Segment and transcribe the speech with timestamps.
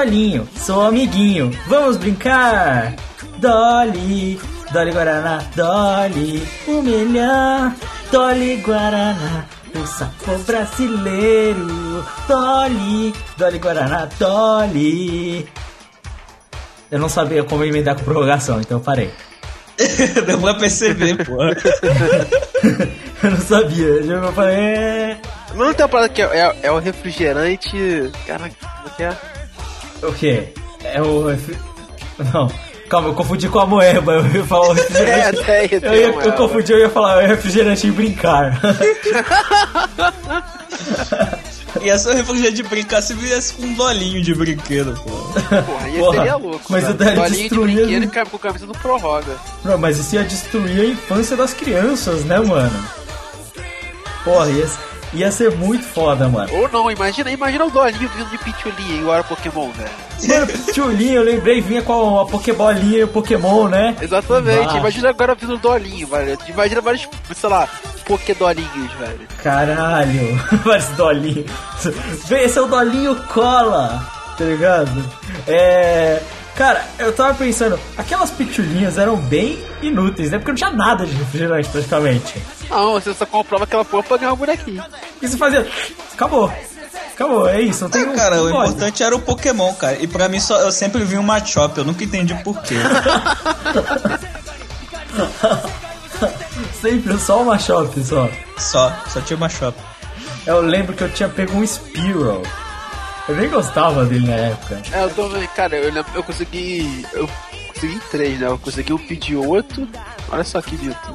[0.00, 2.94] Dolinho, sou amiguinho, vamos brincar?
[3.36, 4.40] Dolly,
[4.72, 7.74] Dolly Guaraná, Dolly, o melhor,
[8.10, 15.46] Dolly Guaraná, o sabor brasileiro, Dolly, Dolly Guaraná, Dolly.
[16.90, 19.10] Eu não sabia como emendar com prorrogação, então eu parei.
[20.26, 21.36] Deu pra perceber, pô.
[23.22, 24.56] eu não sabia, eu falei.
[24.56, 25.20] É...
[25.54, 28.10] Não tem uma parada que é, é, é o refrigerante.
[28.26, 29.39] Caraca, como é que é?
[30.02, 30.48] O quê?
[30.84, 31.24] É o.
[32.32, 32.48] Não.
[32.88, 35.40] Calma, eu confundi com a moeba, eu ia falar o refrigerante.
[35.48, 38.60] É, eu, ia, eu confundi, eu ia falar o refrigerante em brincar.
[41.82, 45.10] Ia ser refrigerante de brincar se viesse com um dolinho de brinquedo, pô.
[45.10, 46.64] Porra, ia Porra, seria louco.
[46.68, 47.86] Mas o dolinho destruir...
[47.86, 49.36] de brinquedo com a camisa do Prorroga.
[49.64, 52.84] Não, mas isso ia destruir a infância das crianças, né, mano?
[54.24, 54.68] Porra, ia,
[55.12, 56.52] Ia ser muito foda, mano.
[56.54, 59.90] Ou não, imagina, imagina o Dolinho vindo de Pichulinha igual era Pokémon, velho.
[60.28, 63.96] Mano, Pichulinha, eu lembrei, vinha com a Pokébolinha e o Pokémon, né?
[64.00, 66.38] Exatamente, imagina agora vindo o Dolinho, velho.
[66.48, 67.68] Imagina vários, sei lá,
[68.04, 69.20] Pokédolinhos, velho.
[69.42, 71.50] Caralho, vários Dolinhos.
[72.30, 74.06] Esse é o Dolinho Cola,
[74.38, 75.04] tá ligado?
[75.48, 76.20] É.
[76.60, 80.36] Cara, eu tava pensando, aquelas pitulinhas eram bem inúteis, né?
[80.36, 82.34] Porque não tinha nada de refrigerante praticamente.
[82.68, 84.84] Não, você só comprava aquela porra pra ganhar um bonequinho.
[85.22, 85.66] E você fazia.
[86.12, 86.52] Acabou.
[87.14, 87.84] Acabou, é isso.
[87.84, 89.96] Não tem é, cara, um o importante era o Pokémon, cara.
[90.02, 92.74] E pra mim só, eu sempre vi um Machop, eu nunca entendi porquê.
[96.78, 98.28] sempre só o Machop, só.
[98.58, 99.78] Só, só tinha o Machop.
[100.44, 102.42] Eu lembro que eu tinha pego um Spearow.
[103.28, 104.82] Eu nem gostava dele na época.
[104.92, 107.06] É, eu tô cara, eu, eu consegui.
[107.12, 107.28] Eu
[107.68, 108.48] consegui três, né?
[108.48, 109.88] Eu consegui o Pidgeotto.
[110.30, 111.14] Olha só que bonito.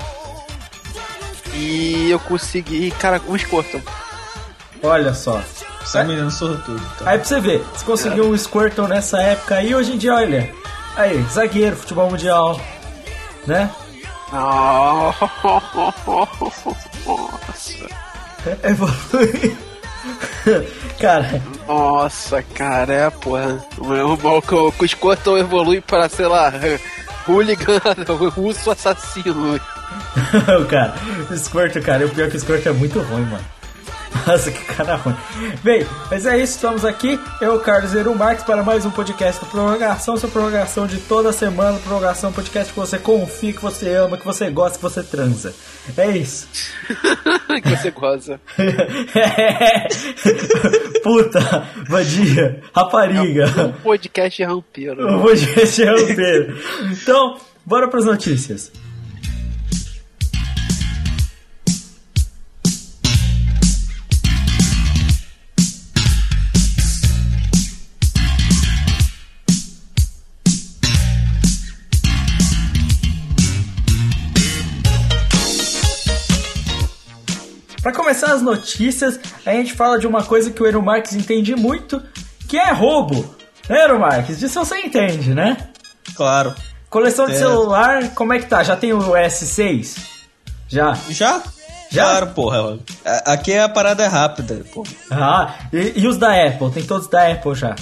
[1.53, 3.81] E eu consegui, cara, um Squirtle.
[4.83, 5.41] Olha só.
[5.81, 6.81] Você é menino sortudo.
[6.95, 7.07] Então.
[7.07, 8.27] Aí pra você ver, você conseguiu é.
[8.27, 10.53] um Squirtle nessa época aí, hoje em dia, olha.
[10.95, 12.59] Aí, zagueiro, futebol mundial.
[13.45, 13.69] Né?
[14.31, 15.25] Nossa.
[18.45, 19.57] É, evolui.
[20.99, 21.41] cara.
[21.67, 23.65] Nossa, cara, é, porra.
[23.77, 26.51] O, o Squirtle evolui para, sei lá,
[27.27, 27.79] hooligan,
[28.35, 29.59] russo assassino.
[30.69, 30.93] cara,
[31.29, 33.54] o Squirtle, cara, o pior é que o Squirtle é muito ruim, mano.
[34.25, 35.15] Nossa, que cara ruim.
[35.63, 37.19] Bem, mas é isso, estamos aqui.
[37.41, 41.77] Eu, Carlos Eru Marques, para mais um podcast do Prorrogação, sua prorrogação de toda semana.
[41.79, 45.53] Prorrogação, podcast que você confia, que você ama, que você gosta, que você transa.
[45.97, 46.47] É isso.
[47.61, 48.39] que você goza.
[48.57, 49.87] é.
[51.03, 53.43] Puta, vadia, rapariga.
[53.45, 55.15] É um podcast rampeiro.
[55.15, 56.57] Um podcast rampeiro.
[56.91, 58.71] Então, bora para as notícias.
[78.35, 81.55] Para começar as notícias, a gente fala de uma coisa que o Ero Marques entende
[81.55, 82.01] muito,
[82.47, 83.35] que é roubo.
[83.69, 84.39] Né, Ero Marques?
[84.39, 85.69] Disso você entende, né?
[86.15, 86.53] Claro.
[86.89, 87.37] Coleção de é.
[87.37, 88.63] celular, como é que tá?
[88.63, 89.97] Já tem o S6?
[90.67, 90.93] Já?
[91.09, 91.41] Já?
[91.91, 92.03] Já?
[92.03, 92.79] Claro, porra.
[93.25, 94.89] Aqui a parada é rápida, porra.
[95.09, 96.71] Ah, e, e os da Apple?
[96.71, 97.75] Tem todos da Apple já?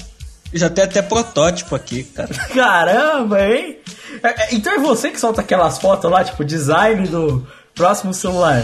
[0.53, 2.29] Já tem até protótipo aqui, cara.
[2.53, 3.77] Caramba, hein?
[4.21, 8.63] É, é, então é você que solta aquelas fotos lá, tipo, design do próximo celular.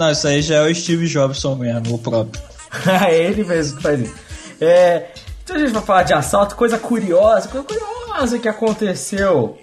[0.00, 2.42] Não, isso aí já é o Steve Jobson mesmo, o próprio.
[3.06, 4.14] é ele mesmo que faz isso.
[4.58, 5.08] É,
[5.44, 9.58] então a gente vai falar de assalto, coisa curiosa, coisa curiosa que aconteceu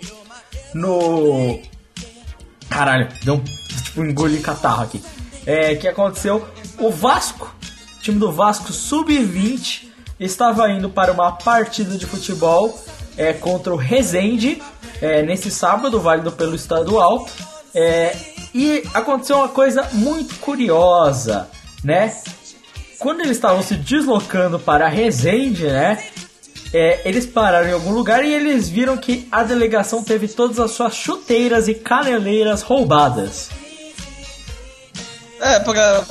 [0.75, 1.59] no.
[2.69, 3.39] Caralho, deu um.
[3.39, 5.03] Tipo, engoli catarro aqui.
[5.43, 6.47] É, que aconteceu.
[6.77, 7.51] O Vasco,
[8.03, 9.87] time do Vasco Sub-20,
[10.19, 12.79] estava indo para uma partida de futebol
[13.17, 14.61] é, contra o Resende,
[15.01, 17.27] é, nesse sábado, válido pelo estadual.
[17.73, 21.47] É, e aconteceu uma coisa muito curiosa,
[21.83, 22.11] né?
[22.97, 26.03] Quando eles estavam se deslocando para Resende, né?
[26.73, 30.71] É, eles pararam em algum lugar e eles viram que a delegação teve todas as
[30.71, 33.49] suas chuteiras e caneleiras roubadas.
[35.39, 36.03] É, pra...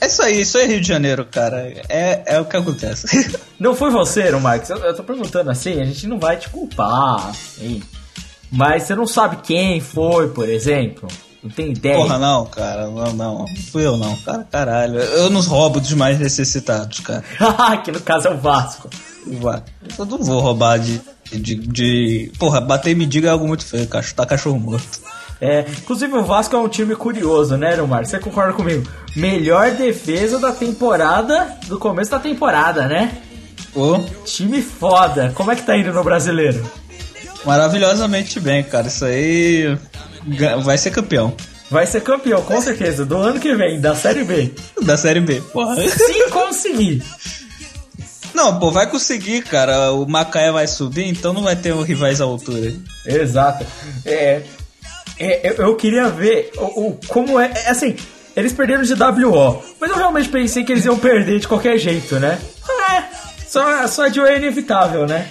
[0.00, 1.72] é isso aí, isso aí é Rio de Janeiro, cara.
[1.88, 3.30] É, é o que acontece.
[3.60, 4.70] Não foi você, não, Marcos?
[4.70, 7.80] Eu, eu tô perguntando assim, a gente não vai te culpar, hein?
[8.50, 11.06] Mas você não sabe quem foi, por exemplo?
[11.42, 11.96] Não tem ideia?
[11.96, 13.46] Porra, não, cara, não, não.
[13.70, 14.98] Fui eu não, cara, caralho.
[15.00, 17.24] Eu não roubo dos mais necessitados, cara.
[17.82, 18.88] que no caso é o Vasco.
[19.26, 19.62] Vai.
[19.98, 21.00] Eu não vou roubar de.
[21.32, 22.32] De, de.
[22.38, 25.00] Porra, bater me diga é algo muito feio, cachorro, tá cachorro morto.
[25.40, 28.04] É, inclusive o Vasco é um time curioso, né, Romar?
[28.04, 28.86] Você concorda comigo?
[29.16, 33.18] Melhor defesa da temporada, do começo da temporada, né?
[33.74, 35.32] Ô, Time foda.
[35.34, 36.62] Como é que tá indo no brasileiro?
[37.44, 38.86] maravilhosamente bem, cara.
[38.86, 39.76] Isso aí.
[40.62, 41.34] Vai ser campeão.
[41.70, 44.52] Vai ser campeão, com certeza, do ano que vem, da Série B.
[44.82, 45.40] Da Série B.
[45.52, 45.74] Porra.
[45.88, 47.02] Se conseguir.
[48.34, 49.92] Não, pô, vai conseguir, cara.
[49.92, 52.74] O Macaé vai subir, então não vai ter um rivais à altura.
[53.06, 53.64] Exato.
[54.04, 54.42] É,
[55.18, 57.68] é, eu, eu queria ver o, o- como é, é.
[57.70, 57.96] Assim,
[58.36, 62.16] eles perderam de WO, mas eu realmente pensei que eles iam perder de qualquer jeito,
[62.18, 62.38] né?
[62.90, 63.02] É,
[63.46, 65.28] só, só de é inevitável, né?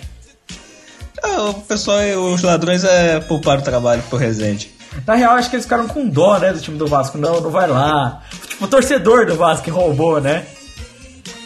[1.24, 2.00] Ah, o pessoal,
[2.34, 4.72] os ladrões é poupar o trabalho pro Resende.
[5.06, 7.18] Na real, acho que eles ficaram com dó, né, do time do Vasco.
[7.18, 8.22] Não, não vai lá.
[8.48, 10.46] Tipo, o torcedor do Vasco que roubou, né?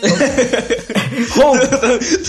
[1.36, 1.68] Roubou,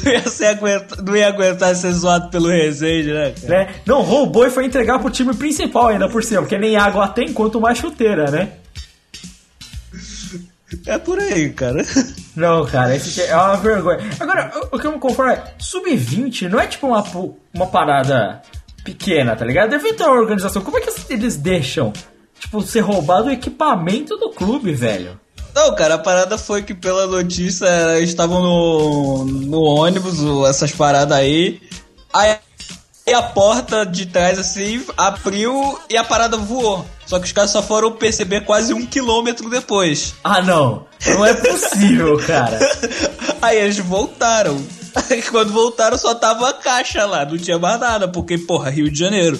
[0.00, 3.68] tu ia ser aguenta- não ia aguentar ser zoado pelo Resende, né, né?
[3.84, 7.32] Não, roubou e foi entregar pro time principal ainda por cima, porque nem água tem,
[7.32, 8.50] quanto mais chuteira, né?
[10.86, 11.84] É por aí, cara.
[12.34, 13.98] Não, cara, esse é uma vergonha.
[14.20, 17.02] Agora, o que eu me conformo é, sub-20 não é tipo uma,
[17.54, 18.42] uma parada
[18.86, 19.70] pequena, tá ligado?
[19.70, 20.62] Deve ter uma organização.
[20.62, 21.92] Como é que eles deixam,
[22.38, 25.18] tipo, ser roubado o equipamento do clube, velho?
[25.52, 27.66] Não, cara, a parada foi que pela notícia
[27.96, 30.18] eles estavam no, no ônibus,
[30.48, 31.60] essas paradas aí.
[32.14, 32.36] Aí
[33.14, 36.84] a porta de trás assim abriu e a parada voou.
[37.06, 40.14] Só que os caras só foram perceber quase um quilômetro depois.
[40.22, 40.86] Ah, não.
[41.06, 42.58] Não é possível, cara.
[43.40, 44.60] Aí eles voltaram.
[45.10, 48.90] Aí quando voltaram só tava a caixa lá, não tinha mais nada, porque, porra, Rio
[48.90, 49.38] de Janeiro.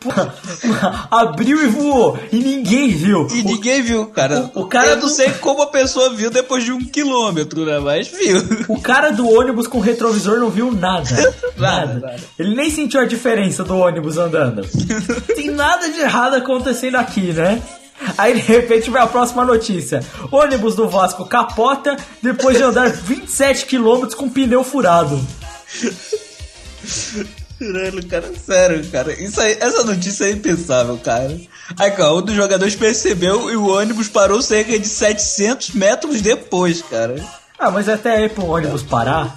[0.00, 0.32] Porra,
[1.10, 2.18] abriu e voou.
[2.30, 3.26] E ninguém viu.
[3.32, 4.50] E ninguém viu, cara.
[4.54, 7.78] o- o cara Eu não sei como a pessoa viu depois de um quilômetro, né?
[7.80, 8.38] Mas viu.
[8.68, 11.08] O cara do ônibus com retrovisor não viu nada.
[11.58, 12.20] Nada, nada.
[12.38, 14.62] Ele nem sentiu a diferença do ônibus andando.
[15.36, 17.60] Tem nada de errado acontecendo aqui, né?
[18.16, 20.00] Aí de repente vem a próxima notícia:
[20.30, 25.20] ônibus do Vasco capota depois de andar 27 km com pneu furado.
[27.58, 29.12] Caralho, cara, sério, cara.
[29.22, 31.40] Isso aí, essa notícia é impensável, cara.
[31.78, 36.82] Aí, cara, um dos jogadores percebeu e o ônibus parou cerca de 700 metros depois,
[36.82, 37.14] cara.
[37.58, 39.32] Ah, mas até aí pro ônibus parar,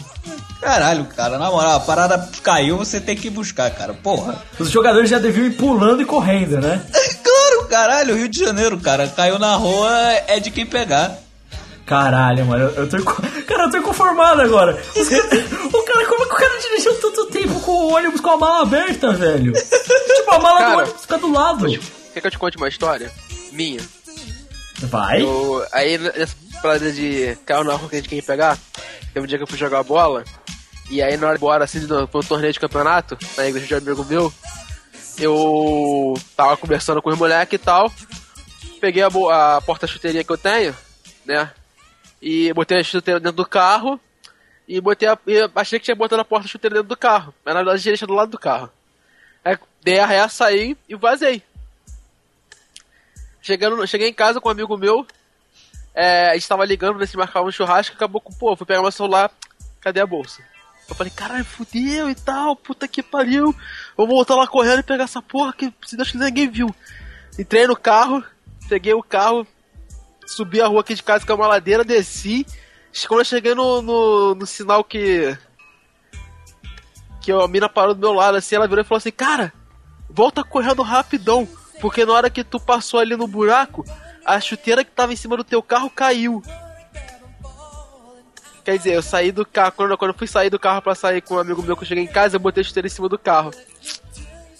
[0.65, 3.93] Caralho, cara, na moral, a parada caiu, você tem que buscar, cara.
[3.93, 4.41] Porra.
[4.57, 6.81] os jogadores já deviam ir pulando e correndo, né?
[7.75, 9.05] Caralho, Rio de Janeiro, cara.
[9.05, 9.91] Caiu na rua,
[10.27, 11.13] é de quem pegar.
[11.85, 13.03] Caralho, mano, eu, eu tô.
[13.45, 14.81] Cara, eu tô inconformado agora.
[14.95, 18.31] Os o cara, como é que o cara dirigiu tanto tempo com o ônibus com
[18.31, 19.51] a mala aberta, velho?
[19.51, 21.67] Tipo, a mala do Cara, ônibus fica do lado.
[22.13, 23.11] Quer que eu te conte uma história?
[23.51, 23.81] Minha.
[24.79, 25.21] Vai?
[25.21, 28.57] Eu, aí nessa parada de carro na rua que a gente quer pegar,
[29.13, 30.23] teve um dia que eu fui jogar bola,
[30.89, 33.67] e aí na hora de ir embora, assim, no, pro torneio de campeonato, na igreja
[33.67, 34.33] de um amigo meu,
[35.17, 37.91] eu tava conversando com os moleques e tal,
[38.79, 40.75] peguei a, a porta-chuteirinha que eu tenho,
[41.25, 41.51] né,
[42.21, 43.99] e botei a chuteira dentro do carro,
[44.67, 47.61] e botei a, e achei que tinha botado a porta-chuteira dentro do carro, mas na
[47.61, 48.69] verdade tinha deixado do lado do carro.
[49.43, 51.41] Aí dei a ré, saí e vazei.
[53.41, 55.05] Chegando, cheguei em casa com um amigo meu,
[55.93, 58.91] é, a gente tava ligando nesse marcar um churrasco, acabou com, pô, fui pegar meu
[58.91, 59.31] celular,
[59.79, 60.43] cadê a bolsa?
[60.87, 63.55] Eu falei, caralho, fudeu e tal, puta que pariu,
[63.97, 66.73] vou voltar lá correndo e pegar essa porra que se Deus quiser ninguém viu.
[67.39, 68.23] Entrei no carro,
[68.69, 69.47] peguei o carro,
[70.27, 72.45] subi a rua aqui de casa que é uma ladeira, desci,
[73.07, 75.37] quando eu cheguei no, no, no sinal que
[77.21, 79.51] que a mina parou do meu lado assim, ela virou e falou assim, cara,
[80.07, 81.47] volta correndo rapidão,
[81.81, 83.83] porque na hora que tu passou ali no buraco,
[84.23, 86.43] a chuteira que tava em cima do teu carro caiu.
[88.65, 91.21] Quer dizer, eu saí do carro, quando, quando eu fui sair do carro pra sair
[91.21, 93.07] com um amigo meu que eu cheguei em casa, eu botei a esteira em cima
[93.07, 93.51] do carro.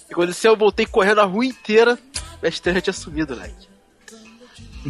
[0.08, 1.98] E quando isso eu voltei correndo a rua inteira,
[2.42, 3.68] a esteira já tinha sumido, leque.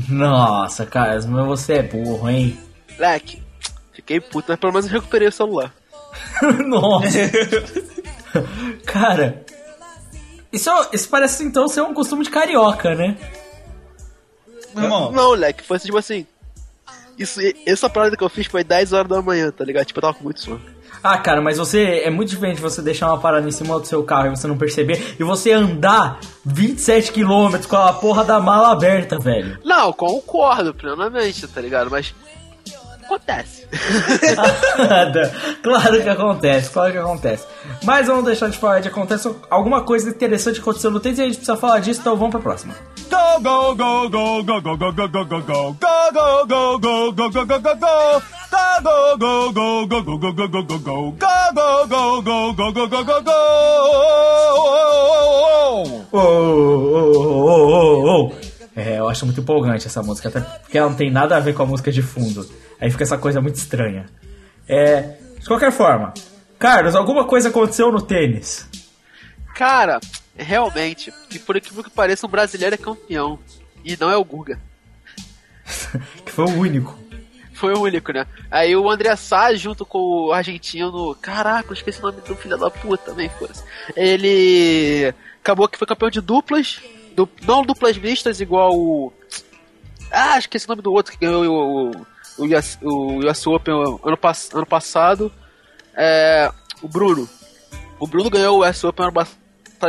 [0.09, 2.59] Nossa, cara, mas você é burro, hein?
[2.99, 3.41] Leque,
[3.93, 5.73] fiquei puto, mas pelo menos eu recuperei o celular.
[6.67, 7.07] Nossa.
[8.85, 9.45] cara,
[10.51, 13.17] isso, isso parece então ser um costume de carioca, né?
[14.75, 16.27] Irmão, Não, leque, foi tipo assim.
[17.17, 19.85] Isso, essa parada que eu fiz foi 10 horas da manhã, tá ligado?
[19.85, 20.61] Tipo, eu tava com muito sono.
[21.01, 24.03] Ah, cara, mas você é muito diferente você deixar uma parada em cima do seu
[24.03, 28.71] carro e você não perceber e você andar 27 km com a porra da mala
[28.71, 29.59] aberta, velho.
[29.63, 31.91] Não, concordo plenamente, tá ligado?
[31.91, 32.13] Mas.
[33.15, 33.65] Acontece.
[34.77, 35.31] Nada.
[35.63, 37.47] claro que acontece, claro que acontece.
[37.83, 41.25] Mas vamos deixar de falar de acontece alguma coisa interessante aconteceu no tênis e a
[41.25, 42.75] gente precisa falar disso, então vamos pra próxima.
[43.09, 45.77] Go, go, go, go, go, go, go, go, go, go, go.
[45.79, 48.21] Go, go, go, go, go, go, go, go, go.
[48.51, 51.11] Go, go, go, go, go, go, go, go, go, go.
[51.11, 53.31] Go, go, go, go, go, go, go, go, go.
[56.11, 56.21] Ô, ô,
[57.25, 58.54] ô, ô, ô.
[58.75, 61.53] É, eu acho muito empolgante essa música, até porque ela não tem nada a ver
[61.53, 62.47] com a música de fundo.
[62.79, 64.05] Aí fica essa coisa muito estranha.
[64.67, 66.13] É, de qualquer forma,
[66.59, 68.67] Carlos, alguma coisa aconteceu no tênis?
[69.53, 69.99] Cara,
[70.35, 73.39] realmente, que por aquilo que pareça, um brasileiro é campeão.
[73.83, 74.59] E não é o Guga.
[76.25, 76.97] que foi o único.
[77.53, 78.27] Foi o único, né?
[78.51, 81.15] Aí o André Sá, junto com o argentino.
[81.21, 83.63] Caraca, eu esqueci o nome do filho da puta também, foda-se.
[83.95, 86.81] Ele acabou que foi campeão de duplas.
[87.15, 87.29] Du...
[87.43, 89.13] Não duplas mistas, igual o.
[90.11, 91.91] Ah, esqueci o nome do outro que ganhou o,
[92.37, 94.49] o, US, o US Open ano, pass...
[94.53, 95.31] ano passado.
[95.95, 97.27] É, o Bruno.
[97.99, 99.45] O Bruno ganhou o US Open ano passado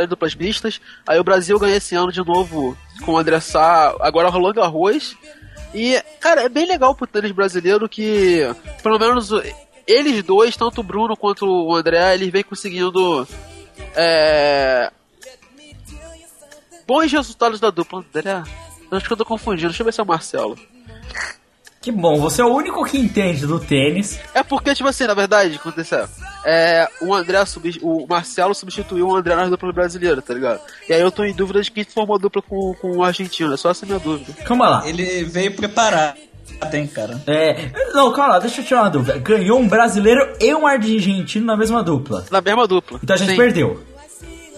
[0.07, 0.79] duplas mistas.
[1.07, 5.15] Aí o Brasil ganhou esse ano de novo com o André Sá, agora rolando arroz.
[5.73, 8.41] E, cara, é bem legal pro tênis brasileiro que,
[8.83, 9.29] pelo menos,
[9.87, 13.27] eles dois, tanto o Bruno quanto o André, eles vêm conseguindo
[13.95, 14.91] é,
[16.87, 18.03] bons resultados da dupla.
[18.15, 18.43] André,
[18.91, 20.57] acho que eu tô confundindo, deixa eu ver se é o Marcelo.
[21.81, 24.19] Que bom, você é o único que entende do tênis.
[24.33, 26.05] É porque, tipo assim, na verdade, aconteceu.
[26.43, 27.79] É, o André, subst...
[27.81, 30.59] o Marcelo substituiu o André na dupla brasileira, tá ligado?
[30.89, 33.53] E aí eu tô em dúvida de quem formou a dupla com, com o argentino,
[33.53, 34.33] é só essa minha dúvida.
[34.43, 34.89] Calma lá.
[34.89, 36.17] ele veio preparar.
[36.71, 37.21] Tem, cara.
[37.27, 39.19] É, não, calma lá, deixa eu tirar uma dúvida.
[39.19, 42.25] Ganhou um brasileiro e um argentino na mesma dupla.
[42.31, 42.99] Na mesma dupla.
[43.01, 43.37] Então a gente Sim.
[43.37, 43.81] perdeu.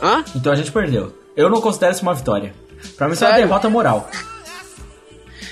[0.01, 0.23] Hã?
[0.35, 1.18] Então a gente perdeu.
[1.39, 2.53] Eu não considero isso uma vitória.
[2.97, 4.09] Pra mim isso é uma derrota moral.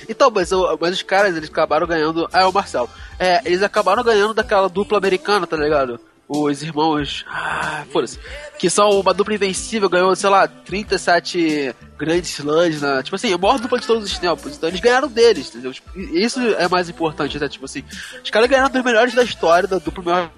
[0.10, 0.50] Então, mas,
[0.82, 2.28] mas os caras, eles acabaram ganhando.
[2.34, 2.90] Ah, é o Marcelo.
[3.18, 5.98] É, eles acabaram ganhando daquela dupla americana, tá ligado?
[6.28, 7.24] Os irmãos.
[7.30, 8.20] Ah, foda-se.
[8.60, 13.02] Que são uma dupla invencível, ganhou, sei lá, 37 grandes slams, na.
[13.02, 14.58] Tipo assim, a maior dupla de todos os tempos.
[14.58, 15.72] Então eles ganharam deles, entendeu?
[15.72, 17.48] Tipo, isso é mais importante, né?
[17.48, 17.82] Tipo assim,
[18.22, 20.32] os caras ganharam dos melhores da história, da dupla melhor.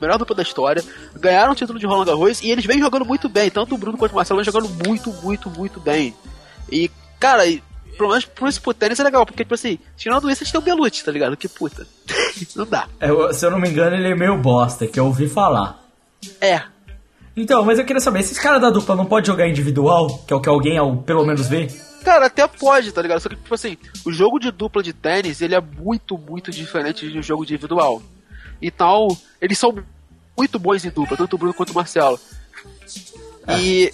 [0.00, 0.82] Melhor dupla da história,
[1.14, 3.50] ganharam o título de Roland Garros e eles vêm jogando muito bem.
[3.50, 6.14] Tanto o Bruno quanto o Marcelo vêm jogando muito, muito, muito bem.
[6.70, 7.44] E, cara,
[7.96, 10.60] pelo menos pro pro tênis é legal, porque, tipo assim, tirando isso, a gente tem
[10.60, 11.36] o Belucci, tá ligado?
[11.36, 11.86] Que puta.
[12.54, 12.86] Não dá.
[13.00, 15.82] É, se eu não me engano, ele é meio bosta, que eu ouvi falar.
[16.40, 16.62] É.
[17.36, 20.36] Então, mas eu queria saber, esses caras da dupla não pode jogar individual, que é
[20.36, 21.68] o que alguém ao, pelo menos vê?
[22.02, 23.20] Cara, até pode, tá ligado?
[23.20, 27.08] Só que, tipo assim, o jogo de dupla de tênis, ele é muito, muito diferente
[27.08, 28.00] do jogo individual.
[28.60, 29.08] Então,
[29.40, 29.76] eles são
[30.36, 32.18] muito bons em dupla, tanto o Bruno quanto o Marcelo.
[33.58, 33.92] E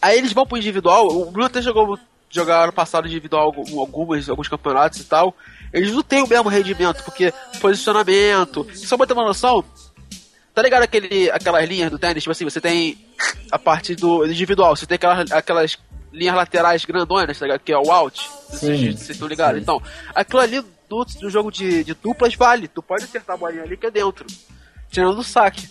[0.00, 1.98] aí eles vão pro individual, o Bruno até jogou
[2.30, 5.34] jogar ano passado individual algum- algumas, alguns campeonatos e tal.
[5.72, 8.66] Eles não têm o mesmo rendimento, porque posicionamento.
[8.74, 9.64] Só pra ter uma noção,
[10.54, 12.22] Tá ligado aquele, aquelas linhas do tênis?
[12.22, 12.98] Tipo assim, você tem
[13.50, 15.78] a parte do individual, você tem aquelas, aquelas
[16.12, 17.60] linhas laterais grandonas, tá ligado?
[17.60, 18.20] Que é o out.
[18.50, 19.56] Sim, Vocês vocês estão ligados?
[19.56, 19.62] sim.
[19.62, 19.80] Então,
[20.14, 22.68] aquilo ali do, do jogo de, de duplas vale.
[22.68, 24.26] Tu pode acertar a bolinha ali que é dentro.
[24.90, 25.68] Tirando o saque.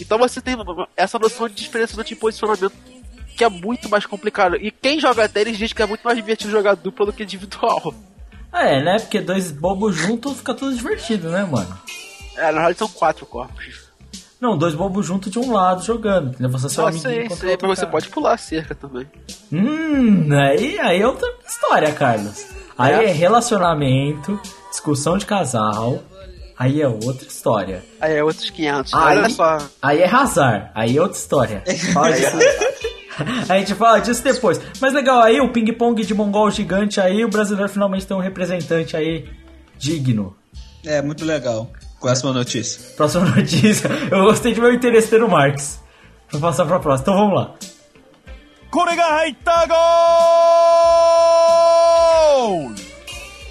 [0.00, 0.56] Então você tem
[0.96, 2.72] essa noção de diferença de posicionamento
[3.36, 4.56] que é muito mais complicado.
[4.56, 7.94] E quem joga tênis diz que é muito mais divertido jogar dupla do que individual.
[8.52, 8.98] É, né?
[8.98, 11.78] Porque dois bobos juntos fica tudo divertido, né, mano?
[12.36, 13.92] É, na realidade são quatro corpos.
[14.40, 16.50] Não, dois bobos juntos de um lado jogando, entendeu?
[16.50, 19.08] Você seu Ah, você pode pular a cerca também.
[19.52, 22.44] Hum, aí, aí é outra história, Carlos.
[22.78, 23.04] Aí É?
[23.10, 26.02] é relacionamento, discussão de casal,
[26.58, 27.84] aí é outra história.
[28.00, 28.94] Aí é outros 500.
[28.94, 29.58] Aí- Olha só.
[29.80, 31.62] Aí é razar, aí é outra história.
[33.48, 34.58] A gente fala disso depois.
[34.80, 38.96] Mas legal, aí o ping-pong de mongol gigante aí, o brasileiro finalmente tem um representante
[38.96, 39.28] aí
[39.76, 40.34] digno.
[40.84, 41.70] É, muito legal.
[42.00, 42.80] Próxima notícia.
[42.96, 43.88] Próxima notícia.
[44.10, 45.78] Eu gostei de meu interesse no Marx.
[46.32, 47.02] Vou passar pra próxima.
[47.02, 47.54] Então vamos lá.
[48.70, 48.96] これ
[52.32, 52.72] Gol!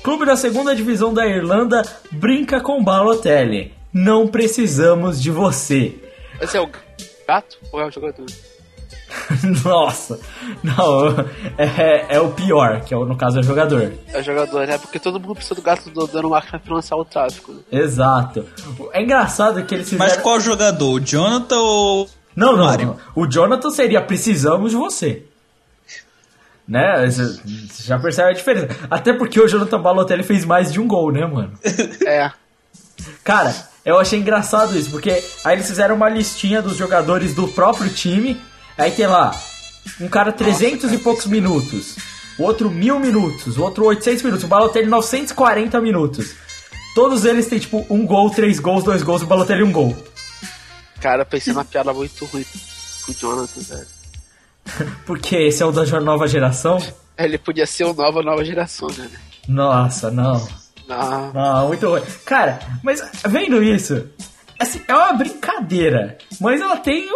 [0.01, 3.75] Clube da segunda divisão da Irlanda brinca com Balotelli.
[3.93, 5.93] Não precisamos de você.
[6.41, 6.67] Esse é o
[7.27, 8.25] gato ou é o jogador?
[9.63, 10.19] Nossa,
[10.63, 11.09] não,
[11.57, 13.93] é, é, é o pior, que é, no caso é o jogador.
[14.07, 17.05] É o jogador, é porque todo mundo precisa do gato do Dinamarca pra lançar o
[17.05, 17.51] tráfico.
[17.51, 17.59] Né?
[17.71, 18.47] Exato.
[18.93, 20.09] É engraçado que eles fizeram...
[20.09, 20.93] Mas qual jogador?
[20.93, 22.09] O Jonathan ou.
[22.35, 22.97] Não, não, Mario?
[23.13, 25.25] o Jonathan seria precisamos de você.
[26.71, 27.05] Né?
[27.05, 28.69] Você já percebe a diferença.
[28.89, 31.51] Até porque o Jonathan Balotelli fez mais de um gol, né, mano?
[32.07, 32.31] É.
[33.25, 37.89] Cara, eu achei engraçado isso, porque aí eles fizeram uma listinha dos jogadores do próprio
[37.89, 38.39] time.
[38.77, 39.35] Aí tem lá,
[39.99, 41.97] um cara 300 e poucos minutos,
[42.37, 46.35] o outro mil minutos, o outro 800 minutos, o Balotelli 940 minutos.
[46.95, 49.93] Todos eles têm tipo um gol, três gols, dois gols, o Balotelli um gol.
[51.01, 52.45] Cara, eu pensei numa piada muito ruim
[53.03, 54.00] pro Jonathan, velho.
[55.05, 56.77] Porque esse é o da nova geração.
[57.17, 59.09] Ele podia ser o nova nova geração, né?
[59.47, 60.47] Nossa, não.
[60.87, 61.33] Não.
[61.33, 62.01] Não, muito ruim.
[62.25, 64.09] Cara, mas vendo isso,
[64.59, 67.07] assim, é uma brincadeira, mas ela tem.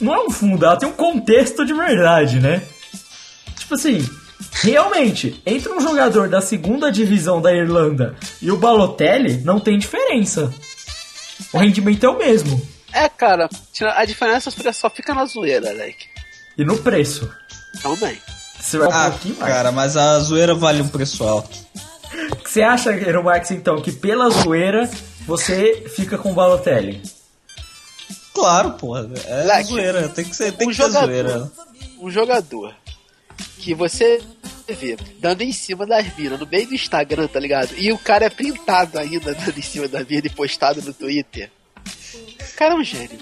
[0.00, 2.62] Não é um fundo, ela tem um contexto de verdade, né?
[3.58, 4.08] Tipo assim,
[4.62, 10.52] realmente, entre um jogador da segunda divisão da Irlanda e o Balotelli, não tem diferença.
[11.52, 12.60] O rendimento é o mesmo.
[12.92, 13.48] É, cara,
[13.94, 16.06] a diferença só fica na zoeira, Leque.
[16.60, 17.32] E no preço.
[17.82, 18.20] Também.
[18.60, 19.52] Você vai um Ah, pouquinho mais.
[19.54, 21.56] cara, mas a zoeira vale um preço alto.
[22.44, 24.90] Você acha, Hero Marx, então, que pela zoeira
[25.26, 27.00] você fica com o Balotelli?
[28.34, 29.08] Claro, porra.
[29.26, 31.06] É Leque, zoeira, tem que ser, tem um que ser jogador.
[31.06, 31.52] zoeira.
[32.00, 32.74] Um jogador
[33.58, 34.20] que você
[34.68, 37.72] vê dando em cima das minas no meio do Instagram, tá ligado?
[37.78, 41.50] E o cara é printado ainda dando em cima da mina e postado no Twitter.
[42.52, 43.18] O cara é um gênio.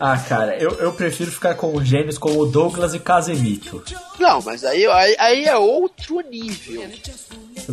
[0.00, 3.82] Ah, cara, eu, eu prefiro ficar com gênios como Douglas e Casemiro.
[4.18, 6.88] Não, mas aí, aí, aí é outro nível.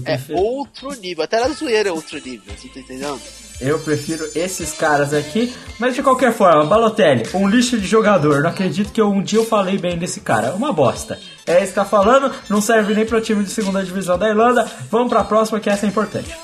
[0.05, 1.23] É outro nível.
[1.23, 3.21] Até na zoeira é outro nível, você tá entendendo?
[3.59, 8.41] Eu prefiro esses caras aqui, mas de qualquer forma, Balotelli, um lixo de jogador.
[8.41, 10.53] Não acredito que eu, um dia eu falei bem desse cara.
[10.53, 11.17] Uma bosta.
[11.47, 14.69] É isso que tá falando, não serve nem pro time de segunda divisão da Irlanda.
[14.91, 16.35] Vamos pra próxima que essa é importante.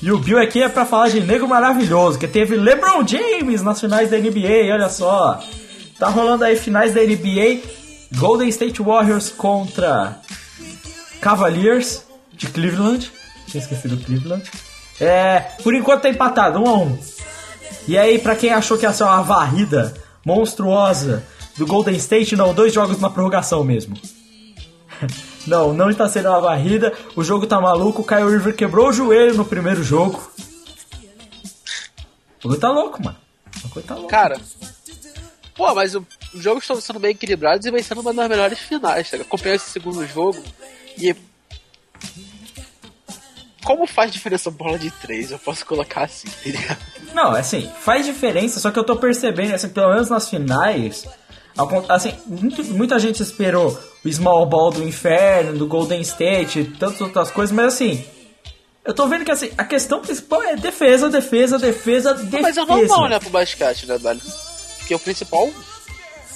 [0.00, 3.80] E o Bill aqui é pra falar de biu maravilhoso, que teve LeBron James nas
[3.80, 5.42] finais da NBA, olha só.
[5.98, 7.60] Tá rolando aí finais da NBA,
[8.16, 10.20] Golden State Warriors contra
[11.20, 12.02] Cavaliers
[12.32, 13.10] de Cleveland.
[13.46, 14.48] Tinha esquecido Cleveland.
[15.00, 16.98] É, por enquanto tá empatado, um a um.
[17.86, 21.24] E aí, pra quem achou que ia ser uma varrida monstruosa
[21.56, 23.96] do Golden State, não, dois jogos na prorrogação mesmo.
[25.46, 26.92] Não, não está sendo uma varrida.
[27.16, 28.02] O jogo tá maluco.
[28.02, 30.30] O Kyle River quebrou o joelho no primeiro jogo.
[32.38, 33.16] O jogo tá louco, mano.
[33.64, 34.10] O jogo tá louco.
[34.10, 34.38] Cara,
[35.54, 38.58] pô, mas o- os jogos estão sendo bem equilibrados e vai sendo uma das melhores
[38.58, 39.16] finais, tá?
[39.16, 39.28] ligado?
[39.28, 40.42] Acompanhei esse segundo jogo
[40.96, 41.14] e.
[43.64, 45.30] Como faz diferença bola de três?
[45.30, 46.78] Eu posso colocar assim, tá ligado?
[47.12, 51.04] Não, assim, faz diferença, só que eu tô percebendo, assim, pelo menos nas finais,
[51.88, 57.30] assim, muito- muita gente esperou o Small Ball do Inferno, do Golden State, tantas outras
[57.30, 58.04] coisas, mas assim,
[58.84, 62.40] eu tô vendo que assim, a questão principal é defesa, defesa, defesa, defesa.
[62.40, 64.20] Mas é normal, né, pro basquete, né, velho?
[64.78, 65.50] Porque o principal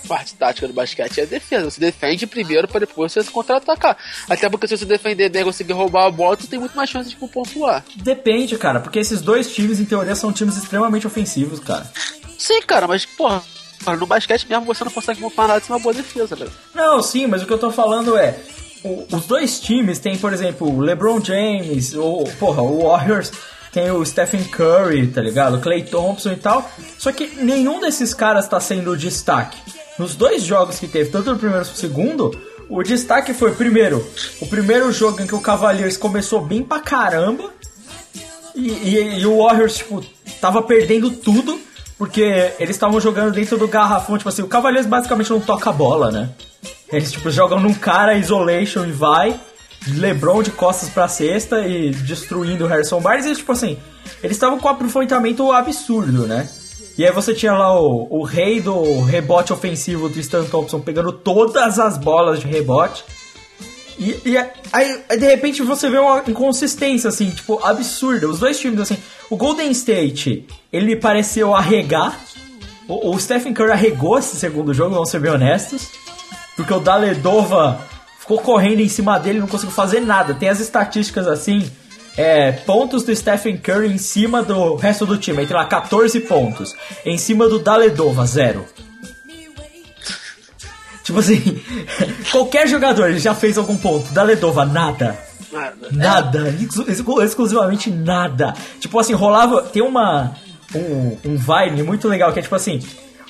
[0.07, 1.71] parte tática do basquete é a defesa.
[1.71, 3.97] Você defende primeiro pra depois você se contra-atacar.
[4.29, 6.91] Até porque se você defender bem e conseguir roubar a bola, tu tem muito mais
[6.91, 7.85] chance de pontuar.
[7.97, 11.91] Depende, cara, porque esses dois times, em teoria, são times extremamente ofensivos, cara.
[12.39, 13.43] Sim, cara, mas, porra,
[13.99, 16.47] no basquete mesmo você não consegue pontuar nada sem uma boa defesa, né?
[16.75, 18.37] Não, sim, mas o que eu tô falando é.
[18.85, 23.31] o- os dois times têm, por exemplo, o LeBron James, ou, porra, o Warriors
[23.73, 25.61] tem o Stephen Curry, tá ligado?
[25.61, 26.71] Clay Thompson e tal.
[26.99, 29.57] Só que nenhum desses caras tá sendo destaque.
[29.99, 34.07] Nos dois jogos que teve, tanto no primeiro quanto no segundo, o destaque foi, primeiro,
[34.41, 37.51] o primeiro jogo em que o Cavaliers começou bem pra caramba.
[38.55, 40.05] E, e- e o Warriors, tipo,
[40.41, 41.59] tava perdendo tudo,
[41.97, 45.73] porque eles estavam jogando dentro do garrafão, tipo assim, o Cavaliers basicamente não toca a
[45.73, 46.31] bola, né?
[46.93, 49.39] Eles, tipo, jogam num cara, isolation e vai,
[49.89, 53.79] LeBron de costas pra cesta e destruindo o Harrison Barnes, e tipo assim,
[54.23, 56.49] eles estavam com um aproveitamento absurdo, né?
[56.97, 61.11] E aí você tinha lá o, o rei do rebote ofensivo do Stan Thompson pegando
[61.11, 63.03] todas as bolas de rebote.
[63.99, 68.29] E, e aí, aí, de repente você vê uma inconsistência, assim, tipo, absurda.
[68.29, 68.99] Os dois times, assim,
[69.31, 72.19] o Golden State, ele pareceu arregar.
[72.87, 75.89] O, o Stephen Curry arregou esse segundo jogo, vamos ser bem honestos.
[76.57, 77.81] Porque o Daledova
[78.23, 80.33] ficou correndo em cima dele não conseguiu fazer nada.
[80.33, 81.71] Tem as estatísticas assim,
[82.17, 85.45] é, pontos do Stephen Curry em cima do resto do time.
[85.47, 86.75] Tem lá 14 pontos.
[87.05, 88.65] Em cima do Daledova, zero.
[91.03, 91.61] Tipo assim,
[92.31, 94.13] qualquer jogador já fez algum ponto.
[94.13, 95.19] Da Ledova, nada.
[95.51, 95.77] Nada.
[95.91, 98.55] Nada, exclu- exclu- exclusivamente nada.
[98.81, 99.63] Tipo assim, rolava.
[99.63, 100.33] Tem uma.
[100.75, 102.81] Um, um Vine muito legal que é tipo assim.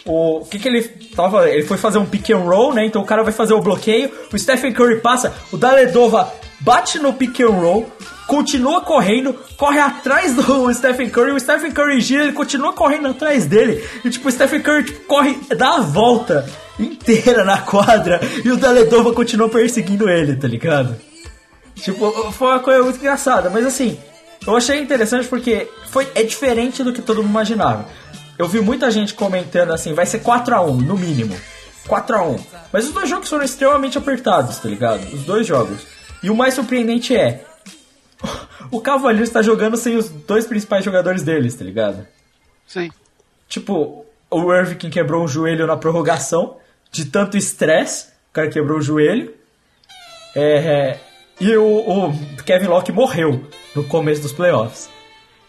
[0.05, 0.83] O que, que ele
[1.15, 1.49] tava.
[1.49, 2.85] Ele foi fazer um pick and roll, né?
[2.85, 7.12] Então o cara vai fazer o bloqueio, o Stephen Curry passa, o Daledova bate no
[7.12, 7.91] pick and roll,
[8.27, 13.47] continua correndo, corre atrás do Stephen Curry, o Stephen Curry gira, ele continua correndo atrás
[13.47, 13.85] dele.
[14.05, 18.57] E tipo, o Stephen Curry tipo, corre, dá a volta inteira na quadra e o
[18.57, 20.97] Daledova continua perseguindo ele, tá ligado?
[21.75, 23.99] Tipo, foi uma coisa muito engraçada, mas assim,
[24.47, 27.87] eu achei interessante porque foi, é diferente do que todo mundo imaginava.
[28.43, 31.35] Eu vi muita gente comentando assim, vai ser 4x1, no mínimo.
[31.87, 32.41] 4x1.
[32.73, 35.03] Mas os dois jogos foram extremamente apertados, tá ligado?
[35.15, 35.87] Os dois jogos.
[36.23, 37.45] E o mais surpreendente é.
[38.71, 42.07] O Cavaliers está jogando sem os dois principais jogadores deles, tá ligado?
[42.67, 42.91] Sim.
[43.47, 46.57] Tipo, o Irving quebrou o joelho na prorrogação,
[46.91, 49.35] de tanto estresse, o cara quebrou o joelho.
[50.35, 50.99] É,
[51.39, 52.13] e o, o
[52.45, 54.89] Kevin Locke morreu no começo dos playoffs.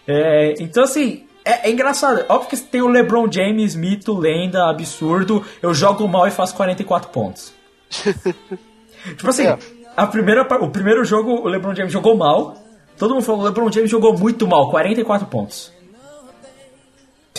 [0.06, 2.26] É, então, assim, é, é engraçado.
[2.30, 5.46] Óbvio que tem o LeBron James, mito, lenda, absurdo.
[5.62, 7.54] Eu jogo mal e faço 44 pontos.
[7.90, 9.58] tipo assim, É.
[9.96, 12.56] a primeira, o primeiro jogo o LeBron James jogou mal.
[12.98, 15.72] Todo mundo falou o LeBron James jogou muito mal, 44 pontos.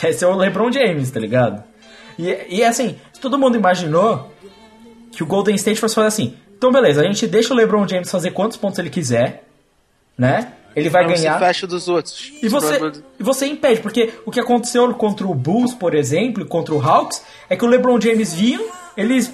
[0.03, 1.65] Esse é o LeBron James, tá ligado?
[2.19, 4.31] E, e assim, todo mundo imaginou
[5.13, 6.37] que o Golden State fosse fazer assim.
[6.57, 9.45] Então, beleza, a gente deixa o LeBron James fazer quantos pontos ele quiser,
[10.19, 10.53] né?
[10.75, 11.35] Ele vai Não ganhar.
[11.35, 12.33] se fecha dos outros.
[12.43, 12.79] E você,
[13.19, 16.81] e você impede, porque o que aconteceu contra o Bulls, por exemplo, e contra o
[16.83, 18.61] Hawks, é que o LeBron James vinha,
[18.97, 19.33] eles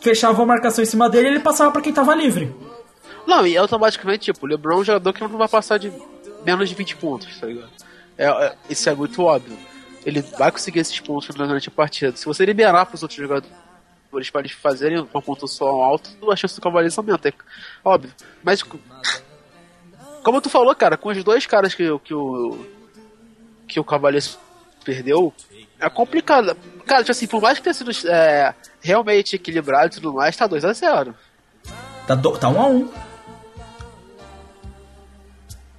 [0.00, 2.54] fechavam a marcação em cima dele e ele passava pra quem tava livre.
[3.26, 5.92] Não, e automaticamente, tipo, o LeBron é um jogador que não vai passar de
[6.44, 7.68] menos de 20 pontos, tá ligado?
[8.16, 9.56] É, é- isso é muito óbvio.
[10.06, 12.16] Ele vai conseguir esses pontos durante a partida.
[12.16, 13.50] Se você liberar pros outros jogadores
[14.32, 17.32] para eles fazerem uma pontuação alta, a chance do Cavaliers aumenta, é
[17.84, 18.10] óbvio.
[18.42, 18.64] Mas,
[20.28, 22.58] como tu falou, cara, com os dois caras que, que o
[23.66, 24.38] que o Cavaliers
[24.84, 25.32] perdeu,
[25.80, 26.54] é complicado.
[26.84, 30.46] Cara, tipo assim, por mais que tenha sido é, realmente equilibrado e tudo mais, tá
[30.46, 31.14] 2x0.
[32.06, 32.92] Tá 1 tá um a 1 um.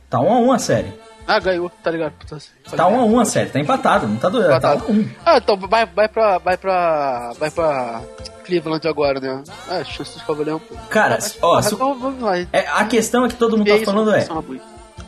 [0.09, 0.93] Tá 1 um a 1 um a série.
[1.27, 2.13] Ah, ganhou, tá ligado?
[2.13, 4.47] Puta, assim, Tá 1 um a 1 um a série, tá empatado, não tá doido,
[4.47, 4.85] tá 1 Empatado.
[4.85, 4.99] um a 1.
[4.99, 5.09] Um.
[5.27, 6.39] Ah, então vai, vai pra.
[6.39, 7.33] Vai pra.
[7.37, 8.01] Vai pra.
[8.49, 9.43] Cleveland agora, né?
[9.69, 10.61] Ah, chance dos Cavaliers.
[10.67, 10.75] pô.
[10.89, 12.37] Cara, ó, se- Vamos, vamos lá.
[12.39, 14.27] é, a questão é que todo mundo tá isso, falando é,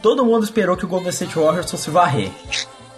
[0.02, 2.30] todo mundo esperou que o Golden State Warriors fosse varrer.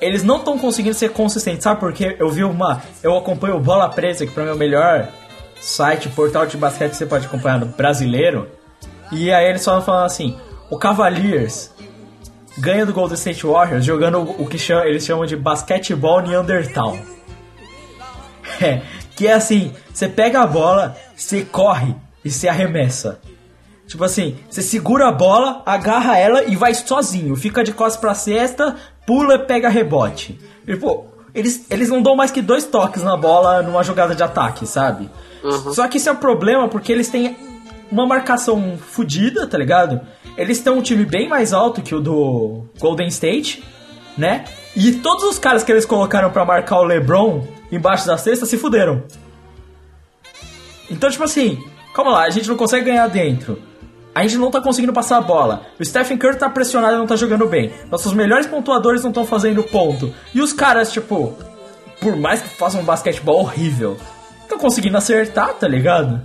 [0.02, 2.16] Eles não estão conseguindo ser consistentes, sabe por quê?
[2.20, 2.82] Eu vi uma.
[3.02, 5.08] Eu acompanho o Bola Presa, que pra mim é o melhor
[5.62, 8.50] site, portal de basquete que você pode acompanhar no brasileiro.
[9.12, 10.38] E aí eles falam falando assim:
[10.70, 11.72] o Cavaliers
[12.58, 16.98] ganha do Golden State Warriors jogando o que chama- eles chamam de basquetebol Neandertal.
[18.62, 18.82] É,
[19.16, 23.20] que é assim, você pega a bola, você corre e você arremessa.
[23.88, 27.36] Tipo assim, você segura a bola, agarra ela e vai sozinho.
[27.36, 30.40] Fica de costas pra cesta, pula e pega rebote.
[30.68, 34.24] E, pô, eles, eles não dão mais que dois toques na bola numa jogada de
[34.24, 35.10] ataque, sabe?
[35.74, 37.36] Só que isso é um problema porque eles têm
[37.92, 40.02] uma marcação fodida, tá ligado?
[40.38, 43.64] Eles têm um time bem mais alto que o do Golden State,
[44.18, 44.46] né?
[44.76, 47.44] E todos os caras que eles colocaram pra marcar o LeBron
[47.76, 49.04] embaixo da cesta se fuderam.
[50.90, 53.60] Então, tipo assim, calma lá, a gente não consegue ganhar dentro.
[54.16, 55.66] A gente não tá conseguindo passar a bola.
[55.80, 57.74] O Stephen Curry tá pressionado e não tá jogando bem.
[57.90, 60.14] Nossos melhores pontuadores não estão fazendo ponto.
[60.34, 61.36] E os caras, tipo,
[62.00, 63.98] por mais que façam um basquetebol horrível,
[64.42, 66.22] estão conseguindo acertar, tá ligado?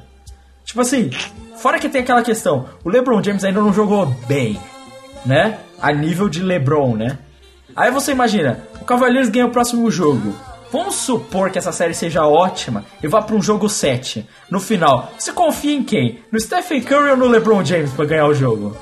[0.64, 1.10] Tipo assim,
[1.56, 4.60] fora que tem aquela questão, o LeBron James ainda não jogou bem,
[5.24, 5.58] né?
[5.80, 7.18] A nível de LeBron, né?
[7.74, 10.34] Aí você imagina, o Cavaliers ganha o próximo jogo.
[10.70, 14.28] Vamos supor que essa série seja ótima e vá para um jogo 7.
[14.50, 16.22] No final, você confia em quem?
[16.30, 18.76] No Stephen Curry ou no LeBron James para ganhar o jogo?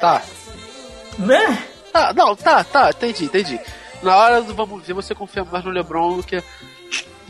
[0.00, 0.22] Tá.
[1.18, 1.62] Né?
[1.92, 3.60] Tá, não, tá, tá, entendi, entendi.
[4.02, 6.42] Na hora do vamos ver, você confia mais no LeBron do que.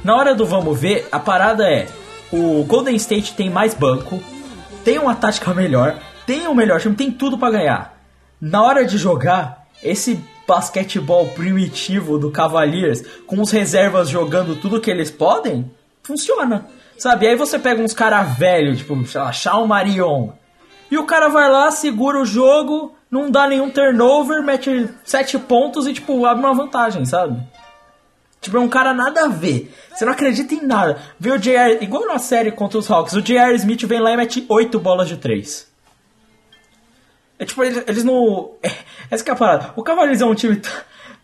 [0.03, 1.87] Na hora do vamos ver, a parada é:
[2.33, 4.21] o Golden State tem mais banco,
[4.85, 7.97] tem uma tática melhor, tem um melhor time, tem tudo pra ganhar.
[8.41, 14.91] Na hora de jogar, esse basquetebol primitivo do Cavaliers, com os reservas jogando tudo que
[14.91, 15.71] eles podem,
[16.03, 16.67] funciona.
[16.99, 17.27] Sabe?
[17.27, 20.31] Aí você pega uns cara velho, tipo, sei lá, Shawn Marion.
[20.91, 25.87] E o cara vai lá, segura o jogo, não dá nenhum turnover, mete sete pontos
[25.87, 27.43] e, tipo, abre uma vantagem, sabe?
[28.41, 29.75] Tipo, é um cara nada a ver.
[29.93, 30.99] Você não acredita em nada.
[31.19, 31.83] Vê o J.R.
[31.83, 33.55] Igual na série contra os Hawks, o J.R.
[33.57, 35.67] Smith vem lá e mete 8 bolas de 3.
[37.39, 38.53] É tipo, eles, eles não.
[38.63, 38.71] É,
[39.11, 39.73] essa que é a parada.
[39.77, 40.61] O Cavaliers é um time.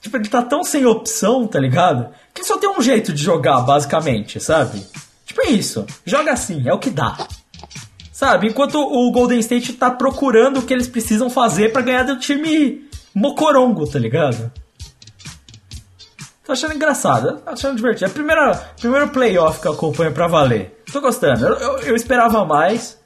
[0.01, 2.09] Tipo, ele tá tão sem opção, tá ligado?
[2.35, 4.85] Que só tem um jeito de jogar, basicamente, sabe?
[5.25, 5.87] Tipo, é isso.
[6.05, 7.17] Joga assim, é o que dá.
[8.13, 8.49] Sabe?
[8.49, 12.89] Enquanto o Golden State tá procurando o que eles precisam fazer pra ganhar do time
[13.15, 14.51] mocorongo, tá ligado?
[16.45, 18.07] Tô achando engraçado, tô achando divertido.
[18.07, 20.83] É o primeiro, primeiro playoff que eu acompanho pra valer.
[20.93, 21.47] Tô gostando.
[21.47, 22.99] Eu, eu, eu esperava mais,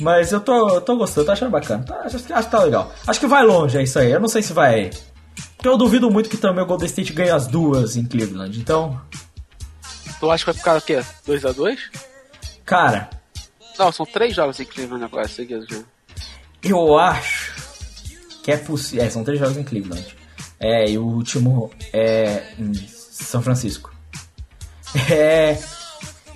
[0.00, 1.84] mas eu tô, eu tô gostando, tô achando bacana.
[1.84, 2.92] Tá, acho, que- acho que tá legal.
[3.06, 4.10] Acho que vai longe, é isso aí.
[4.12, 4.90] Eu não sei se vai.
[5.56, 8.58] Porque eu duvido muito que também o Golden State ganhe as duas em Cleveland.
[8.58, 9.00] Então,
[10.20, 11.00] Tu acha que vai ficar o quê?
[11.26, 11.78] 2x2?
[12.64, 13.08] cara,
[13.78, 15.66] Não, são três jogos em Cleveland agora, seguidos.
[16.62, 17.54] eu acho
[18.42, 19.04] que é possível.
[19.04, 20.16] É, são três jogos em Cleveland.
[20.60, 23.92] É, e o último é em São Francisco.
[25.10, 25.58] É.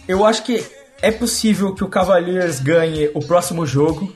[0.06, 0.64] Eu acho que
[1.02, 4.14] é possível que o Cavaliers ganhe o próximo jogo.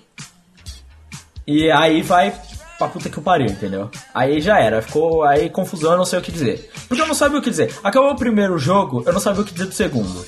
[1.45, 2.33] E aí vai
[2.79, 3.91] pra puta que o pariu, entendeu?
[4.15, 6.71] Aí já era, ficou aí confusão, eu não sei o que dizer.
[6.89, 7.75] Porque eu não sabia o que dizer.
[7.83, 10.25] Acabou o primeiro jogo, eu não sabia o que dizer do segundo.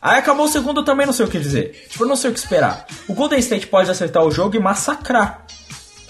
[0.00, 1.88] Aí acabou o segundo, eu também não sei o que dizer.
[1.90, 2.86] Tipo, eu não sei o que esperar.
[3.08, 5.44] O Golden State pode acertar o jogo e massacrar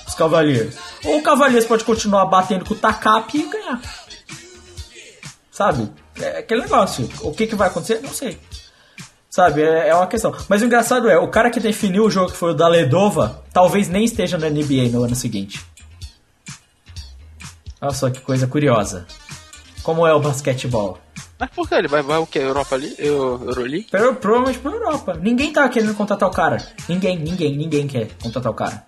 [0.07, 0.77] os Cavaliers.
[1.05, 3.81] Ou o Cavaliers pode continuar batendo com o Takap e ganhar.
[5.51, 5.91] Sabe?
[6.21, 7.09] É aquele negócio.
[7.23, 8.01] O que, que vai acontecer?
[8.03, 8.39] Não sei.
[9.31, 9.63] Sabe?
[9.63, 10.35] É, é uma questão.
[10.49, 13.45] Mas o engraçado é, o cara que definiu o jogo, que foi o da Ledova,
[13.53, 15.65] talvez nem esteja na NBA no ano seguinte.
[17.81, 19.07] Olha só que coisa curiosa.
[19.85, 20.99] Como é o basquetebol?
[21.39, 22.41] Mas por que ele vai, vai o quê?
[22.41, 22.95] Europa ali?
[22.99, 23.87] Eu, Euroleague?
[23.91, 25.15] Pero, provavelmente pra Europa.
[25.15, 26.59] Ninguém tá querendo contratar o cara.
[26.87, 28.85] Ninguém, ninguém, ninguém quer contratar o cara.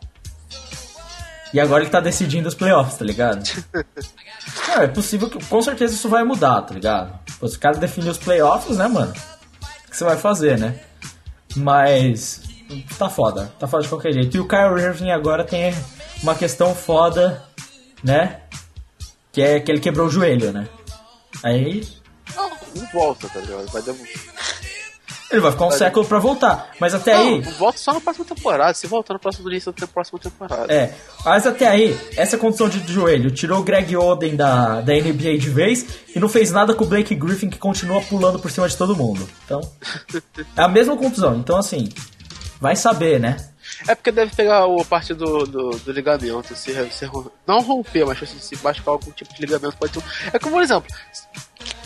[1.54, 3.42] E agora ele tá decidindo os playoffs, tá ligado?
[4.68, 5.42] Não, é possível que.
[5.46, 7.18] Com certeza isso vai mudar, tá ligado?
[7.38, 9.12] Pô, se o cara definir os playoffs, né, mano?
[9.92, 10.80] Que você vai fazer, né?
[11.54, 12.40] Mas.
[12.98, 13.52] Tá foda.
[13.58, 14.34] Tá foda de qualquer jeito.
[14.34, 15.74] E o Kyrie Irving agora tem
[16.22, 17.44] uma questão foda,
[18.02, 18.40] né?
[19.30, 20.66] Que é que ele quebrou o joelho, né?
[21.42, 21.86] Aí
[22.34, 23.70] Não, não volta, tá ligado?
[23.70, 24.31] Vai demorar.
[25.32, 26.70] Ele vai ficar um século pra voltar.
[26.78, 27.40] Mas até Não, aí.
[27.40, 28.74] volta só na próxima temporada.
[28.74, 30.72] Se voltar no próximo início da próxima temporada.
[30.72, 35.38] É, mas até aí, essa condição de joelho tirou o Greg Oden da, da NBA
[35.38, 38.68] de vez e não fez nada com o Blake Griffin que continua pulando por cima
[38.68, 39.26] de todo mundo.
[39.44, 39.60] Então,
[40.56, 41.36] é a mesma contusão.
[41.36, 41.88] Então, assim,
[42.60, 43.36] vai saber, né?
[43.88, 47.10] É porque deve pegar o parte do, do, do ligamento, se, se
[47.46, 50.02] não romper, mas se machucar algum tipo de ligamento pode ter.
[50.32, 50.88] É como, por exemplo,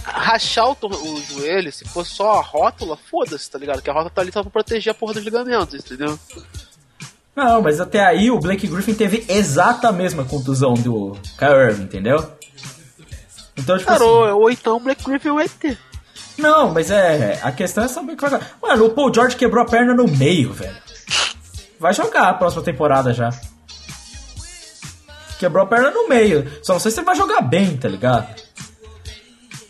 [0.07, 3.83] rachar o, o joelho, se for só a rótula, foda-se, tá ligado?
[3.83, 6.19] Que a rótula tá ali só pra proteger a porra dos ligamentos, entendeu?
[7.35, 11.83] Não, mas até aí o Blake Griffin teve exata a mesma contusão do Kyrie Irving,
[11.83, 12.33] entendeu?
[13.57, 15.79] Então, tipo assim, ou, então o Black Griffin vai ter.
[16.39, 17.39] Não, mas é.
[17.43, 18.41] A questão é saber que vai.
[18.63, 20.77] Mano, o Paul George quebrou a perna no meio, velho.
[21.79, 23.31] Vai jogar a próxima temporada já.
[25.39, 26.51] Quebrou a perna no meio.
[26.63, 28.46] Só não sei se ele vai jogar bem, tá ligado?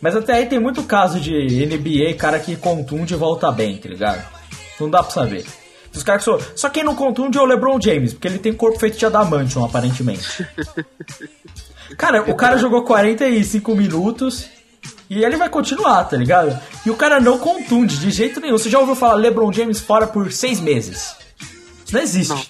[0.01, 3.89] Mas até aí tem muito caso de NBA, cara que contunde e volta bem, tá
[3.89, 4.23] ligado?
[4.79, 5.45] Não dá pra saber.
[5.93, 8.53] Os caras que só, só quem não contunde é o LeBron James, porque ele tem
[8.53, 10.45] corpo feito de adamantium, aparentemente.
[11.97, 14.45] Cara, o cara jogou 45 minutos
[15.09, 16.59] e ele vai continuar, tá ligado?
[16.85, 18.57] E o cara não contunde de jeito nenhum.
[18.57, 21.15] Você já ouviu falar LeBron James fora por seis meses?
[21.85, 22.29] Isso não existe.
[22.33, 22.41] Não,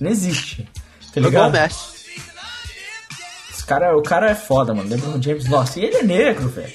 [0.00, 0.10] Não.
[0.10, 0.68] existe.
[1.12, 1.54] Tá ligado?
[3.52, 4.88] Esse cara, o cara é foda, mano.
[4.88, 6.72] LeBron James, nossa, e ele é negro, velho.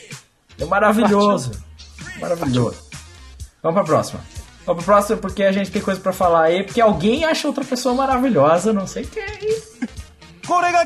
[0.59, 1.51] É maravilhoso.
[1.51, 2.21] Partiu.
[2.21, 2.75] Maravilhoso.
[2.75, 2.99] Partiu.
[3.61, 4.19] Vamos pra próxima.
[4.65, 7.63] Vamos pra próxima porque a gente tem coisa pra falar aí, porque alguém acha outra
[7.63, 9.23] pessoa maravilhosa, não sei quem.
[10.45, 10.85] Corega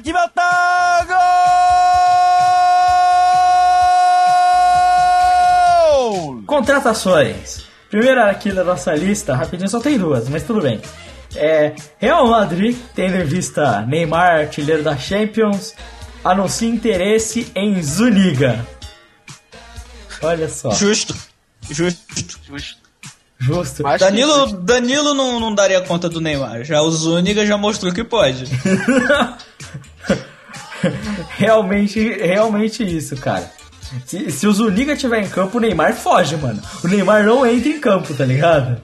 [5.98, 6.44] Gol!
[6.46, 7.66] Contratações.
[7.90, 10.80] Primeira aqui da nossa lista, rapidinho, só tem duas, mas tudo bem.
[11.36, 15.74] É, Real Madrid, tendo em vista Neymar, artilheiro da Champions,
[16.24, 18.66] anuncia interesse em Zuniga.
[20.22, 21.16] Olha só, Justo.
[21.70, 22.00] Justo.
[22.50, 22.78] Justo.
[23.40, 23.84] justo.
[24.00, 26.64] Danilo, Danilo não, não daria conta do Neymar.
[26.64, 28.46] Já o Zúñiga já mostrou que pode.
[31.38, 33.52] realmente, realmente isso, cara.
[34.06, 36.62] Se, se o Zuniga tiver em campo, o Neymar foge, mano.
[36.84, 38.82] O Neymar não entra em campo, tá ligado?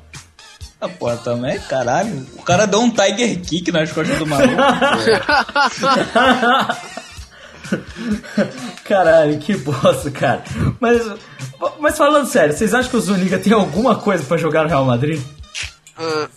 [0.79, 2.25] Ah, pô, também, caralho.
[2.35, 4.53] O cara deu um Tiger Kick nas costas do maluco.
[8.85, 10.43] Caralho, que bosta, cara.
[10.79, 11.01] Mas,
[11.79, 14.85] mas falando sério, vocês acham que o Zuniga tem alguma coisa pra jogar no Real
[14.85, 15.21] Madrid?
[15.97, 16.27] Ah,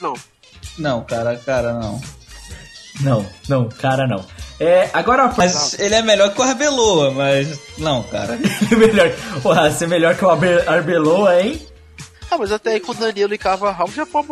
[0.00, 0.14] não.
[0.78, 2.00] não, cara, cara, não.
[3.00, 4.24] Não, não, cara, não.
[4.60, 7.58] É, agora a Mas ele é melhor que o Arbeloa, mas.
[7.78, 8.38] Não, cara.
[8.70, 9.10] melhor.
[9.42, 11.66] Porra, ser melhor que o Arbe- Arbeloa, hein?
[12.30, 14.22] Ah, mas até aí com o Danilo e Carvajal já pô,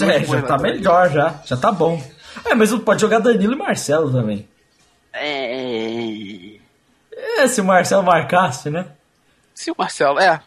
[0.00, 1.34] É, já tá melhor já.
[1.44, 2.02] Já tá bom.
[2.44, 4.48] É, mas pode jogar Danilo e Marcelo também.
[5.12, 6.58] É.
[7.12, 8.86] É, se o Marcelo marcasse, né?
[9.54, 10.40] Se o Marcelo, é.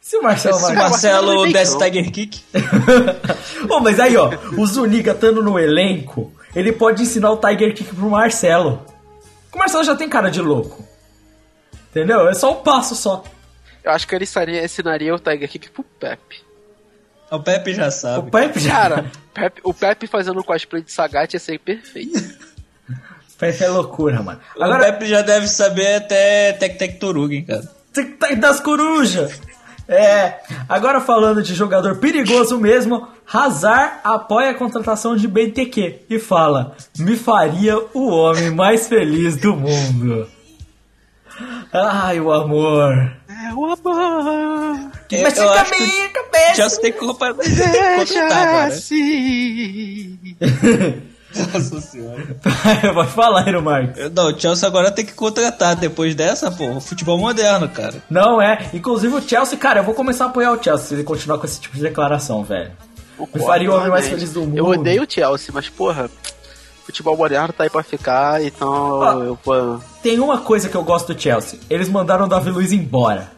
[0.00, 1.78] Se o Marcelo Se o Marcelo Marcelo desse.
[1.78, 2.44] Tiger Kick.
[3.68, 7.94] Ô, mas aí, ó, o Zuniga estando no elenco, ele pode ensinar o Tiger Kick
[7.94, 8.84] pro Marcelo.
[9.52, 10.82] O Marcelo já tem cara de louco.
[11.90, 12.28] Entendeu?
[12.28, 13.22] É só um passo só.
[13.82, 16.47] Eu acho que ele ensinaria, ensinaria o Tiger Kick pro Pepe.
[17.30, 18.30] O Pepe já O sabe.
[18.30, 18.70] Pepe já.
[18.72, 22.18] Cara, Pepe- o Pepe fazendo cosplay de Sagat ia ser perfeito.
[23.38, 24.40] Pepe é loucura, mano.
[24.56, 27.62] O Agora, Pepe já deve saber até Tec Tec Torugen, cara.
[27.92, 29.40] Tic-tac das corujas.
[29.88, 36.76] É, agora falando de jogador perigoso mesmo, Hazard apoia a contratação de BTQ e fala:
[36.98, 40.28] "Me faria o homem mais feliz do mundo".
[41.72, 43.12] Ai, o amor.
[43.48, 44.90] É o amor.
[45.10, 46.54] Eu, Mas eu fica acho que cabeça.
[46.54, 50.18] Chelsea tem que comprar- Deixa assim.
[51.34, 52.36] Nossa senhora.
[52.94, 54.10] Vai falar, Hiro Marques.
[54.12, 55.76] Não, o Chelsea agora tem que contratar.
[55.76, 58.02] Depois dessa, pô, futebol moderno, cara.
[58.10, 58.68] Não é.
[58.72, 61.44] Inclusive o Chelsea, cara, eu vou começar a apoiar o Chelsea se ele continuar com
[61.46, 62.72] esse tipo de declaração, velho.
[63.34, 64.56] Me faria o homem mais feliz do mundo.
[64.56, 66.08] Eu odeio o Chelsea, mas porra,
[66.86, 69.12] futebol moderno tá aí pra ficar, então Ah.
[69.14, 69.80] eu vou.
[70.02, 71.58] Tem uma coisa que eu gosto do Chelsea.
[71.68, 73.30] Eles mandaram o Davi Luiz embora.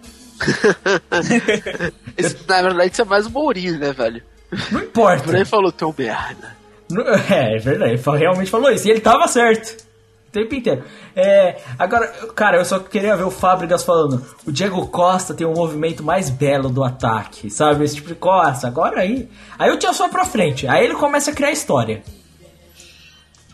[2.16, 4.22] Esse, na verdade, isso é mais o Mourinho, né, velho?
[4.70, 5.24] Não importa.
[5.24, 6.56] Por aí falou, teu merda.
[7.30, 8.88] É, é verdade, ele realmente falou isso.
[8.88, 9.84] E ele tava certo.
[10.28, 10.84] O tempo inteiro.
[11.14, 14.24] É, agora, cara, eu só queria ver o Fábricas falando.
[14.46, 17.84] O Diego Costa tem o movimento mais belo do ataque, sabe?
[17.84, 18.68] Esse tipo de costa.
[18.68, 19.28] Agora aí.
[19.58, 20.68] Aí o Chelsea vai pra frente.
[20.68, 22.02] Aí ele começa a criar história.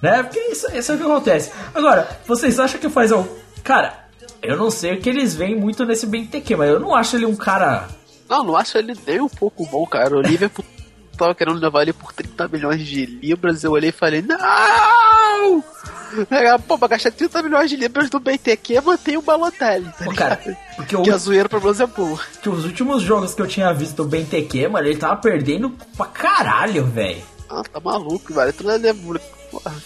[0.03, 0.22] Né?
[0.22, 1.51] Porque isso, isso é o que acontece.
[1.75, 3.27] Agora, vocês acham que faz algum.
[3.64, 4.06] Cara,
[4.42, 7.27] eu não sei o que eles veem muito nesse BNTQ, mas eu não acho ele
[7.27, 7.88] um cara.
[8.29, 10.16] Não, não acho ele nem um pouco bom, cara.
[10.16, 10.64] O Liverpool
[11.16, 13.64] tava querendo levar ele por 30 milhões de libras.
[13.64, 15.64] Eu olhei e falei, não!
[16.31, 20.14] É, Pô, pra gastar 30 milhões de libras do BTQ, mantém o Balotelli, tá Pô,
[20.14, 20.37] cara,
[20.77, 23.96] porque o Que a zoeira pra é que os últimos jogos que eu tinha visto
[23.96, 27.22] do BNTQ, mano, ele tava perdendo pra caralho, velho.
[27.49, 28.53] Ah, tá maluco, velho.
[28.53, 28.79] Tu não é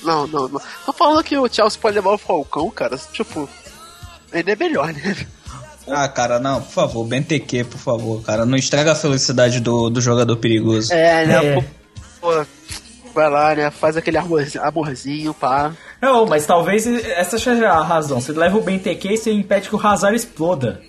[0.02, 0.60] Não, não, não.
[0.84, 2.96] Tô falando que o Chelsea pode levar o Falcão, cara.
[3.12, 3.48] Tipo,
[4.32, 5.16] ele é melhor, né?
[5.88, 8.46] Ah, cara, não, por favor, BNTQ, por favor, cara.
[8.46, 10.92] Não estraga a felicidade do, do jogador perigoso.
[10.92, 11.46] É, né?
[11.56, 11.64] É.
[12.20, 12.44] Pô,
[13.14, 13.70] vai lá, né?
[13.70, 15.72] Faz aquele amorzinho, amorzinho pá.
[16.00, 18.20] Não, mas talvez essa seja a razão.
[18.20, 20.80] Você leva o BNTQ e você impede que o Hazard exploda.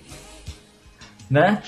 [1.28, 1.62] Né?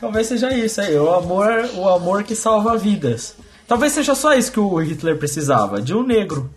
[0.00, 3.36] Talvez seja isso aí, o amor, o amor que salva vidas.
[3.68, 6.50] Talvez seja só isso que o Hitler precisava, de um negro.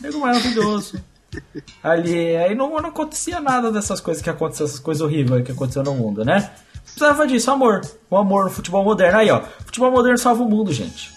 [0.00, 0.98] Um negro maravilhoso.
[1.82, 5.82] Ali, aí não, não acontecia nada dessas coisas que aconteceu, essas coisas horríveis que aconteceu
[5.82, 6.50] no mundo, né?
[6.84, 7.82] Precisava disso, amor.
[8.10, 9.18] O amor no futebol moderno.
[9.18, 9.42] Aí, ó.
[9.64, 11.12] Futebol moderno salva o mundo, gente.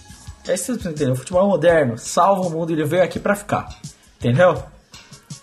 [0.47, 1.13] É isso que vocês entendem.
[1.13, 3.69] O futebol moderno salva o mundo ele veio aqui pra ficar.
[4.19, 4.61] Entendeu?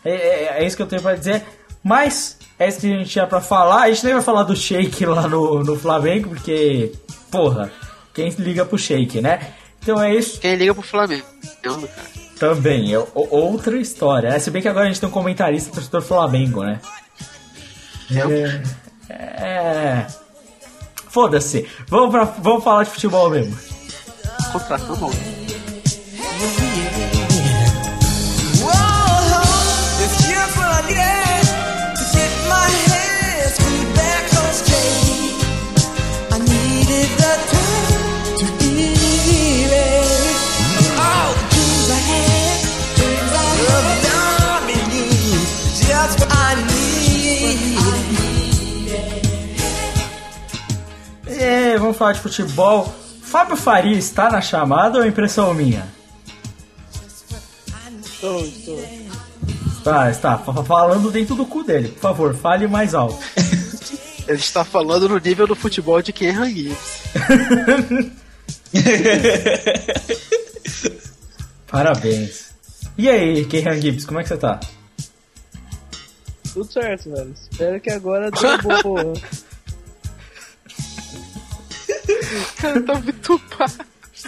[0.05, 1.45] É, é- é isso que eu tenho pra dizer.
[1.83, 3.83] Mas é isso que a gente tinha pra falar.
[3.85, 6.93] A gente nem vai falar do Shake lá no, no Flamengo, porque,
[7.31, 7.73] porra,
[8.13, 9.55] quem liga pro Shake, né?
[9.83, 11.25] Então é isso Quem liga pro Flamengo?
[11.63, 12.28] Eu, cara.
[12.39, 12.95] Também.
[12.95, 14.31] É outra história.
[14.31, 14.39] né?
[14.39, 16.81] Se bem que agora a gente tem um comentarista torcedor Flamengo, né?
[18.11, 19.13] É.
[19.13, 20.07] é...
[21.09, 21.67] Foda-se.
[21.89, 23.57] Vamos, pra- vamos falar de futebol mesmo.
[24.53, 25.48] Contratando alguém.
[51.89, 52.93] Vamos falar de futebol.
[53.23, 55.87] Fábio Faria está na chamada ou é impressão minha?
[58.05, 58.81] Estou, estou.
[59.79, 60.39] Está, está.
[60.39, 61.89] Fa- Falando dentro do cu dele.
[61.89, 63.19] Por favor, fale mais alto.
[64.29, 66.99] Ele está falando no nível do futebol de Ken Gibbs.
[71.67, 72.49] Parabéns.
[72.97, 74.59] E aí, Kehan Gibbs, como é que você tá?
[76.53, 77.35] Tudo certo, velho.
[77.51, 79.13] Espero que agora dê uma boa.
[82.61, 83.67] Cara, tá muito pá.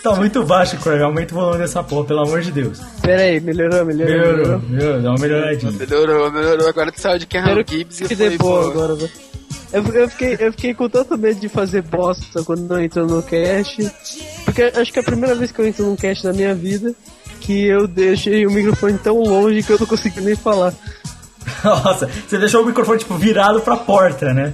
[0.02, 1.02] Tá muito baixo, Craig.
[1.02, 2.80] Aumenta o volume dessa porra, pelo amor de Deus.
[3.02, 4.14] Pera aí, melhorou, melhorou.
[4.14, 5.02] Melhorou, melhorou.
[5.02, 5.72] dá uma melhoradinha.
[5.72, 6.68] Melhorou, melhorou.
[6.68, 9.10] Agora tu saiu de Ken Espero Gibbs e que foi boa agora, velho.
[9.72, 13.22] Eu, eu, fiquei, eu fiquei com tanto medo de fazer bosta quando eu entro no
[13.22, 13.90] cast.
[14.44, 16.94] Porque acho que é a primeira vez que eu entro num cast na minha vida
[17.40, 20.74] que eu deixei o microfone tão longe que eu não consegui nem falar.
[21.64, 24.52] Nossa, você deixou o microfone tipo virado pra porta, né?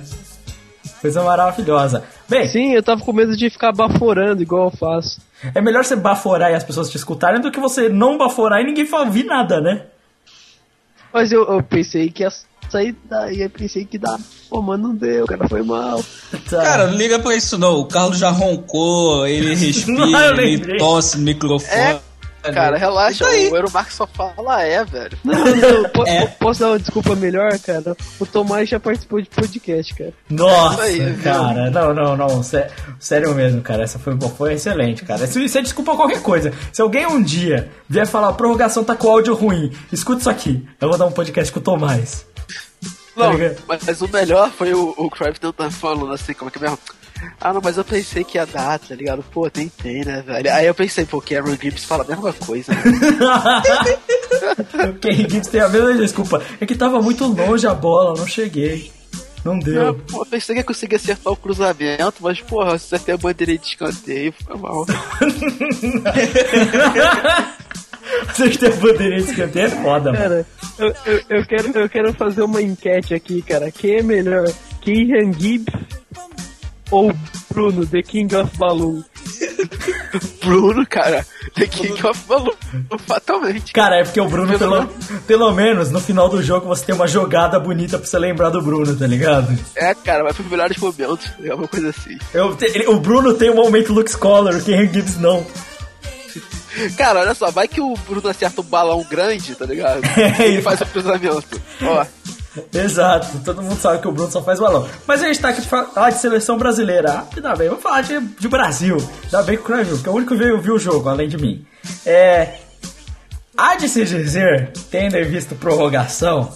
[1.07, 2.03] Coisa maravilhosa.
[2.29, 5.21] Bem, Sim, eu tava com medo de ficar baforando igual eu faço.
[5.55, 8.65] é melhor você baforar e as pessoas te escutarem do que você não baforar e
[8.65, 9.83] ninguém ouvir nada, né?
[11.13, 12.31] Mas eu, eu pensei que ia
[12.69, 14.19] sair daí, eu pensei que dá.
[14.51, 16.03] Pô, mano, não deu, cara, foi mal.
[16.51, 16.63] Tá.
[16.63, 17.79] Cara, não liga pra isso não.
[17.81, 20.77] O Carlos já roncou, ele respira, ele lembrei.
[20.79, 21.73] tosse no microfone.
[21.73, 22.01] É,
[22.53, 25.19] Cara, relaxa, o Euromark só fala é, velho.
[25.25, 26.27] Não, não, po- É.
[26.27, 27.97] posso dar uma desculpa melhor, cara?
[28.21, 30.13] O Tomás já participou de podcast, cara.
[30.31, 35.05] Nossa, aí, cara, não, não, não, sé- sério mesmo, cara, essa foi, boa, foi excelente,
[35.05, 35.25] cara.
[35.25, 36.53] Isso, isso é desculpa qualquer coisa.
[36.73, 40.67] Se alguém um dia vier falar, a prorrogação tá com áudio ruim, escuta isso aqui,
[40.81, 42.27] eu vou dar um podcast com o Tomás.
[43.17, 43.63] Não, ligado?
[43.67, 46.63] mas, mas o melhor foi o, o Crafton tá falando assim, como é que é
[46.63, 46.79] mesmo?
[47.41, 49.23] Ah, não, mas eu pensei que ia dar, tá ligado?
[49.33, 50.53] Pô, tentei, né, velho?
[50.53, 52.73] Aí eu pensei, pô, Cameron Gibbs fala a mesma coisa.
[52.73, 52.83] né?
[55.03, 58.91] Gibbs tem a mesma desculpa, é que tava muito longe a bola, não cheguei.
[59.45, 59.95] Não Eu, deu.
[60.11, 63.57] pô, eu pensei que eu conseguia acertar o cruzamento, mas, porra, eu acertei a bandeira
[63.57, 64.85] de escanteio, foi mal.
[68.37, 70.23] Têm a bandeirinha de escanteio, é foda, mano.
[70.23, 70.47] Cara,
[70.79, 73.71] eu, eu, eu quero, eu quero fazer uma enquete aqui, cara.
[73.71, 74.49] Quem é melhor?
[74.81, 75.75] Kieran Gibbs
[76.91, 77.13] ou
[77.53, 79.03] Bruno, The King of Balloon?
[80.43, 82.55] Bruno, cara, The King of Balloon,
[83.07, 83.73] fatalmente.
[83.73, 84.87] Cara, é porque o Bruno, pelo,
[85.27, 88.63] pelo menos, no final do jogo, você tem uma jogada bonita pra você lembrar do
[88.63, 89.57] Bruno, tá ligado?
[89.75, 92.17] É, cara, vai pros melhores momentos, é uma coisa assim.
[92.33, 95.45] Eu, ele- o Bruno tem um momento Luke Scholar, o Kenny Gibbs não.
[96.97, 100.03] Cara, olha só, vai que o Bruno acerta um balão grande, tá ligado?
[100.39, 101.61] É, Ele faz o cruzamento.
[101.83, 102.05] Ó,
[102.73, 104.89] Exato, todo mundo sabe que o Bruno só faz balão.
[105.07, 107.25] Mas a gente tá aqui pra falar de seleção brasileira.
[107.35, 108.97] Ainda bem, vamos falar de, de Brasil.
[109.25, 111.29] Ainda bem que o viu, que é o único que veio viu o jogo, além
[111.29, 111.67] de mim.
[112.05, 112.59] É.
[113.57, 116.53] Há de se dizer, tendo em vista prorrogação,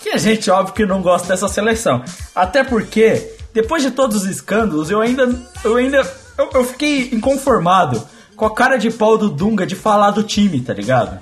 [0.00, 2.02] que a gente, óbvio, que não gosta dessa seleção.
[2.34, 5.28] Até porque, depois de todos os escândalos, eu ainda.
[5.64, 5.98] Eu ainda.
[6.36, 8.02] Eu, eu fiquei inconformado
[8.36, 11.18] com a cara de pau do Dunga de falar do time, tá ligado?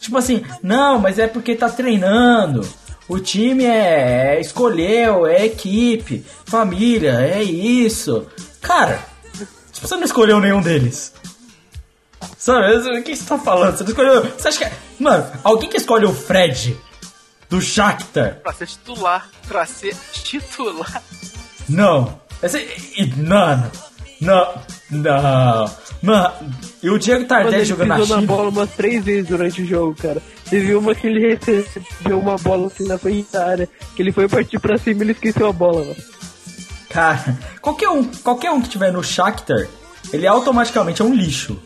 [0.00, 2.66] Tipo assim, não, mas é porque tá treinando.
[3.08, 8.26] O time é, é escolheu, é equipe, família, é isso.
[8.60, 9.02] Cara,
[9.72, 11.12] tipo, você não escolheu nenhum deles.
[12.36, 13.76] Sabe, o que você tá falando?
[13.76, 14.24] Você não escolheu.
[14.24, 15.02] Você acha que.
[15.02, 16.76] Mano, alguém que escolhe o Fred
[17.48, 18.40] do Shakhtar?
[18.42, 21.02] pra ser titular, pra ser titular.
[21.68, 22.20] Não.
[22.42, 22.66] Esse,
[23.16, 23.70] mano,
[24.20, 24.54] não,
[24.90, 25.70] não.
[26.02, 26.32] Mano,
[26.82, 28.36] e o Diego Tardelli jogando na pisou na China.
[28.36, 30.22] bola umas três vezes durante o jogo, cara.
[30.48, 34.28] Teve uma que ele recebeu uma bola assim na frente da área, que ele foi
[34.28, 35.96] partir pra cima e ele esqueceu a bola, mano.
[36.88, 39.68] Cara, qualquer um, qualquer um que tiver no Shakhtar,
[40.12, 41.60] ele automaticamente é um lixo.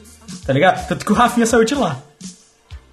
[0.44, 0.86] Tá ligado?
[0.88, 2.00] Tanto que o Rafinha saiu de lá.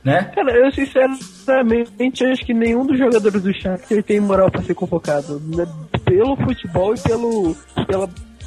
[0.03, 0.31] Né?
[0.35, 5.41] Cara, eu sinceramente acho que nenhum dos jogadores do Shakhtar tem moral pra ser convocado.
[5.45, 5.67] né?
[6.05, 7.55] Pelo futebol e pelo...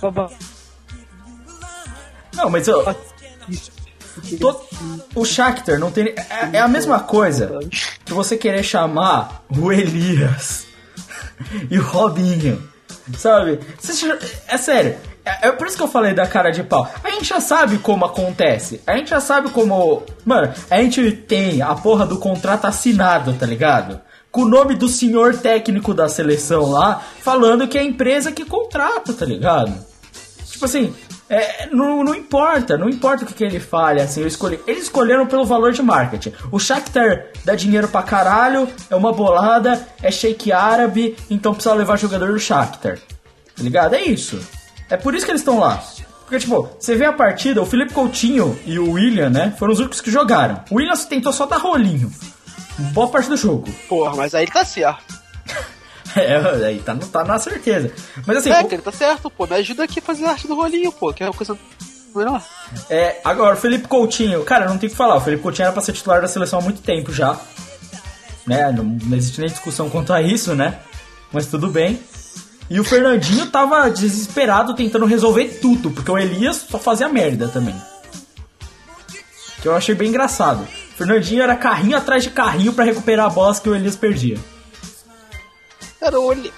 [0.00, 0.30] pela...
[2.34, 2.84] Não, mas eu,
[5.14, 6.08] o Shakhtar não tem.
[6.08, 7.58] É, é a mesma coisa
[8.04, 10.66] que você querer chamar o Elias
[11.70, 12.70] e o Robinho.
[13.16, 13.58] Sabe?
[13.80, 14.18] Você
[14.48, 14.96] É sério.
[15.24, 16.88] É, é por isso que eu falei da cara de pau.
[17.02, 18.80] A gente já sabe como acontece.
[18.86, 20.02] A gente já sabe como.
[20.24, 24.00] Mano, a gente tem a porra do contrato assinado, tá ligado?
[24.30, 28.44] Com o nome do senhor técnico da seleção lá, falando que é a empresa que
[28.44, 29.74] contrata, tá ligado?
[30.46, 30.94] Tipo assim,
[31.34, 34.60] é, não, não importa, não importa o que, que ele fale, assim, eu escolhi.
[34.66, 36.34] Eles escolheram pelo valor de marketing.
[36.50, 41.96] O Shakhtar dá dinheiro pra caralho, é uma bolada, é shake árabe, então precisa levar
[41.96, 42.98] jogador do Shakhtar.
[42.98, 43.94] Tá ligado?
[43.94, 44.38] É isso.
[44.90, 45.82] É por isso que eles estão lá.
[46.20, 49.78] Porque, tipo, você vê a partida, o Felipe Coutinho e o William, né, foram os
[49.78, 50.62] únicos que jogaram.
[50.70, 52.12] O William tentou só dar rolinho.
[52.92, 53.72] Boa parte do jogo.
[53.88, 55.02] Porra, mas aí ele tá certo.
[56.16, 57.90] É, aí tá, tá na certeza.
[58.26, 59.46] Mas assim, É, ele tá certo, pô.
[59.46, 61.56] Me ajuda aqui a fazer a arte do rolinho, pô, que é uma coisa
[62.14, 62.42] melhor.
[62.90, 65.16] É, agora, o Felipe Coutinho, cara, não tem o que falar.
[65.16, 67.38] O Felipe Coutinho era pra ser titular da seleção há muito tempo já.
[68.46, 68.70] Né?
[68.72, 70.80] Não, não existe nem discussão quanto a isso, né?
[71.32, 71.98] Mas tudo bem.
[72.68, 77.74] E o Fernandinho tava desesperado tentando resolver tudo, porque o Elias só fazia merda também.
[79.60, 80.62] Que eu achei bem engraçado.
[80.62, 84.38] O Fernandinho era carrinho atrás de carrinho pra recuperar a bola que o Elias perdia.
[86.02, 86.52] Cara, eu olhei.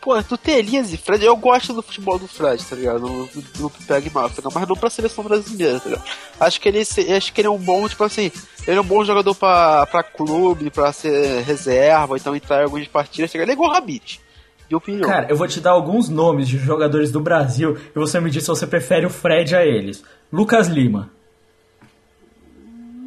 [0.00, 3.28] Pô, tu tem Elias e Fred, eu gosto do futebol do Fred, tá ligado?
[3.58, 4.54] Não pegue mal, tá ligado?
[4.54, 6.04] mas não pra seleção brasileira, tá ligado?
[6.40, 8.32] Acho que ele acho que ele é um bom, tipo assim,
[8.66, 12.88] ele é um bom jogador pra, pra clube, pra ser reserva, então entrar em algumas
[12.88, 13.50] partidas, tá ligado?
[13.50, 15.08] Ele é igual o opinião.
[15.08, 18.44] Cara, eu vou te dar alguns nomes de jogadores do Brasil e você me diz
[18.44, 20.02] se você prefere o Fred a eles.
[20.32, 21.10] Lucas Lima,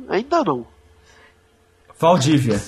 [0.07, 0.67] Ainda não.
[1.97, 2.61] Valdívia.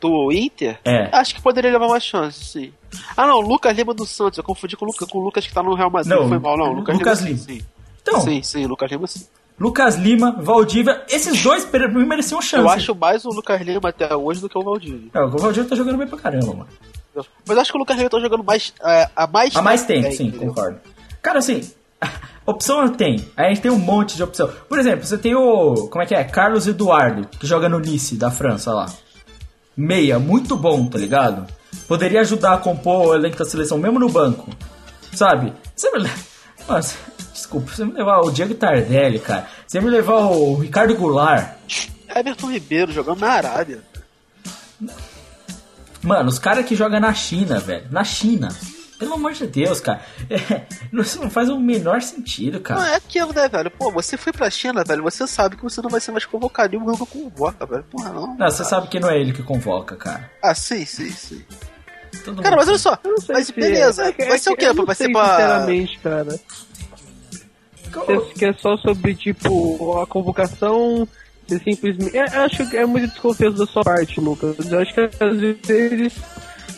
[0.00, 0.78] Do Inter?
[0.84, 1.10] É.
[1.14, 2.72] Acho que poderia levar mais chance, sim.
[3.16, 5.52] Ah não, Lucas Lima do Santos, eu confundi com o Lucas, com o Lucas que
[5.52, 6.72] tá no Real Madrid, Não, foi mal, não.
[6.72, 7.42] Lucas, Lucas Lima, Lima.
[7.44, 7.60] sim.
[8.02, 9.26] Então, Sim, sim, Lucas Lima sim.
[9.58, 12.62] Lucas Lima, Valdívia, esses dois mereciam chance.
[12.64, 15.10] Eu acho mais o Lucas Lima até hoje do que o Valdívia.
[15.12, 16.66] É, o Valdívia tá jogando bem pra caramba, mano.
[17.46, 20.10] Mas acho que o Lucas Lima tá jogando mais, é, há mais Há mais tempo,
[20.12, 20.48] sim, entendeu?
[20.48, 20.80] concordo.
[21.20, 21.60] Cara, assim,
[22.46, 23.28] opção tem.
[23.36, 24.50] A gente tem um monte de opção.
[24.68, 25.88] Por exemplo, você tem o.
[25.90, 26.24] Como é que é?
[26.24, 28.86] Carlos Eduardo, que joga no Nice, da França lá.
[29.80, 31.46] Meia, muito bom, tá ligado?
[31.88, 34.50] Poderia ajudar a compor o elenco da seleção, mesmo no banco.
[35.14, 35.54] Sabe?
[35.74, 36.10] Você me.
[36.68, 36.96] Nossa,
[37.32, 39.46] desculpa, você me levar o Diego Tardelli, cara.
[39.66, 41.54] Você me levar o Ricardo Goulart.
[42.14, 43.82] Everton Ribeiro jogando na Arábia.
[46.02, 47.86] Mano, os caras que jogam na China, velho.
[47.90, 48.54] Na China.
[49.00, 50.00] Pelo amor de Deus, cara.
[50.30, 52.88] É, não faz o menor sentido, Não cara.
[52.90, 53.70] é aquilo, né, velho?
[53.70, 55.02] Pô, você foi pra China, velho.
[55.02, 56.74] Você sabe que você não vai ser mais convocado.
[56.74, 57.84] E o Hugo convoca, velho.
[57.90, 58.36] Porra, não.
[58.36, 60.30] Não, você sabe que não é ele que convoca, cara.
[60.42, 61.42] Ah, sim, sim, sim.
[62.24, 62.98] Todo Cara, mas olha só.
[63.04, 64.04] Não Mas beleza.
[64.04, 64.66] é que- vai é ser o quê?
[64.66, 65.24] eu não Vai ser pra.
[65.30, 66.30] Sinceramente, cara.
[66.32, 66.40] Se
[68.38, 71.08] que é só sobre, tipo, a convocação.
[71.48, 72.16] Você simplesmente.
[72.16, 74.54] é, Eu acho que é muito desconfiança da sua parte, Lucas.
[74.70, 76.12] Eu acho que às vezes.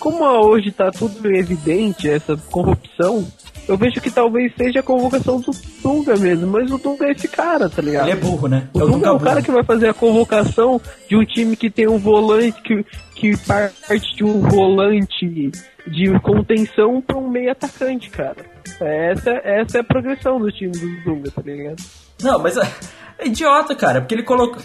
[0.02, 3.24] Como hoje tá tudo evidente, essa corrupção,
[3.68, 6.48] eu vejo que talvez seja a convocação do Dunga mesmo.
[6.48, 8.08] Mas o Dunga é esse cara, tá ligado?
[8.08, 8.68] Ele é burro, né?
[8.74, 9.44] O É o Dunga é o Dunga cara burro.
[9.44, 12.84] que vai fazer a convocação de um time que tem um volante que,
[13.14, 15.52] que parte de um volante
[15.86, 18.38] de contenção pra um meio atacante, cara.
[18.80, 21.80] Essa, essa é a progressão do time do Dunga, tá ligado?
[22.20, 22.68] Não, mas é,
[23.20, 24.60] é idiota, cara, porque ele coloca.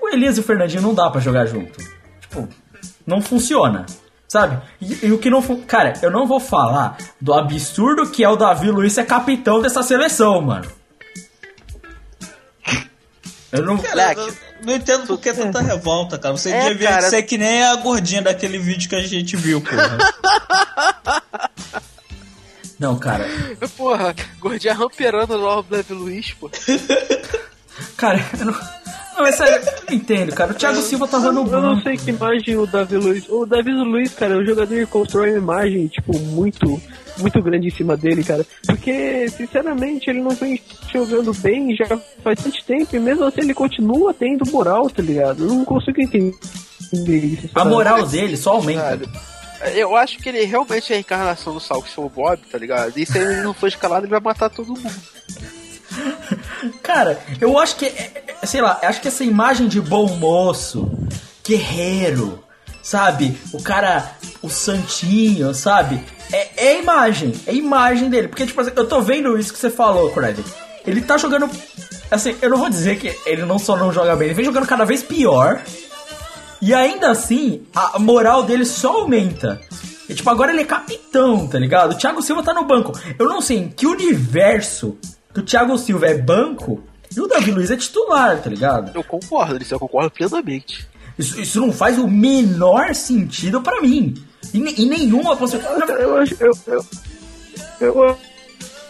[0.00, 1.76] O Elias e o Fernandinho não dá pra jogar junto.
[2.20, 2.48] Tipo,
[3.04, 3.84] não funciona.
[4.28, 4.60] Sabe?
[4.80, 5.40] E, e o que não.
[5.62, 9.82] Cara, eu não vou falar do absurdo que é o Davi Luiz ser capitão dessa
[9.82, 10.70] seleção, mano.
[13.52, 13.76] Eu não.
[13.76, 16.36] Eu não entendo por que tanta revolta, cara.
[16.36, 17.08] Você É, devia cara.
[17.08, 19.98] ser que nem a gordinha daquele vídeo que a gente viu, porra.
[22.78, 23.24] Não, cara.
[23.74, 26.50] Porra, gordinha ramperando lá o Davi Luiz, pô.
[27.96, 28.54] Cara, eu não.
[29.16, 30.52] Não, sério, eu não entendo, cara.
[30.52, 31.82] O Thiago Silva tava no Eu não banco.
[31.82, 33.28] sei que imagem o Davi Luiz.
[33.28, 36.80] O Davi Luiz, cara, é um jogador que constrói uma imagem, tipo, muito,
[37.18, 38.44] muito grande em cima dele, cara.
[38.66, 40.60] Porque, sinceramente, ele não vem
[40.92, 41.86] jogando bem já
[42.22, 42.94] faz tanto tempo.
[42.94, 45.44] E mesmo assim ele continua tendo moral, tá ligado?
[45.44, 46.34] Eu não consigo entender
[47.08, 47.48] isso.
[47.54, 49.00] A moral dele só aumenta.
[49.74, 52.58] Eu acho que ele realmente é a encarnação do Sal, que sou o Bob, tá
[52.58, 52.96] ligado?
[52.98, 54.82] E se ele não for escalado, ele vai matar todo mundo.
[56.82, 57.92] Cara, eu acho que,
[58.44, 60.90] sei lá, acho que essa imagem de bom moço,
[61.46, 62.42] guerreiro,
[62.82, 63.36] sabe?
[63.52, 64.12] O cara,
[64.42, 66.02] o santinho, sabe?
[66.32, 68.28] É, é imagem, é imagem dele.
[68.28, 70.38] Porque, tipo assim, eu tô vendo isso que você falou, Craig.
[70.86, 71.50] Ele tá jogando,
[72.10, 74.66] assim, eu não vou dizer que ele não só não joga bem, ele vem jogando
[74.66, 75.60] cada vez pior.
[76.62, 79.60] E ainda assim, a moral dele só aumenta.
[80.08, 81.92] E, tipo, agora ele é capitão, tá ligado?
[81.92, 82.92] O Thiago Silva tá no banco.
[83.18, 84.96] Eu não sei em que universo
[85.36, 86.82] que o Thiago Silva é banco
[87.14, 88.90] e o Davi Luiz é titular, tá ligado?
[88.94, 90.88] Eu concordo, isso eu concordo plenamente.
[91.18, 94.14] Isso, isso não faz o menor sentido pra mim.
[94.54, 95.92] E, e nenhuma possibilidade.
[95.92, 96.86] Eu acho, eu, eu,
[97.80, 98.18] eu,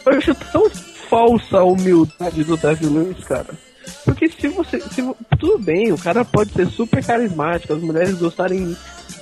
[0.07, 0.71] eu acho tão
[1.11, 3.55] falsa a humildade do Davi Luiz, cara.
[4.05, 4.81] Porque se você.
[4.81, 5.03] Se,
[5.39, 8.77] tudo bem, o cara pode ser super carismático, as mulheres gostarem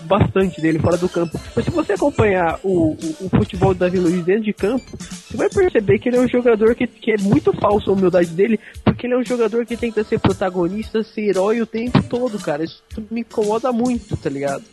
[0.04, 1.40] bastante dele fora do campo.
[1.54, 5.36] Mas se você acompanhar o, o, o futebol do Davi Luiz dentro de campo, você
[5.36, 8.58] vai perceber que ele é um jogador que, que é muito falso a humildade dele,
[8.84, 12.64] porque ele é um jogador que tenta ser protagonista, ser herói o tempo todo, cara.
[12.64, 14.64] Isso me incomoda muito, tá ligado?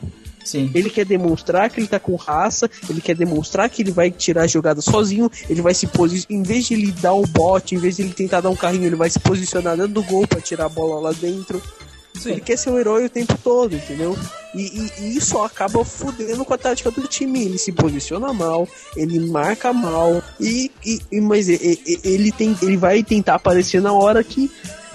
[0.43, 0.71] Sim.
[0.73, 4.43] Ele quer demonstrar que ele tá com raça, ele quer demonstrar que ele vai tirar
[4.43, 7.77] a jogada sozinho, ele vai se posicionar, em vez de ele dar o bote, em
[7.77, 10.41] vez de ele tentar dar um carrinho, ele vai se posicionar dentro do gol pra
[10.41, 11.61] tirar a bola lá dentro.
[12.15, 12.31] Sim.
[12.31, 14.17] Ele quer ser o herói o tempo todo, entendeu?
[14.53, 17.45] E, e- e isso acaba fudendo com a tática do time.
[17.45, 23.35] Ele se posiciona mal, ele marca mal, e, e- mas ele, tem, ele vai tentar
[23.35, 24.51] aparecer na hora que,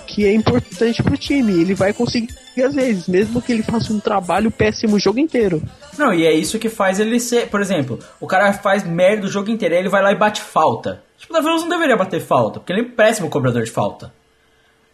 [0.06, 1.52] que é importante pro time.
[1.52, 2.28] Ele vai conseguir
[2.64, 5.62] às vezes, mesmo que ele faça um trabalho péssimo o jogo inteiro.
[5.98, 7.48] Não, e é isso que faz ele ser.
[7.48, 10.40] Por exemplo, o cara faz merda o jogo inteiro, aí ele vai lá e bate
[10.40, 11.02] falta.
[11.18, 14.10] Tipo, o Davi não deveria bater falta, porque ele é um péssimo cobrador de falta.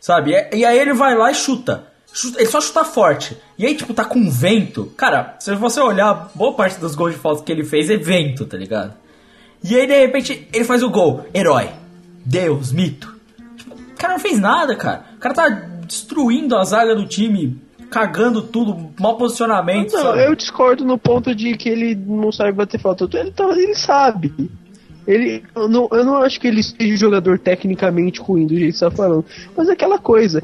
[0.00, 0.32] Sabe?
[0.52, 1.84] E aí ele vai lá e chuta.
[2.36, 3.36] Ele só chuta forte.
[3.58, 4.92] E aí, tipo, tá com vento.
[4.96, 8.44] Cara, se você olhar, boa parte dos gols de falta que ele fez é vento,
[8.44, 8.94] tá ligado?
[9.64, 11.24] E aí, de repente, ele faz o gol.
[11.34, 11.70] Herói.
[12.24, 13.14] Deus, mito.
[13.56, 15.06] Tipo, o cara não fez nada, cara.
[15.16, 15.48] O cara tá
[15.86, 17.58] destruindo a zaga do time,
[17.90, 19.92] cagando tudo, mau posicionamento.
[19.92, 23.08] Não, eu discordo no ponto de que ele não sabe bater falta.
[23.12, 24.50] Ele, tá- ele sabe.
[25.06, 28.72] Ele, eu, não, eu não acho que ele seja um jogador tecnicamente ruim do jeito
[28.72, 29.24] que você tá falando.
[29.56, 30.42] Mas é aquela coisa.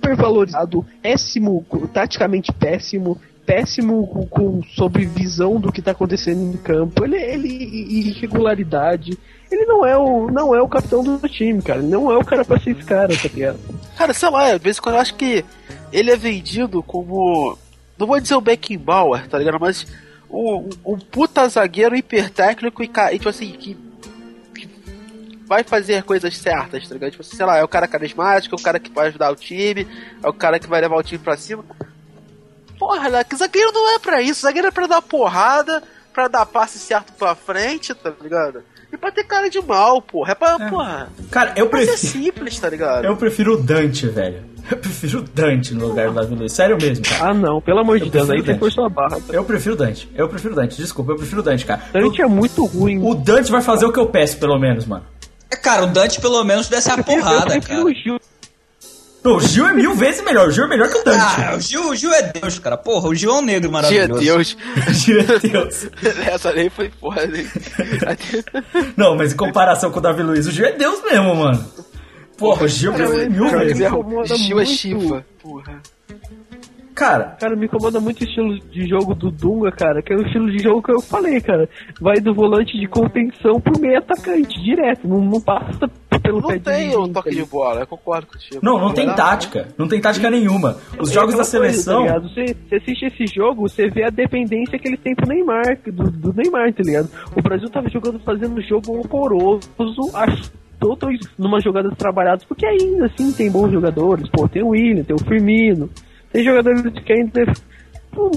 [0.00, 6.56] Super valorizado, péssimo, taticamente péssimo, péssimo com, com- sobre visão do que tá acontecendo em
[6.56, 7.04] campo.
[7.04, 9.18] Ele, ele e irregularidade.
[9.50, 11.80] Ele não é o não é o capitão do time, cara.
[11.80, 13.58] Ele não é o cara pra ser esse cara, tá ligado?
[13.96, 15.44] Cara, sei lá, às vezes quando eu acho que
[15.92, 17.56] ele é vendido como.
[17.98, 19.58] Não vou dizer o Beckenbauer, tá ligado?
[19.58, 19.84] Mas
[20.30, 23.76] um, um puta zagueiro hipertécnico e, ca- e tipo assim, que
[25.48, 27.10] vai fazer coisas certas, tá ligado?
[27.12, 29.88] Tipo, sei lá, é o cara carismático, é o cara que vai ajudar o time,
[30.22, 31.64] é o cara que vai levar o time pra cima.
[32.78, 33.24] Porra, né?
[33.24, 35.82] que zagueiro não é pra isso, zagueiro é pra dar porrada,
[36.12, 38.62] pra dar passe certo pra frente, tá ligado?
[38.92, 40.32] E pra ter cara de mal, porra.
[40.32, 41.08] É pra, porra.
[41.30, 41.96] Cara, eu ser prefiro.
[41.98, 43.04] simples, tá ligado?
[43.04, 44.44] Eu prefiro o Dante, velho.
[44.70, 46.52] Eu prefiro o Dante no lugar do Davi Luiz.
[46.52, 47.30] Sério mesmo, cara.
[47.30, 49.18] Ah não, pelo amor de Eu Deus, aí prefiro você forçou a barra.
[49.30, 50.10] Eu prefiro o Dante.
[50.14, 50.76] Eu prefiro o Dante.
[50.76, 51.82] Desculpa, eu prefiro o Dante, cara.
[51.90, 52.98] Dante é muito ruim.
[53.02, 55.04] O Dante vai fazer o que eu peço, pelo menos, mano.
[55.50, 57.84] É, Cara, o Dante pelo menos desce a porrada, cara.
[57.84, 58.18] o Gil.
[59.24, 60.48] Não, o Gil é mil vezes melhor.
[60.48, 61.18] O Gil é melhor que o Dante.
[61.20, 62.76] Ah, o Gil, o Gil é Deus, cara.
[62.76, 64.20] Porra, o Gil é um negro maravilhoso.
[64.20, 64.56] Deus.
[64.88, 65.88] O Gil é Deus.
[66.26, 67.24] Essa nem foi foda.
[67.26, 67.46] hein?
[68.96, 71.66] Não, mas em comparação com o Davi Luiz, o Gil é Deus mesmo, mano.
[72.36, 73.80] Porra, o Gil é mil cara, vezes.
[73.80, 74.78] incomoda Gil é muito.
[74.78, 75.26] chifa.
[75.42, 75.82] Porra.
[76.98, 80.26] Cara, Cara, me incomoda muito o estilo de jogo do Dunga, cara, que é o
[80.26, 81.68] estilo de jogo que eu falei, cara.
[82.00, 85.06] Vai do volante de contenção pro meio atacante, direto.
[85.06, 85.88] Não, não passa
[86.20, 88.58] pelo Não pé tem de o ninguém, toque de bola, eu concordo contigo.
[88.62, 89.68] não, não tem tática.
[89.78, 90.76] Não tem tática nenhuma.
[90.98, 92.04] Os É jogos da aquela coisa, seleção.
[92.06, 95.78] tá você, você assiste esse jogo, você vê a dependência que ele tem pro Neymar,
[95.86, 97.08] do, do Neymar, tá ligado?
[97.36, 99.70] O Brasil tava jogando, fazendo um jogo horroroso,
[100.14, 105.02] acho todos numa jogada trabalhadas, porque ainda assim tem bons jogadores, pô, tem o William,
[105.04, 105.88] tem o Firmino,
[106.32, 107.52] tem jogadores que ainda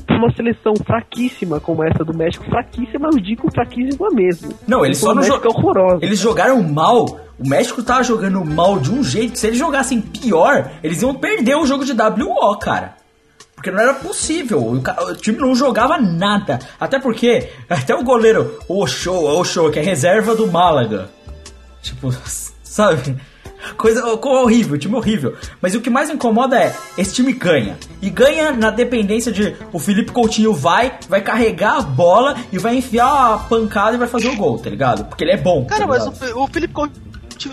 [0.09, 4.53] uma seleção fraquíssima como essa do México, fraquíssima, eu digo fraquíssima mesmo.
[4.67, 5.99] Não, eles só não México jo- é.
[6.01, 7.19] Eles jogaram mal.
[7.39, 9.33] O México tava jogando mal de um jeito.
[9.33, 12.95] que Se eles jogassem pior, eles iam perder o jogo de WO, cara.
[13.55, 14.59] Porque não era possível.
[14.63, 16.59] O, time não jogava nada.
[16.79, 21.09] Até porque, até o goleiro, o Ochoa, o Ochoa, que é reserva do Málaga.
[21.81, 22.11] Tipo,
[22.63, 23.15] sabe?
[23.77, 25.35] Coisa co- horrível, time horrível.
[25.61, 27.77] Mas o que mais incomoda é, esse time ganha.
[28.01, 32.75] E ganha na dependência de o Felipe Coutinho vai, vai carregar a bola e vai
[32.77, 35.05] enfiar a pancada e vai fazer o gol, tá ligado?
[35.05, 35.65] Porque ele é bom.
[35.65, 37.01] Cara, tá mas o, o Felipe Coutinho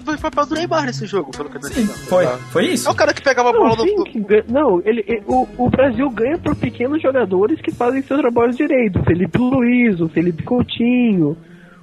[0.05, 2.37] foi papel do Neymar nesse jogo, pelo que eu Sim, foi, tá?
[2.51, 2.87] foi isso.
[2.89, 4.05] É o cara que pegava a bola no.
[4.27, 8.53] ganha- não ele, ele- o, o Brasil ganha por pequenos jogadores que fazem seu trabalho
[8.53, 8.99] direito.
[9.01, 11.37] O Felipe Luiz, o Felipe Coutinho,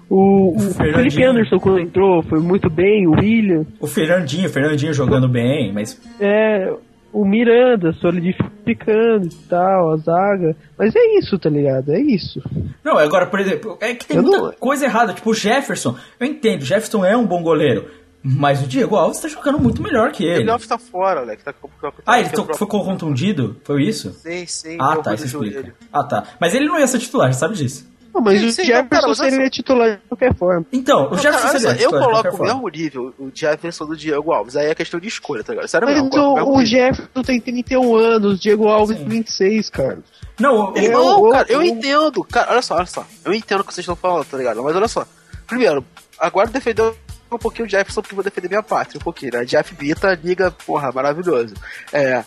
[0.10, 0.60] o, o.
[0.74, 5.72] Felipe Anderson quando entrou foi muito bem, o William, O Fernandinho, o Fernandinho jogando bem,
[5.74, 6.72] mas é,
[7.12, 10.56] o Miranda solidificando e tal, a zaga.
[10.78, 11.92] Mas é isso, tá ligado?
[11.94, 12.42] É isso.
[12.84, 15.14] Não, agora, por exemplo, é que tem Eu muita não- coisa errada.
[15.14, 17.86] Tipo, o Jefferson, eu entendo, o Jefferson é um bom goleiro.
[18.28, 20.42] Mas o Diego Alves tá jogando muito melhor que ele.
[20.42, 21.44] Ele Alves tá fora, Alex.
[21.44, 23.56] Tá, com- com- Ah, ele ficou contundido?
[23.64, 24.14] Foi isso?
[24.14, 24.78] Sim, sim.
[24.82, 25.52] Ah, tá, isso joelho.
[25.60, 25.76] explica.
[25.94, 26.24] Ah, tá.
[26.42, 27.88] Mas ele não ia ser titular, sabe disso.
[28.16, 30.66] Não, mas Sim, o sim, não, Jefferson cara, mas olha seria titular de qualquer forma.
[30.72, 34.32] Então, o Não, Jefferson cara, seria eu coloco o mesmo nível o Jefferson do Diego
[34.32, 34.56] Alves.
[34.56, 35.68] Aí é questão de escolha, tá ligado?
[35.68, 36.16] Sério Mas mesmo.
[36.16, 36.66] eu o, o.
[36.66, 40.00] Jefferson tem 31 anos, Diego Alves 26, cara.
[40.40, 42.24] Não, o- É, Não, o- cara, eu o- entendo.
[42.24, 43.06] Cara, olha só, olha só.
[43.26, 44.64] Eu entendo o que vocês estão falando, tá ligado?
[44.64, 45.06] Mas olha só.
[45.46, 45.86] Primeiro,
[46.18, 46.82] agora defender
[47.32, 49.44] um pouquinho o Jefferson porque eu vou defender minha pátria um pouquinho, né?
[49.44, 51.54] Jeff Vita, liga, porra, maravilhoso.
[51.92, 52.24] É.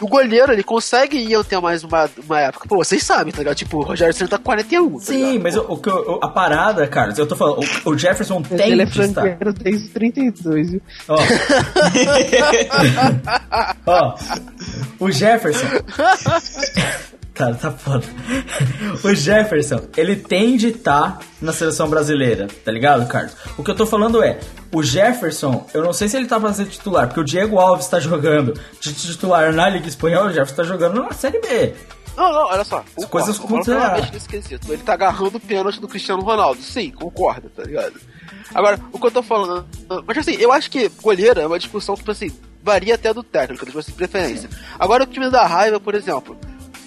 [0.00, 2.66] O goleiro, ele consegue ir ter mais uma, uma época.
[2.68, 3.56] Pô, vocês sabem, tá ligado?
[3.56, 4.92] Tipo, o Rogério Senna tá com 41.
[4.92, 5.42] Tá Sim, ligado?
[5.42, 5.90] mas o, o que
[6.22, 9.36] a parada, Carlos, eu tô falando, o, o Jefferson tem ele é de estar.
[9.52, 10.80] desde 32, viu?
[11.08, 11.16] Ó.
[13.86, 14.14] Ó.
[14.98, 15.66] O Jefferson.
[17.34, 18.04] Cara, tá foda.
[19.02, 23.34] O Jefferson, ele tem de estar na seleção brasileira, tá ligado, Carlos?
[23.56, 24.38] O que eu tô falando é,
[24.72, 27.86] o Jefferson, eu não sei se ele tá pra ser titular, porque o Diego Alves
[27.86, 31.74] tá jogando de titular na Liga Espanhola, o Jefferson tá jogando na Série B.
[32.16, 32.84] Não, não, olha só.
[33.08, 34.70] Coisas concordo, plenamente nesse quesito.
[34.70, 36.60] Ele tá agarrando o pênalti do Cristiano Ronaldo.
[36.60, 37.98] Sim, concordo, tá ligado?
[38.54, 39.66] Agora, o que eu tô falando.
[40.06, 42.30] Mas assim, eu acho que goleiro é uma discussão que, tipo assim,
[42.62, 44.50] varia até do técnico, tipo assim, preferência.
[44.78, 46.36] Agora, o que me dá raiva, por exemplo.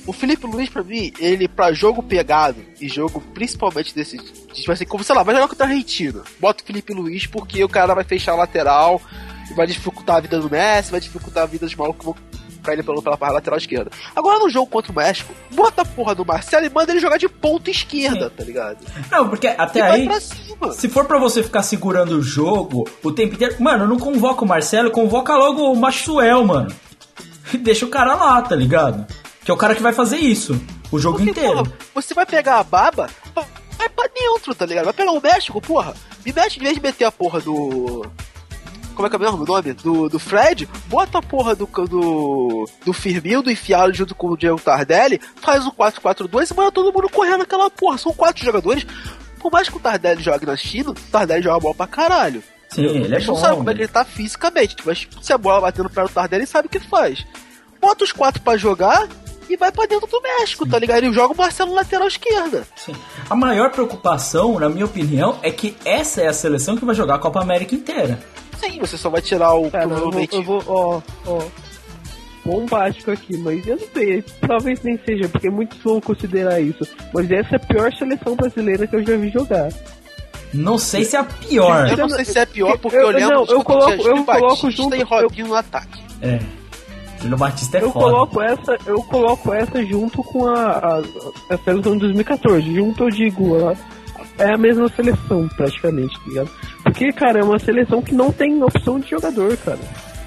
[0.06, 4.18] O Felipe Luiz, pra mim, ele, pra jogo pegado, e jogo principalmente desse.
[4.18, 6.24] Tipo assim, como sei lá, vai jogar contra a Argentina.
[6.40, 9.02] Bota o Felipe Luiz porque o cara vai fechar a lateral,
[9.50, 12.16] e vai dificultar a vida do Messi, vai dificultar a vida dos malucos que vão
[12.62, 13.92] pra ele pela, pela parte lateral esquerda.
[14.16, 17.18] Agora no jogo contra o México, bota a porra do Marcelo e manda ele jogar
[17.18, 18.78] de ponta esquerda, tá ligado?
[19.12, 20.06] Não, porque até e vai aí.
[20.06, 20.72] pra cima.
[20.72, 24.48] Se for pra você ficar segurando o jogo o tempo inteiro, mano, não convoca o
[24.48, 26.74] Marcelo, convoca logo o Maxwell, mano.
[27.54, 29.06] E deixa o cara lá, tá ligado?
[29.44, 30.60] Que é o cara que vai fazer isso
[30.92, 31.56] o jogo Porque, inteiro.
[31.64, 33.10] porra, você vai pegar a baba,
[33.78, 34.86] vai pra dentro, tá ligado?
[34.86, 35.94] Vai pegar o México, porra.
[36.26, 38.06] Me mete, em vez de meter a porra do.
[38.96, 39.74] Como é que é mesmo o nome?
[39.74, 44.62] Do, do Fred, bota a porra do, do, do Firmino enfiado junto com o Diego
[44.62, 47.98] Tardelli, faz o 4-4-2 e manda todo mundo correndo naquela porra.
[47.98, 48.86] São quatro jogadores.
[49.40, 52.44] Por mais que o Tardelli jogue na China, o Tardelli joga bola pra caralho.
[52.70, 53.42] Sim, ele é A gente não bom.
[53.42, 56.44] sabe como é que ele tá fisicamente, mas se a bola batendo para o Tardelli,
[56.44, 57.26] ele sabe o que faz.
[57.82, 59.08] Bota os quatro pra jogar
[59.50, 61.04] e vai pra dentro do México, tá ligado?
[61.06, 62.66] E joga o Marcelo lateral esquerda.
[62.76, 62.96] Sim.
[63.30, 67.16] A maior preocupação, na minha opinião, é que essa é a seleção que vai jogar
[67.16, 68.20] a Copa América inteira.
[68.60, 70.36] Sim, você só vai tirar o Cara, eu vou, provavelmente.
[70.36, 71.42] eu vou, ó, ó,
[72.46, 76.86] bombástico aqui, mas eu não sei, talvez nem seja, porque muitos vão considerar isso.
[77.14, 79.70] Mas essa é a pior seleção brasileira que eu já vi jogar.
[80.54, 81.90] Não sei se é a pior.
[81.90, 84.70] Eu não sei se é pior, porque Eu- eu, lembro não, eu coloco- eu coloco
[84.72, 86.00] junto- e Robinho no ataque.
[86.22, 86.40] É.
[87.24, 88.06] Júlio Batista é Eu foda.
[88.06, 91.02] coloco essa, eu coloco essa junto com a, a,
[91.50, 92.76] a seleção de 2014.
[92.76, 93.76] Junto eu digo, a-
[94.38, 96.50] é a mesma seleção praticamente, tá ligado?
[96.84, 99.80] Porque, cara, é uma seleção que não tem opção de jogador, cara.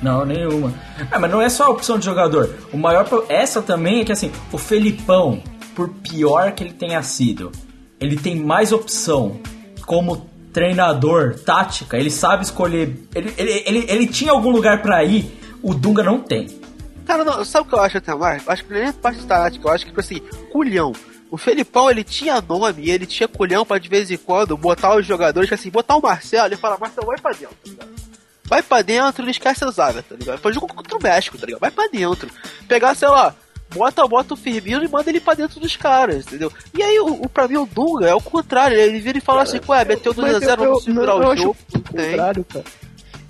[0.02, 0.72] Não, nenhuma.
[1.10, 2.54] Ah, mas não é só a opção de jogador.
[2.72, 3.06] O maior.
[3.28, 5.42] Essa também é que assim, o Felipão,
[5.74, 7.50] por pior que ele tenha sido,
[8.00, 9.38] ele tem mais opção
[9.86, 13.06] como treinador, tática, ele sabe escolher.
[13.14, 16.46] Ele, ele, ele, ele tinha algum lugar pra ir, o Dunga não tem.
[17.06, 18.44] Cara, não, sabe o que eu acho até mais?
[18.46, 20.18] Eu acho que nem a parte tática, eu acho que, tipo assim,
[20.50, 20.92] culhão.
[21.30, 25.04] O Felipão, ele tinha nome, ele tinha culhão pra de vez em quando botar os
[25.06, 27.90] jogadores, assim, botar o Marcelo e falar, Marcelo, vai pra dentro, tá ligado?
[28.44, 30.38] Vai pra dentro, não esquece a zaga, tá ligado?
[30.38, 31.60] Foi jogo contra o México, tá ligado?
[31.60, 32.30] Vai pra dentro.
[32.68, 33.34] Pegar, sei lá,
[33.74, 36.52] bota, bota o Firmino e manda ele pra dentro dos caras, entendeu?
[36.72, 39.42] E aí, o, o, pra mim, o Dunga é o contrário, ele vira e fala
[39.42, 41.56] assim, ué, meteu Mas 2x0, eu- vamos segurar o jogo.
[41.74, 42.44] o Não tem.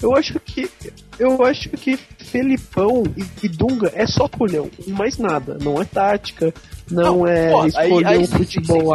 [0.01, 0.71] Eu acho que.
[1.19, 5.57] Eu acho que Felipão e, e Dunga é só culhão, e mais nada.
[5.63, 6.53] Não é tática,
[6.91, 8.95] não, Não, é pô, aí- escolher aí um sim, sim, futebol sim.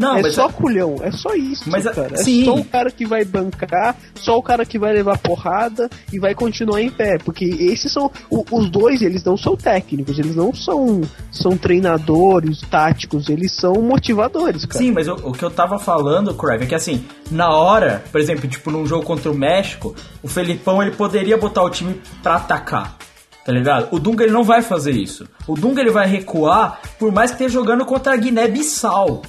[0.00, 2.14] Não, é só culhão, é só isso, Mas a- cara.
[2.14, 2.44] É sim.
[2.44, 6.34] só o cara que vai bancar, só o cara que vai levar porrada e vai
[6.34, 7.18] continuar em pé.
[7.18, 8.10] Porque esses são.
[8.30, 13.74] o- os dois, eles não são técnicos, eles não são, são treinadores táticos, eles são
[13.74, 14.78] motivadores, cara.
[14.82, 18.20] Sim, mas o, o que eu tava falando, Crave, é que assim, na hora, por
[18.20, 22.36] exemplo, tipo num jogo contra o México, o Felipão ele poderia botar o time pra
[22.36, 22.96] atacar.
[23.44, 23.88] Tá ligado?
[23.90, 25.26] O Dunga ele não vai fazer isso.
[25.48, 29.22] O Dunga ele vai recuar, por mais que esteja jogando contra a Guiné-Bissau.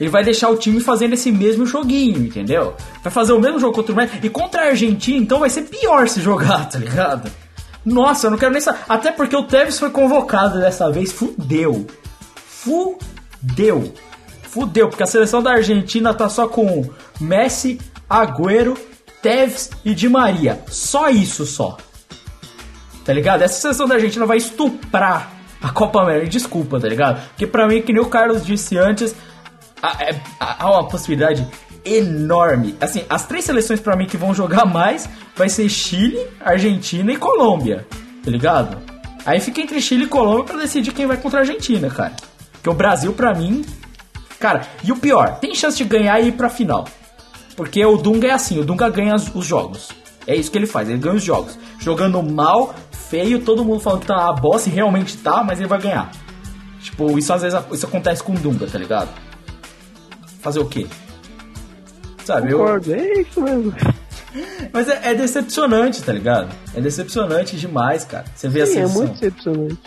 [0.00, 2.74] Ele vai deixar o time fazendo esse mesmo joguinho, entendeu?
[3.02, 4.24] Vai fazer o mesmo jogo contra o México.
[4.24, 7.30] E contra a Argentina, então vai ser pior se jogar, tá ligado?
[7.84, 8.80] Nossa, eu não quero nem saber.
[8.88, 11.12] Até porque o Tevez foi convocado dessa vez.
[11.12, 11.86] Fudeu.
[12.34, 13.92] Fudeu.
[14.42, 16.88] Fudeu, porque a seleção da Argentina tá só com
[17.20, 17.78] Messi,
[18.08, 18.76] Agüero,
[19.20, 20.62] Tevez e Di Maria.
[20.68, 21.76] Só isso só.
[23.04, 23.42] Tá ligado?
[23.42, 25.30] Essa seleção da Argentina vai estuprar
[25.62, 26.28] a Copa América.
[26.28, 27.20] Desculpa, tá ligado?
[27.28, 29.14] Porque pra mim, que nem o Carlos disse antes,
[29.82, 31.46] há, é- há uma possibilidade
[31.84, 32.76] enorme.
[32.80, 37.16] Assim, as três seleções pra mim que vão jogar mais vai ser Chile, Argentina e
[37.16, 37.86] Colômbia.
[38.22, 38.78] Tá ligado?
[39.24, 42.12] Aí fica entre Chile e Colômbia pra decidir quem vai contra a Argentina, cara.
[42.52, 43.64] Porque o Brasil, pra mim.
[44.38, 46.86] Cara, e o pior, tem chance de ganhar e ir pra final.
[47.56, 49.90] Porque o Dunga é assim, o Dunga ganha os, os jogos.
[50.26, 51.58] É isso que ele faz, ele ganha os jogos.
[51.78, 55.68] Jogando mal, feio, todo mundo falando que tá uma bosta e realmente tá, mas ele
[55.68, 56.10] vai ganhar.
[56.82, 59.08] Tipo, isso às vezes isso acontece com o Dunga, tá ligado?
[60.40, 60.86] Fazer o quê?
[62.24, 63.74] Sabe, eu, Concordo, é isso mesmo.
[64.72, 66.48] mas é, é decepcionante, tá ligado?
[66.74, 68.24] É decepcionante demais, cara.
[68.34, 69.78] Você vê a Sim, é muito decepcionante.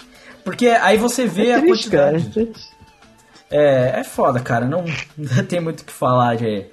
[0.43, 2.12] Porque aí você vê É a triste, cara.
[2.12, 2.39] quantidade.
[2.39, 2.74] é triste.
[3.49, 4.66] É, é foda, cara.
[4.66, 4.84] Não,
[5.18, 6.66] não tem muito o que falar de,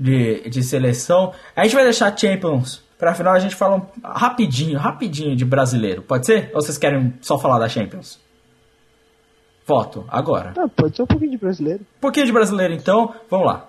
[0.00, 1.32] de, de seleção.
[1.54, 3.34] A gente vai deixar Champions pra final.
[3.34, 6.02] A gente fala um, rapidinho, rapidinho de brasileiro.
[6.02, 6.50] Pode ser?
[6.54, 8.18] Ou vocês querem só falar da Champions?
[9.66, 10.52] Voto, agora.
[10.56, 11.80] Ah, pode ser um pouquinho de brasileiro.
[11.80, 13.14] Um pouquinho de brasileiro então.
[13.30, 13.66] Vamos lá.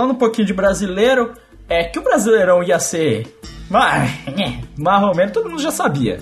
[0.00, 1.34] Falando um pouquinho de brasileiro,
[1.68, 3.36] é que o Brasileirão ia ser
[3.68, 4.10] mais,
[4.78, 6.18] mais ou menos, todo mundo já sabia,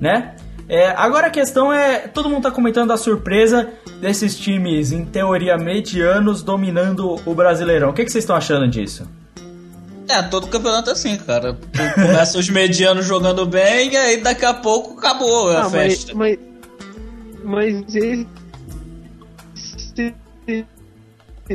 [0.00, 0.36] né?
[0.66, 3.68] É, agora a questão é, todo mundo tá comentando a surpresa
[4.00, 7.90] desses times, em teoria, medianos, dominando o Brasileirão.
[7.90, 9.06] O que, que vocês estão achando disso?
[10.08, 11.58] É, todo campeonato é assim, cara.
[11.96, 15.72] Começa os medianos jogando bem e aí daqui a pouco acabou a Ah, mas,
[16.04, 16.14] festa.
[16.14, 16.38] mas,
[17.44, 18.26] mas esse,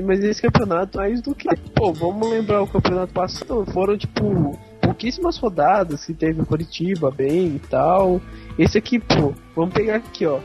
[0.02, 1.48] mas esse campeonato mais do que.
[1.76, 3.66] Pô, vamos lembrar o campeonato passado.
[3.72, 8.22] Foram tipo pouquíssimas rodadas que teve o Curitiba bem e tal.
[8.58, 10.40] Esse aqui, pô, vamos pegar aqui, ó.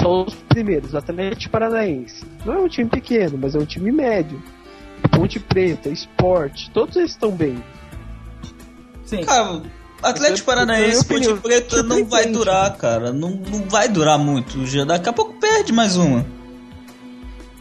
[0.00, 2.24] Só os primeiros, Atlético Paranaense.
[2.44, 4.42] Não é um time pequeno, mas é um time médio.
[5.10, 7.62] Ponte Preta, Esporte, todos eles estão bem.
[9.04, 9.22] Sim.
[9.24, 9.60] Cara,
[10.02, 13.12] Atlético eu- Paranaense, Ponte Preta não vai durar, cara.
[13.12, 14.64] Não, não vai durar muito.
[14.66, 16.24] Já daqui a pouco perde mais uma.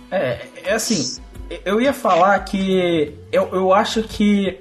[0.10, 1.20] É, é assim,
[1.66, 4.60] eu ia falar que eu, eu acho que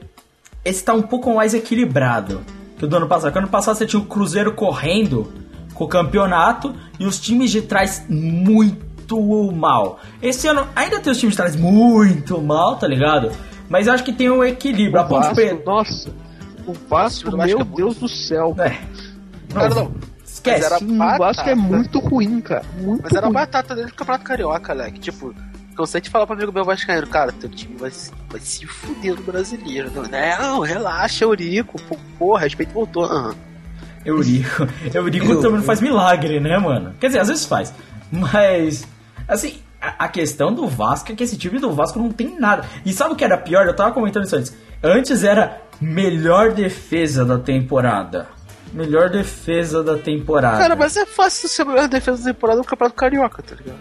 [0.65, 2.41] esse tá um pouco mais equilibrado
[2.79, 3.31] que o do ano passado.
[3.31, 5.33] Porque ano passado você tinha o Cruzeiro correndo
[5.75, 9.21] com o campeonato e os times de trás muito
[9.53, 10.01] mal.
[10.23, 13.31] Esse ano ainda tem os times de trás muito mal, tá ligado?
[13.69, 15.01] Mas eu acho que tem um equilíbrio.
[15.01, 16.11] A O Ponte Vasco, nossa,
[16.67, 18.55] o Vasco, meu é muito- Deus do céu.
[18.59, 18.79] É.
[19.53, 19.93] Cara, não.
[20.25, 20.61] Esquece.
[20.85, 22.65] Mas era- O Vasco é muito ruim, cara.
[22.79, 23.35] Muito Mas era a ruim.
[23.35, 24.91] batata dele do Campeonato Carioca, né?
[24.91, 25.35] Que, tipo,
[25.77, 29.15] cansei de falar pro amigo meu vascaíno, cara, teu time vai, se- vai se fuder
[29.17, 29.91] no brasileiro.
[29.95, 30.03] Não,
[30.41, 31.81] não relaxa, Eurico.
[32.19, 33.05] Porra, respeito voltou.
[33.05, 33.35] Aham.
[34.05, 34.67] Eurico.
[34.93, 36.95] Eurico também não faz milagre, né, mano?
[37.01, 37.73] Quer dizer, às vezes faz.
[38.11, 38.87] Mas,
[39.29, 42.67] assim, a, a questão do Vasco é que esse time do Vasco não tem nada.
[42.85, 43.67] E sabe o que era pior?
[43.67, 44.55] Eu tava comentando isso antes.
[44.83, 48.27] Antes era melhor defesa da temporada.
[48.73, 50.59] Melhor defesa da temporada.
[50.59, 53.79] Cara, mas é fácil ser a melhor defesa da temporada do Campeonato Carioca, tá ligado?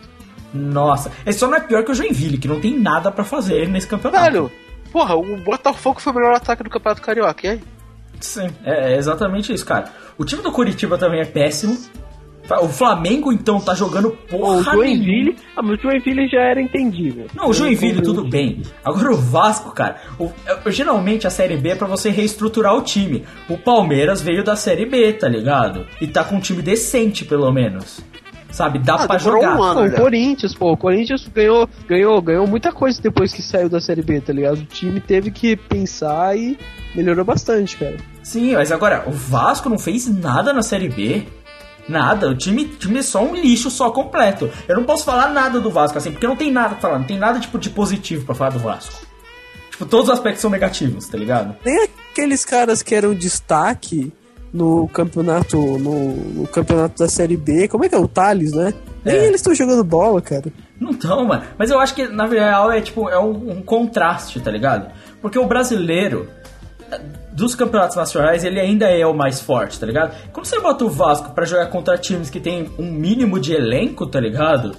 [0.54, 3.68] Nossa, esse só não é pior que o Joinville, que não tem nada pra fazer
[3.70, 4.24] nesse campeonato.
[4.32, 4.52] Velho,
[4.92, 7.62] porra, o Botafogo foi o melhor ataque do Campeonato Carioca, e aí?
[8.20, 9.86] Sim, é, é exatamente isso, cara.
[10.18, 11.78] O time do Curitiba também é péssimo.
[12.62, 15.36] O Flamengo, então, tá jogando O porra Joinville, nenhuma.
[15.56, 17.28] ah, mas o Joinville já era entendível.
[17.34, 18.62] Não, o Joinville tudo bem.
[18.84, 19.96] Agora o Vasco, cara.
[20.20, 23.24] o- é- geralmente a Série B é pra você reestruturar o time.
[23.48, 25.88] O Palmeiras veio da Série B, tá ligado?
[26.02, 28.04] E tá com um time decente, pelo menos.
[28.52, 28.80] Sabe?
[28.80, 29.58] Dá Ah, pra jogar.
[29.58, 29.80] um ano.
[29.80, 29.92] O olha.
[29.98, 34.20] Corinthians, pô, o Corinthians ganhou, ganhou, ganhou muita coisa depois que saiu da Série B,
[34.20, 34.58] tá ligado?
[34.60, 36.58] O time teve que pensar e
[36.94, 37.96] melhorou bastante, cara.
[38.24, 41.24] Sim, mas agora, o Vasco não fez nada na Série B.
[41.90, 44.50] Nada, o time, o time é só um lixo só completo.
[44.68, 47.06] Eu não posso falar nada do Vasco, assim, porque não tem nada pra falar, não
[47.06, 48.94] tem nada tipo de positivo pra falar do Vasco.
[49.72, 51.56] Tipo, todos os aspectos são negativos, tá ligado?
[51.66, 54.12] Nem aqueles caras que eram destaque
[54.54, 57.68] no campeonato, no, no campeonato da Série B.
[57.68, 58.74] Como é que é o Thales, né?
[59.04, 59.26] Nem É.
[59.26, 60.46] eles estão jogando bola, cara.
[60.80, 61.44] Não tão, mano.
[61.58, 64.92] Mas eu acho que, na real, é tipo, é um, um contraste, tá ligado?
[65.22, 66.28] Porque o brasileiro,
[67.32, 70.14] dos campeonatos nacionais, ele ainda é o mais forte, tá ligado?
[70.34, 74.06] Quando você bota o Vasco pra jogar contra times que tem um mínimo de elenco,
[74.06, 74.76] tá ligado?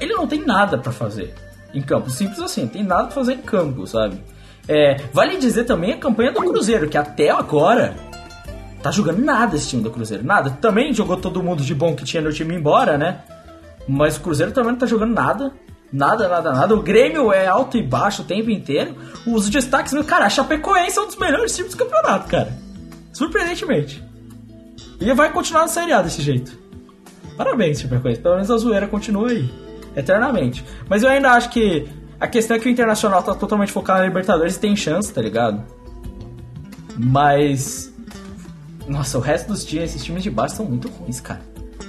[0.00, 1.32] Ele não tem nada pra fazer
[1.72, 2.10] em campo.
[2.10, 4.18] Simples assim, tem nada pra fazer em campo, sabe?
[4.68, 7.94] É, vale dizer também a campanha do Cruzeiro, que até agora
[8.84, 10.22] tá jogando nada esse time do Cruzeiro.
[10.22, 10.50] Nada.
[10.50, 13.22] Também jogou todo mundo de bom que tinha no time embora, né?
[13.88, 15.54] Mas o Cruzeiro também não tá jogando nada.
[15.90, 16.74] Nada, nada, nada.
[16.74, 18.94] O Grêmio é alto e baixo o tempo inteiro.
[19.26, 22.52] Os destaques, cara, a Chapecoense é um dos melhores times do campeonato, cara.
[23.10, 24.04] Surpreendentemente.
[25.00, 26.52] E vai continuar na Série A desse jeito.
[27.38, 28.20] Parabéns, Chapecoense.
[28.20, 29.48] Pelo menos a zoeira continua aí.
[29.96, 30.62] Eternamente.
[30.90, 31.88] Mas eu ainda acho que
[32.20, 35.22] a questão é que o Internacional tá totalmente focado na Libertadores e tem chance, tá
[35.22, 35.64] ligado?
[36.98, 37.93] Mas.
[38.86, 41.40] Nossa, o resto dos times, esses times de baixo são muito ruins, cara.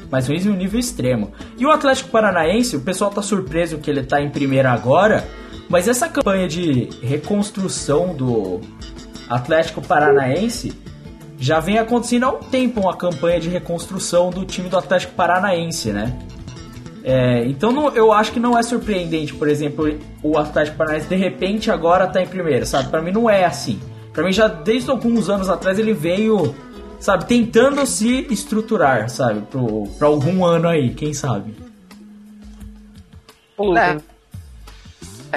[0.10, 1.32] Mas ruins em um nível extremo.
[1.58, 5.28] E o Atlético Paranaense, o pessoal tá surpreso que ele tá em primeira agora,
[5.68, 8.62] mas essa campanha de reconstrução do
[9.30, 10.74] Atlético Paranaense
[11.38, 15.91] já vem acontecendo há um tempo uma campanha de reconstrução do time do Atlético Paranaense,
[15.91, 16.18] né?
[17.04, 21.16] É, então não- eu acho que não é surpreendente, por exemplo, o Atlético Paranaense de
[21.16, 22.89] repente agora tá em primeiro, sabe?
[22.89, 23.80] Pra mim não é assim.
[24.14, 26.56] Pra mim já desde alguns anos atrás ele veio,
[27.06, 29.41] sabe, tentando se estruturar, sabe?
[29.41, 31.56] Pro, pra algum ano aí, quem sabe.
[33.56, 33.97] Ô, É.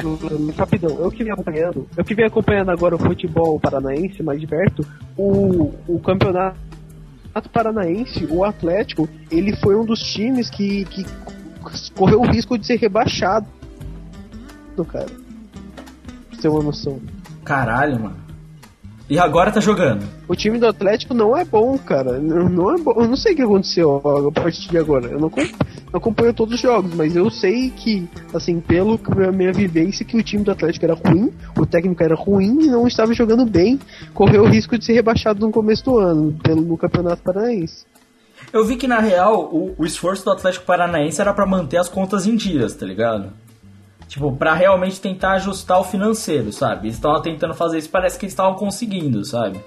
[0.03, 4.41] Lucas, Rapidão, eu que venho acompanhando, eu que venho acompanhando agora o futebol paranaense mais
[4.41, 6.57] de perto, o, o campeonato
[7.53, 11.05] paranaense, o Atlético, ele foi um dos times que, que
[11.95, 13.47] correu o risco de ser rebaixado,
[14.91, 15.07] cara.
[16.31, 17.01] Pra ter uma noção.
[17.45, 18.28] Caralho, mano.
[19.09, 20.05] E agora tá jogando.
[20.29, 22.19] O time do Atlético não é bom, cara.
[22.19, 22.93] Não é bom.
[22.99, 25.07] Eu não sei o que aconteceu a partir de agora.
[25.07, 25.49] Eu não, acom-
[25.91, 29.01] não acompanho todos os jogos, mas eu sei que, assim, pelo
[29.33, 32.87] minha vivência, que o time do Atlético era ruim, o técnico era ruim e não
[32.87, 33.81] estava jogando bem,
[34.13, 37.87] correu o risco de ser rebaixado no começo do ano, pelo no Campeonato Paranaense.
[38.53, 41.89] Eu vi que na real o, o esforço do Atlético Paranaense era pra manter as
[41.89, 43.33] contas em dias, tá ligado?
[44.09, 46.87] Tipo, pra realmente tentar ajustar o financeiro, sabe?
[46.87, 49.61] Eles estavam tentando fazer isso, parece que eles estavam conseguindo, sabe?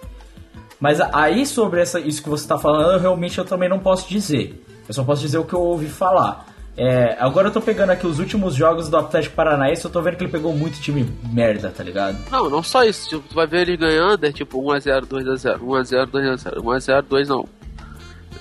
[0.79, 4.09] Mas aí sobre essa, isso que você tá falando, eu realmente eu também não posso
[4.09, 4.65] dizer.
[4.87, 6.47] Eu só posso dizer o que eu ouvi falar.
[6.75, 10.15] É, agora eu tô pegando aqui os últimos jogos do Atlético Paranaense, eu tô vendo
[10.15, 12.17] que ele pegou muito time merda, tá ligado?
[12.31, 13.07] Não, não só isso.
[13.09, 17.47] Tipo, tu vai ver ele ganhando, é tipo 1x0, 2x0, 1x0, 2x0, 1x0, 2 não.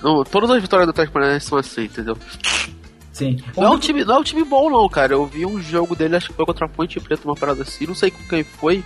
[0.01, 2.17] Não, todas as vitórias do Atlético Paranaense são assim, entendeu?
[3.11, 3.37] Sim.
[3.55, 5.13] Não é, um time, não é um time bom, não, cara.
[5.13, 7.85] Eu vi um jogo dele, acho que foi contra a Ponte Preta, uma parada assim,
[7.85, 8.83] não sei com quem foi,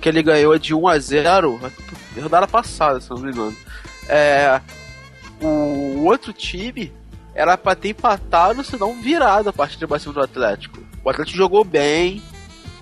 [0.00, 1.72] que ele ganhou de 1x0,
[2.20, 3.56] rodada passada, se não me engano.
[4.08, 4.60] É,
[5.40, 6.92] o outro time
[7.34, 10.80] era pra ter empatado, se não virado a partida pra cima do Atlético.
[11.04, 12.22] O Atlético jogou bem,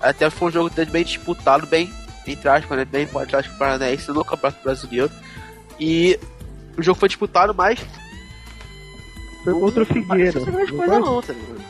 [0.01, 1.91] até foi um jogo bem disputado, bem,
[2.25, 5.11] entre aspas, né, bem pro Atlético Paranaense no Campeonato Brasileiro.
[5.77, 6.17] E
[6.77, 7.79] o jogo foi disputado, mas
[9.45, 10.39] Foi contra o Figueira.
[10.39, 10.99] não coisa foi?
[10.99, 11.61] não, tá ligado?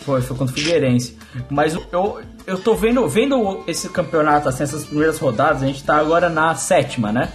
[0.00, 1.18] Foi, foi contra o Figueirense.
[1.50, 5.96] Mas eu, eu tô vendo, vendo esse campeonato, assim, essas primeiras rodadas, a gente tá
[5.96, 7.32] agora na sétima, né?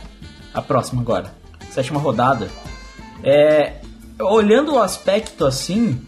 [0.54, 1.34] A próxima agora.
[1.72, 2.50] Sétima rodada.
[3.24, 3.74] É,
[4.20, 6.00] olhando o aspecto assim,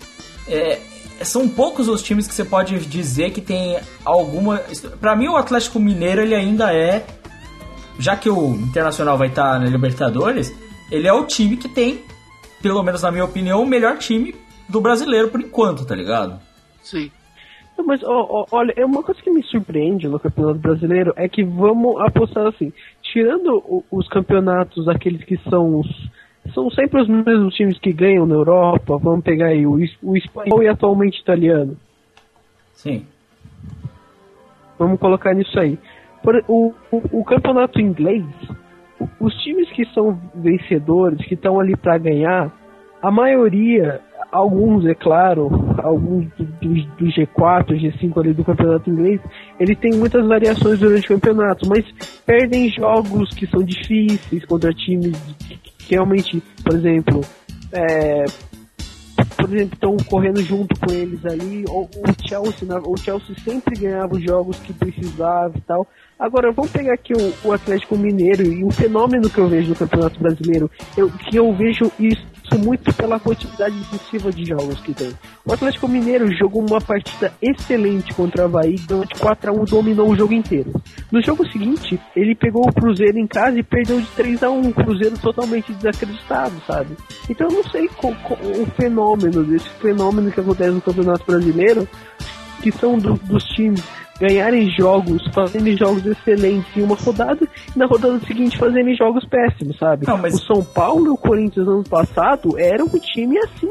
[0.48, 0.80] é,
[1.24, 4.60] são poucos os times que você pode dizer que tem alguma.
[5.00, 7.06] Pra mim, o Atlético Mineiro ele ainda é.
[7.98, 10.54] Já que o Internacional vai estar na Libertadores,
[10.92, 12.04] ele é o time que tem,
[12.66, 14.34] pelo menos na minha opinião, o melhor time
[14.68, 16.40] do brasileiro por enquanto, tá ligado?
[16.82, 17.12] Sim.
[17.78, 21.30] Não, mas ó, ó, olha, é uma coisa que me surpreende no Campeonato Brasileiro é
[21.30, 26.10] que vamos apostar assim, tirando o- os campeonatos aqueles que são os
[26.56, 30.64] são sempre os mesmos times que ganham na Europa, vamos pegar aí o, o espanhol
[30.64, 31.78] e atualmente italiano.
[32.74, 33.06] Sim.
[34.80, 35.78] Vamos colocar nisso aí.
[36.24, 38.26] Por- o, o, o campeonato inglês,
[39.20, 42.52] os times que são vencedores, que estão ali para ganhar,
[43.02, 45.50] a maioria, alguns, é claro,
[45.84, 49.22] alguns do, do- do G4, G5 ali do campeonato inglês,
[49.60, 51.86] ele tem muitas variações durante o campeonato, mas
[52.26, 55.18] perdem jogos que são difíceis contra times
[55.78, 57.22] que, realmente, por exemplo,
[57.72, 58.26] é,
[59.38, 61.64] por exemplo, estão correndo junto com eles ali.
[61.70, 65.86] O, o Chelsea, o Chelsea sempre ganhava os jogos que precisava e tal.
[66.18, 69.76] Agora, vamos pegar aqui o, o Atlético Mineiro e o fenômeno que eu vejo no
[69.76, 72.26] Campeonato Brasileiro, eu, que eu vejo isso
[72.64, 75.12] muito pela quantidade excessiva de jogos que tem.
[75.46, 80.16] O Atlético Mineiro jogou uma partida excelente contra o Havaí, ganhou de 4x1, dominou o
[80.16, 80.72] jogo inteiro.
[81.12, 85.74] No jogo seguinte, ele pegou o Cruzeiro em casa e perdeu de 3x1, Cruzeiro totalmente
[85.74, 86.96] desacreditado, sabe?
[87.30, 91.86] Então eu não sei qual, qual- o fenômeno desse fenômeno que acontece no Campeonato Brasileiro,
[92.72, 93.84] que são do- dos times
[94.20, 97.46] ganharem jogos, fazendo jogos excelentes em uma rodada
[97.76, 100.08] e na rodada seguinte fazendo jogos péssimos, sabe?
[100.08, 103.70] Não, mas- O São Paulo e o Corinthians ano passado eram um time assim.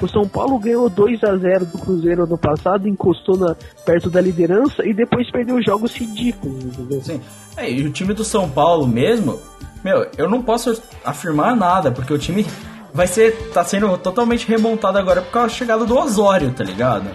[0.00, 4.20] O São Paulo ganhou 2 a 0 do Cruzeiro ano passado, encostou na, perto da
[4.20, 7.02] liderança e depois perdeu jogos ridículos, entendeu?
[7.02, 7.20] Sim.
[7.56, 9.38] É, e o time do São Paulo mesmo,
[9.84, 12.46] meu, eu não posso afirmar nada, porque o time
[12.94, 13.50] vai ser.
[13.52, 17.10] tá sendo totalmente remontado agora por causa da chegada do Osório, tá ligado?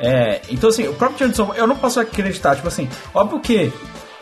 [0.00, 3.72] É, então assim, o próprio Paulo, eu não posso acreditar, tipo assim, óbvio que.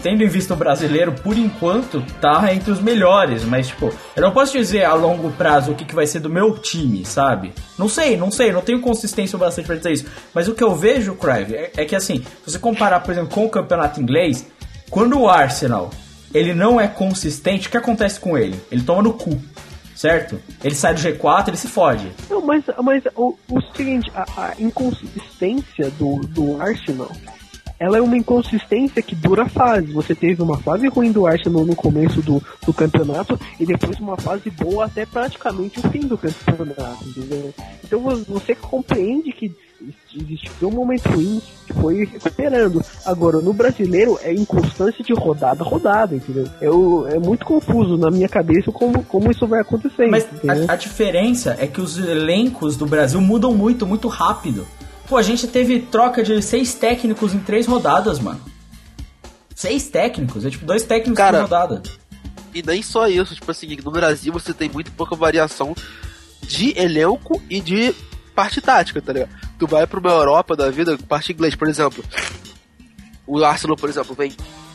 [0.03, 4.31] Tendo em vista o brasileiro, por enquanto, tá entre os melhores, mas, tipo, eu não
[4.31, 7.51] posso dizer a longo prazo o que, que vai ser do meu time, sabe?
[7.79, 10.05] Não sei, não sei, não tenho consistência bastante pra dizer isso.
[10.35, 13.31] Mas o que eu vejo, Crive, é, é que, assim, se você comparar, por exemplo,
[13.31, 14.47] com o campeonato inglês,
[14.91, 15.91] quando o Arsenal
[16.35, 18.61] ele não é consistente, o que acontece com ele?
[18.71, 19.41] Ele toma no cu,
[19.97, 20.39] certo?
[20.63, 22.07] Ele sai do G4, ele se fode.
[22.31, 27.11] Não, mas, mas o, o seguinte, a, a inconsistência do, do Arsenal,
[27.79, 29.93] ela é uma inconsistência que dura fase.
[29.93, 34.17] Você teve uma fase ruim do Arsenal no começo do, do campeonato e depois uma
[34.17, 37.53] fase boa até praticamente o fim do campeonato, entendeu?
[37.85, 39.55] Então vo- você compreende que
[40.19, 42.85] existiu um momento ruim que foi recuperando.
[43.05, 46.49] Agora, no brasileiro é inconstância de rodada a rodada, entendeu?
[46.61, 50.07] Eu, é muito confuso na minha cabeça como, como isso vai acontecer.
[50.07, 50.27] Mas
[50.69, 54.67] a, a diferença é que os elencos do Brasil mudam muito, muito rápido.
[55.09, 58.41] Pô, a gente teve troca de seis técnicos em três rodadas, mano.
[59.55, 61.83] Seis técnicos, é tipo dois técnicos Cara, por rodada.
[62.53, 65.75] E nem só isso, tipo assim, no Brasil você tem muito pouca variação
[66.43, 67.95] de elenco e de
[68.35, 69.31] parte tática, tá ligado?
[69.59, 72.05] Tu vai pra uma Europa da vida, parte inglês, por exemplo.
[73.27, 74.35] O Arsenal, por exemplo, vem.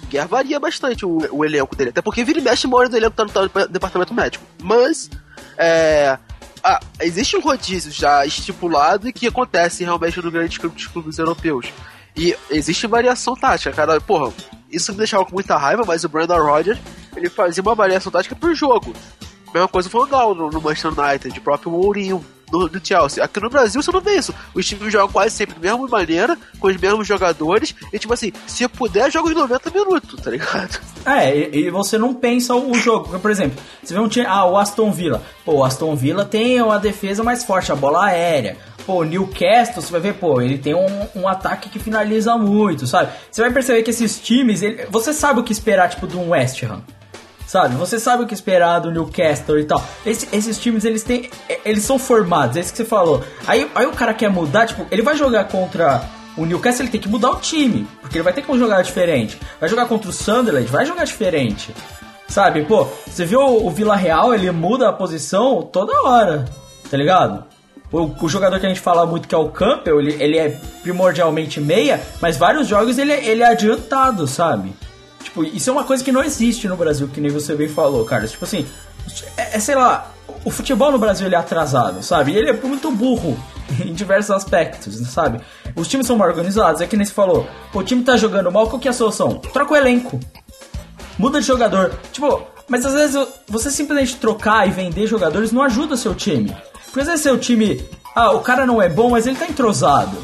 [0.09, 1.91] Que varia bastante o, o elenco dele.
[1.91, 4.43] Até porque vira e mexe, uma hora do elenco tá no, tá no departamento médico.
[4.61, 5.09] Mas,
[5.57, 6.17] é.
[6.63, 11.71] ah, existe um rodízio já estipulado e que acontece realmente nos grandes clubes, clubes europeus.
[12.15, 14.01] E existe variação tática, cara.
[14.01, 14.33] Porra,
[14.69, 16.79] isso me deixava com muita raiva, mas o Brandon Rodgers,
[17.15, 18.93] ele fazia uma variação tática por jogo.
[19.53, 23.23] Mesma coisa foi o no, no Manchester United, o próprio Mourinho no, no Chelsea.
[23.23, 24.33] Aqui no Brasil você não vê isso.
[24.53, 28.31] Os times jogam quase sempre da mesma maneira, com os mesmos jogadores, e tipo assim,
[28.47, 30.79] se puder, joga os 90 minutos, tá ligado?
[31.05, 33.17] É, e, e você não pensa o jogo.
[33.19, 34.25] Por exemplo, você vê um time.
[34.27, 35.21] Ah, o Aston Villa.
[35.45, 38.57] Pô, o Aston Villa tem uma defesa mais forte, a bola aérea.
[38.85, 42.87] Pô, o Newcastle, você vai ver, pô, ele tem um, um ataque que finaliza muito,
[42.87, 43.11] sabe?
[43.31, 46.29] Você vai perceber que esses times, ele- você sabe o que esperar, tipo, de um
[46.29, 46.81] West Ham.
[47.51, 47.75] Sabe?
[47.75, 49.83] Você sabe o que esperar do Newcastle e tal.
[50.05, 51.29] Esse- esses times, eles têm.
[51.65, 53.21] Eles são formados, é isso que você falou.
[53.45, 56.01] Aí, aí o cara quer mudar, tipo, ele vai jogar contra
[56.37, 57.85] o Newcastle, ele tem que mudar o time.
[57.99, 59.37] Porque ele vai ter que jogar diferente.
[59.59, 61.75] Vai jogar contra o Sunderland, vai jogar diferente.
[62.25, 62.63] Sabe?
[62.63, 66.45] Pô, você viu o, Vila Real, ele muda a posição toda hora.
[66.89, 67.43] Tá ligado?
[67.91, 70.57] O, o jogador que a gente fala muito que é o Campbell, ele, ele é
[70.81, 74.71] primordialmente meia, mas vários jogos ele, é- ele é adiantado, sabe?
[75.31, 78.03] Tipo, isso é uma coisa que não existe no Brasil, que nem você bem falou,
[78.03, 78.27] cara.
[78.27, 78.67] Tipo assim,
[79.37, 80.11] é, é, sei lá,
[80.43, 82.35] o futebol no Brasil ele é atrasado, sabe?
[82.35, 83.37] Ele é muito burro
[83.85, 85.39] em diversos aspectos, sabe?
[85.73, 88.67] Os times são mal organizados, é que nem você falou, o time tá jogando mal,
[88.67, 89.35] qual que é a solução?
[89.37, 90.19] Troca o elenco.
[91.17, 91.93] Muda de jogador.
[92.11, 96.53] Tipo, mas às vezes você simplesmente trocar e vender jogadores não ajuda seu time.
[96.85, 100.17] Porque às vezes seu time, ah, o cara não é bom, mas ele tá entrosado.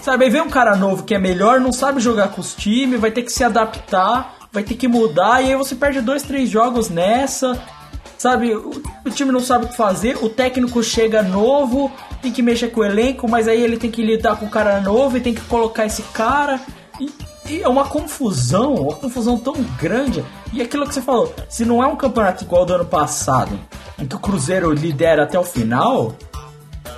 [0.00, 3.00] Sabe, aí vem um cara novo que é melhor, não sabe jogar com os times,
[3.00, 6.50] vai ter que se adaptar, vai ter que mudar, e aí você perde dois, três
[6.50, 7.60] jogos nessa.
[8.18, 11.90] Sabe, o, time não sabe o que fazer, o técnico chega novo,
[12.20, 14.80] tem que mexer com o elenco, mas aí ele tem que lidar com o cara
[14.80, 16.60] novo e tem que colocar esse cara.
[17.00, 17.10] E,
[17.50, 20.24] e é uma confusão, uma confusão tão grande.
[20.52, 23.58] E aquilo que você falou, se não é um campeonato igual ao do ano passado,
[23.98, 26.14] em que o Cruzeiro lidera até o final,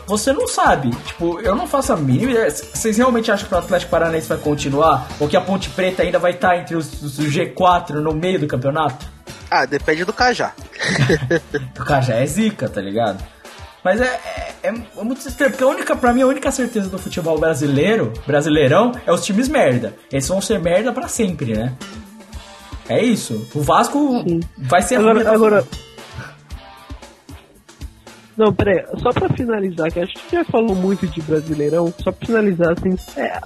[0.06, 0.90] você não sabe.
[0.90, 2.50] Tipo, eu não faço a mínima ideia.
[2.50, 5.08] Vocês realmente acham que o Atlético Paranaense vai continuar?
[5.20, 8.46] Ou que a Ponte Preta ainda vai estar entre os, os G4 no meio do
[8.46, 9.06] campeonato?
[9.50, 10.52] Ah, depende do Cajá.
[11.78, 13.22] O cara já é zica, tá ligado?
[13.82, 14.20] Mas é,
[14.62, 18.12] é, é muito estranho, porque a única, pra mim, a única certeza do futebol brasileiro,
[18.26, 19.94] brasileirão, é os times merda.
[20.10, 21.74] Eles vão ser merda pra sempre, né?
[22.88, 23.46] É isso.
[23.54, 24.24] O Vasco
[24.56, 25.66] vai ser ruim Agora, agora.
[28.36, 32.26] Não, peraí, só pra finalizar, que acho que já falou muito de Brasileirão, só pra
[32.26, 33.40] finalizar, assim, é.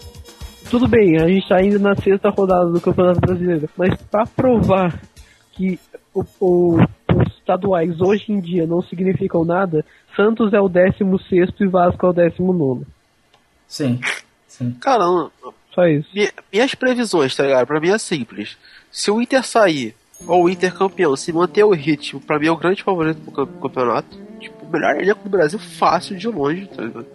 [0.70, 4.99] Tudo bem, a gente tá indo na sexta rodada do Campeonato Brasileiro, mas pra provar
[5.53, 5.78] que
[6.14, 6.76] o- o-
[7.14, 9.84] os estaduais hoje em dia não significam nada,
[10.16, 12.84] Santos é o 16 e Vasco é o 19.
[13.66, 14.01] Sim.
[14.47, 14.72] Sim.
[14.80, 15.30] Cara, não-
[15.74, 16.09] Só isso.
[16.14, 17.66] mi- minhas previsões, tá ligado?
[17.66, 18.57] Pra mim é simples.
[18.91, 19.95] Se o Inter sair,
[20.26, 23.32] ou o Inter campeão, se manter o ritmo, pra mim é o grande favorito pro
[23.47, 24.27] cam- campeonato.
[24.68, 27.06] O melhor elenco do Brasil, fácil de longe, tá ligado?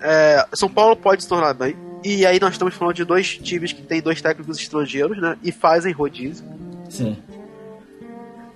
[0.00, 1.74] É, São Paulo pode se tornar bem.
[2.04, 5.36] E aí nós estamos falando de dois times que têm dois técnicos estrangeiros, né?
[5.42, 6.46] E fazem rodízio.
[6.88, 7.16] Sim.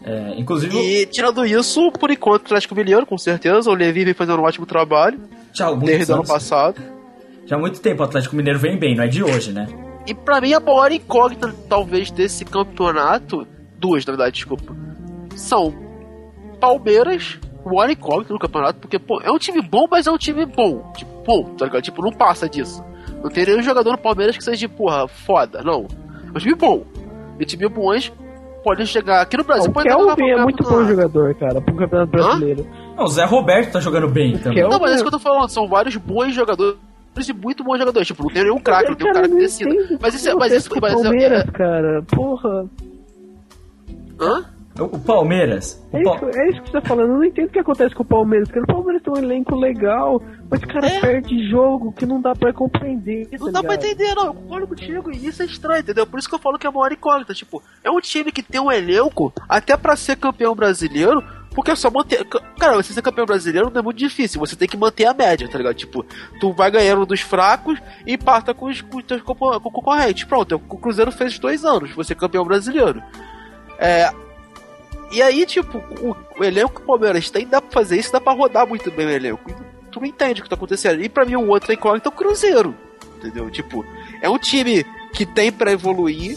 [0.02, 3.70] É, inclusive, E tirando isso, por enquanto, o Atlético Mineiro, com certeza.
[3.70, 5.18] O Levi vem fazendo um ótimo trabalho
[5.62, 6.80] muitos desde o ano passado.
[7.46, 9.66] Já há muito tempo o Atlético Mineiro vem bem, não é de hoje, né?
[10.07, 13.46] E pra mim a maior incógnita, talvez, desse campeonato,
[13.78, 14.76] duas na verdade, desculpa,
[15.36, 15.74] são
[16.61, 20.44] Palmeiras, o incógnita no campeonato, porque, pô, é um time bom, mas é um time
[20.46, 20.92] bom.
[20.96, 21.82] Tipo, bom, tá ligado?
[21.82, 22.84] Tipo, não passa disso.
[23.22, 25.86] Não tem nenhum jogador no Palmeiras que seja, porra, foda, não.
[26.26, 26.84] É um time bom.
[27.40, 28.12] E time bons
[28.62, 32.66] podem chegar aqui no Brasil, O Kelvin é muito bom jogador, cara, pro Campeonato Brasileiro.
[32.96, 34.58] Não, o Zé Roberto tá jogando bem também.
[34.58, 36.78] Kel- Não, mas é isso que eu tô falando, são vários bons jogadores
[37.28, 38.06] e muito bons jogadores.
[38.08, 39.98] Tipo, não tem nenhum craque, não tem um cara que decida.
[40.00, 40.34] Mas isso é.
[40.34, 42.66] Mas isso, mas é, Palmeiras, cara, porra.
[44.20, 44.44] Hã?
[44.79, 45.81] O, Palmeiras.
[45.93, 47.11] o É Pal- isso, é isso que você tá falando.
[47.11, 49.55] Eu não entendo o que acontece com o Palmeiras, porque o Palmeiras tem um elenco
[49.55, 50.20] legal,
[50.51, 51.01] mas o cara É.
[51.01, 53.29] perde jogo que não dá pra compreender.
[53.39, 54.27] Não tá dá pra entender, não.
[54.27, 55.11] Eu concordo contigo.
[55.12, 56.05] E isso é estranho, entendeu?
[56.07, 57.33] Por isso que eu falo que é a maior incógnita.
[57.35, 61.22] Tipo, é um time que tem um elenco até pra ser campeão brasileiro.
[61.55, 62.25] Porque é só manter.
[62.59, 64.41] Cara, você ser campeão brasileiro não é muito difícil.
[64.41, 65.77] Você tem que manter a média, tá ligado?
[65.77, 66.05] Tipo,
[66.41, 70.25] tu vai ganhando dos fracos e empata com os, com os teus concorrentes.
[70.25, 71.93] Pronto, o Cruzeiro fez dois anos.
[71.93, 73.01] Você é campeão brasileiro.
[73.79, 74.11] É.
[75.12, 78.20] E aí, tipo, o, o elenco que o Palmeiras tem, dá pra fazer isso, dá
[78.20, 79.50] pra rodar muito bem o elenco.
[79.91, 81.03] Tu não entende o que tá acontecendo.
[81.03, 82.74] E pra mim, o outro incógnito é o Cruzeiro.
[83.16, 83.49] Entendeu?
[83.50, 83.84] Tipo,
[84.20, 86.37] é um time que tem pra evoluir,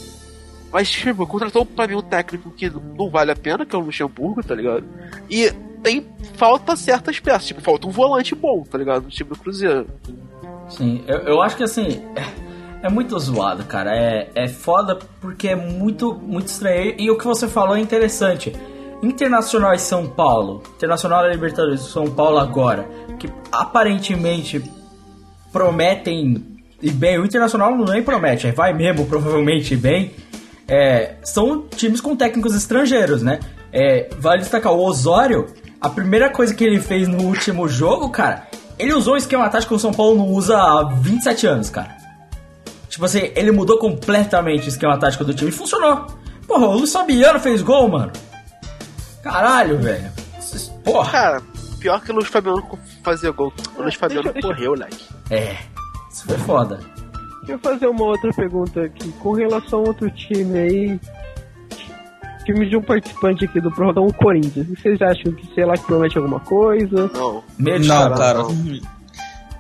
[0.72, 3.82] mas, tipo, contratou pra mim um técnico que não vale a pena, que é o
[3.82, 4.86] Luxemburgo, tá ligado?
[5.30, 5.52] E
[5.82, 6.06] tem.
[6.36, 9.06] Falta certas peças, tipo, falta um volante bom, tá ligado?
[9.06, 9.88] No time do Cruzeiro.
[10.70, 12.02] Sim, eu, eu acho que assim.
[12.82, 13.96] É, muito zoado, cara.
[13.96, 16.96] É, é foda porque é muito, muito estranho.
[16.98, 18.54] E o que você falou é interessante.
[19.02, 20.64] Internacional e São Paulo.
[20.76, 22.88] Internacional e Libertadores de São Paulo agora.
[23.20, 24.64] Que aparentemente
[25.52, 27.20] prometem e bem.
[27.20, 30.12] O Internacional não nem promete, é vai mesmo, provavelmente bem.
[30.68, 33.40] É, são times com técnicos estrangeiros, né?
[33.72, 35.48] É, vale destacar, o Osório
[35.80, 38.48] a primeira coisa que ele fez no último jogo, cara,
[38.80, 41.97] ele usou um esquema tático que o São Paulo não usa há 27 anos, cara.
[42.98, 46.08] Tipo assim, ele mudou completamente o esquema tático do time e funcionou.
[46.48, 48.12] Porra, o Luiz Fabiano fez gol, mano.
[49.22, 50.10] Caralho, velho.
[50.84, 51.12] Porra.
[51.12, 51.42] Cara,
[51.80, 52.64] pior que o Luiz Fabiano
[53.04, 53.54] fazia gol.
[53.78, 55.06] O Luiz Fabiano deixa- deixa- correu, leque.
[55.30, 55.58] É.
[56.12, 56.80] Isso foi foda.
[57.42, 59.12] Deixa eu fazer uma outra pergunta aqui.
[59.20, 61.00] Com relação a outro time aí.
[62.46, 64.66] Time de um participante aqui do Prorrogão, o Corinthians.
[64.70, 67.12] Vocês acham que, sei lá, que promete alguma coisa?
[67.14, 67.44] Não.
[67.60, 68.40] Meio de Não, cara.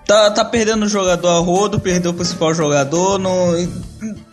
[0.07, 3.19] Tá, tá perdendo o jogador a rodo, perdeu o principal jogador.
[3.19, 3.53] Não...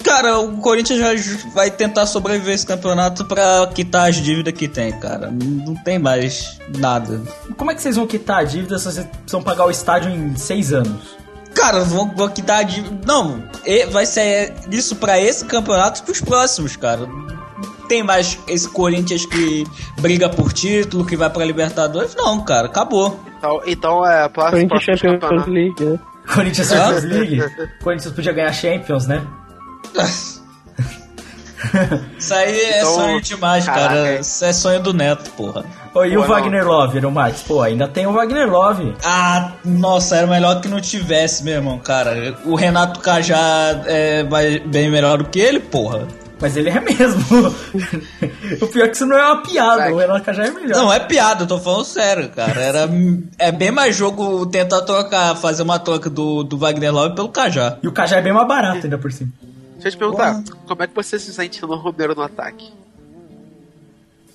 [0.05, 4.93] Cara, o Corinthians já vai tentar sobreviver esse campeonato pra quitar as dívidas que tem,
[5.01, 5.33] cara.
[5.33, 7.21] Não tem mais nada.
[7.57, 10.37] Como é que vocês vão quitar a dívida se vocês precisam pagar o estádio em
[10.37, 11.17] seis anos?
[11.55, 12.97] Cara, vão, vão quitar a dívida.
[13.05, 13.43] Não,
[13.91, 17.07] vai ser isso pra esse campeonato e pros próximos, cara.
[17.07, 19.65] Não tem mais esse Corinthians que
[20.01, 22.15] briga por título, que vai pra Libertadores.
[22.15, 23.19] Não, cara, acabou.
[23.45, 25.51] Então, então é, próximo, Corinthians próximo Champions campeonato.
[25.51, 25.99] League, né?
[26.35, 27.45] Corinthians Champions League?
[27.83, 29.23] Corinthians podia ganhar Champions, né?
[32.19, 33.89] Isso aí é Então, sonho demais, caraca.
[33.89, 34.21] cara.
[34.21, 35.65] Isso é sonho do Neto, porra.
[35.95, 36.23] Ô, e o.
[36.23, 37.43] Wagner Love, o Marcos?
[37.43, 38.95] Pô, ainda tem o Wagner Love.
[39.03, 42.37] Ah, nossa, era melhor que não tivesse, meu irmão, cara.
[42.45, 46.07] O Renato Cajá é vai- bem melhor do que ele, porra.
[46.45, 47.23] Mas ele é mesmo.
[48.61, 49.77] o pior é que isso não é uma piada.
[49.79, 49.93] Vai.
[49.95, 50.77] O Renato Cajá é melhor.
[50.77, 52.61] Não, é piada, eu tô falando sério, cara.
[52.61, 52.91] Era,
[53.39, 57.79] é bem mais jogo tentar trocar, fazer uma troca do, do Wagner Love pelo Cajá.
[57.83, 59.33] E o Cajá é bem mais barato ainda por cima.
[59.73, 62.71] Deixa eu te perguntar, como é que você se sente no Romero no ataque?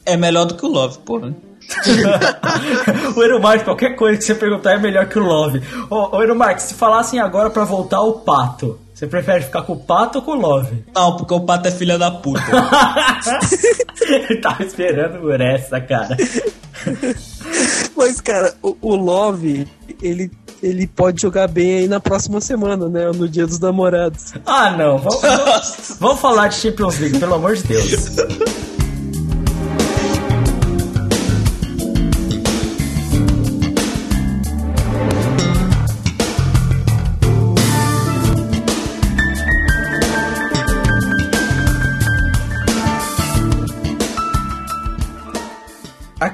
[0.04, 1.32] É melhor do que o Love, porra.
[3.16, 5.62] o Eromark, qualquer coisa que você perguntar é melhor que o Love.
[5.92, 9.80] Ô, ô Eromark, se falassem agora pra voltar o Pato, você prefere ficar com o
[9.80, 10.84] Pato ou com o Love?
[10.94, 12.42] Não, porque o Pato é filha da puta.
[14.02, 16.18] Ele tava esperando por essa, cara.
[17.96, 19.66] Mas, cara, o, o Love,
[20.02, 20.30] ele,
[20.62, 23.10] ele pode jogar bem aí na próxima semana, né?
[23.16, 24.34] No dia dos namorados.
[24.46, 24.98] Ah, não.
[24.98, 27.92] Vamos, vamos- vamos falar de Champions League, pelo amor de Deus.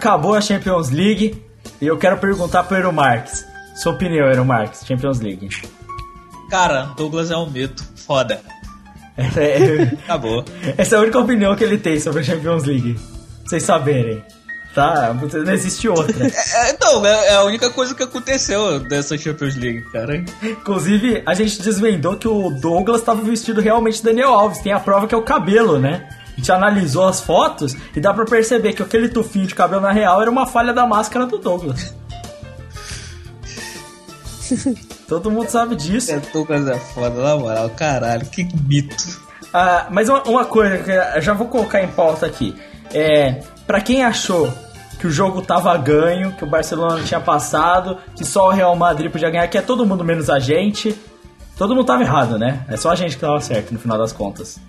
[0.06, 1.44] Acabou a Champions League
[1.82, 3.44] e eu quero perguntar pro Eero Marques.
[3.76, 5.50] Sua opinião, Eero Marques, Champions League.
[6.48, 7.84] cara, Douglas é um mito.
[7.96, 8.40] Foda.
[9.18, 10.44] É, Acabou.
[10.78, 12.94] Essa é a única opinião que ele tem sobre a Champions League.
[12.94, 14.22] Pra vocês saberem.
[14.76, 15.12] Tá?
[15.14, 16.28] Não existe outra.
[16.28, 20.24] É, então, é, é a única coisa que aconteceu dessa Champions League, cara.
[20.44, 24.60] Inclusive, a gente desvendou que o Douglas tava vestido realmente Daniel Alves.
[24.60, 26.08] Tem a prova que é o cabelo, né?
[26.36, 29.92] A gente analisou as fotos e dá pra perceber que aquele tufinho de cabelo na
[29.92, 31.96] real era uma falha da máscara do Douglas.
[35.08, 36.12] Todo mundo sabe disso.
[36.12, 38.96] É, Douglas é foda, na moral, caralho, que mito.
[39.54, 42.54] Ah, mas uma, uma coisa que eu já vou colocar em pauta aqui.
[42.94, 44.52] É, para quem achou
[45.00, 49.12] que o jogo tava ganho, que o Barcelona tinha passado, que só o Real Madrid
[49.12, 50.98] podia ganhar, que é todo mundo menos a gente,
[51.58, 52.66] todo mundo tava errado, né?
[52.68, 54.60] É só a gente que tava certo no final das contas.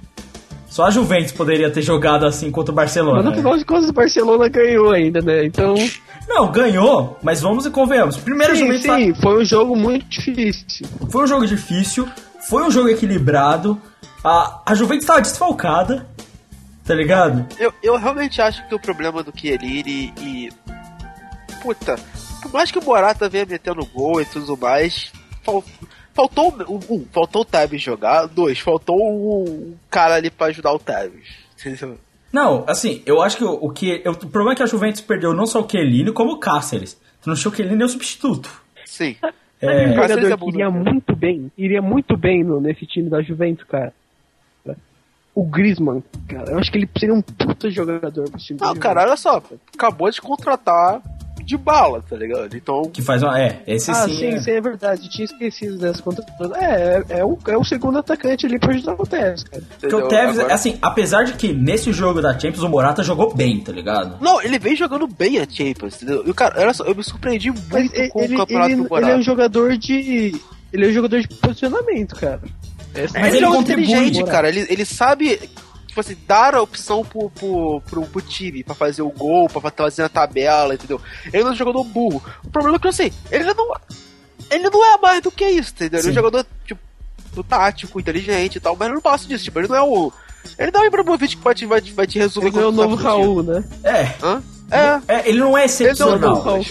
[0.76, 3.22] Só a Juventus poderia ter jogado assim contra o Barcelona.
[3.22, 5.46] Mas no final de contas o Barcelona ganhou ainda, né?
[5.46, 5.74] Então.
[6.28, 8.18] Não, ganhou, mas vamos e convenhamos.
[8.18, 10.86] Primeiro Sim, Juventus sim, foi um jogo muito difícil.
[11.08, 12.06] Foi um jogo difícil,
[12.46, 13.80] foi um jogo equilibrado.
[14.22, 16.06] A, a Juventus estava desfalcada,
[16.84, 17.46] tá ligado?
[17.58, 20.50] Eu, eu realmente acho que o problema do Chiellini e.
[21.62, 21.98] Puta,
[22.42, 25.10] por mais que o Morata venha metendo gol e tudo mais,
[25.42, 25.64] fal-
[26.16, 26.52] faltou.
[26.68, 28.26] Um, um, faltou o Tevez jogar.
[28.26, 31.28] Dois, faltou um cara ali pra ajudar o Tevez.
[32.32, 34.02] Não, assim, eu acho que o, o que.
[34.04, 36.94] eu- o problema é que a Juventus perdeu não só o Chiellini, como o Cáceres.
[37.22, 38.50] Tu não achou que o Chiellini é o substituto.
[38.84, 39.16] Sim.
[39.60, 43.22] É, Um jogador é que iria muito bem, iria muito bem no, nesse time da
[43.22, 43.92] Juventus, cara.
[45.34, 48.74] O Griezmann, cara, eu acho que ele seria um puta jogador pro time da Não,
[48.76, 49.42] cara, olha só,
[49.74, 51.02] acabou de contratar
[51.46, 52.54] de bala, tá ligado?
[52.56, 53.40] Então, que faz uma.
[53.40, 54.16] É, esse Ah, sim.
[54.16, 54.40] sim, é.
[54.40, 55.08] sim, é verdade.
[55.08, 56.24] Tinha esquecido dessa conta.
[56.60, 59.62] É, é, é, o, é o segundo atacante ali pra ajudar o Tevez, cara.
[59.80, 60.08] Porque o?
[60.08, 63.70] Tevez, Agora- assim, apesar de que nesse jogo da Champions o Morata jogou bem, tá
[63.72, 64.18] ligado?
[64.20, 66.24] Não, ele vem jogando bem a Champions, entendeu?
[66.26, 68.82] E, cara, olha só, eu me surpreendi Mas muito ele, com o ele, campeonato ele,
[68.82, 69.06] do Morata.
[69.06, 70.34] ele é um jogador de.
[70.72, 72.40] Ele é um jogador de posicionamento, cara.
[72.92, 74.48] Essa- Mas ele, ele é um contribui, cara.
[74.48, 75.38] Ele, ele sabe,
[75.96, 79.70] tipo assim, dar a opção pro, pro, pro, pro time pra fazer o gol, pra
[79.70, 81.00] fazer a tabela, entendeu?
[81.32, 82.22] Ele não é um jogador burro.
[82.44, 83.74] O problema é que, assim, ele não.
[84.50, 86.00] Ele não é mais do que isso, entendeu?
[86.00, 86.16] Ele é um Sim.
[86.16, 86.80] jogador, tipo,
[87.32, 90.12] do tático, inteligente e tal, mas ele não passa disso, tipo, ele não é o.
[90.58, 92.66] Ele não é o Ibrahimovic que vai te, vai, te- vai te resolver Ele é
[92.66, 92.94] o novo.
[92.94, 93.64] Raul, né?
[93.82, 94.14] É.
[94.22, 94.42] Hã?
[94.70, 96.18] É, É, ele não é ele não excepcional.
[96.18, 96.66] não,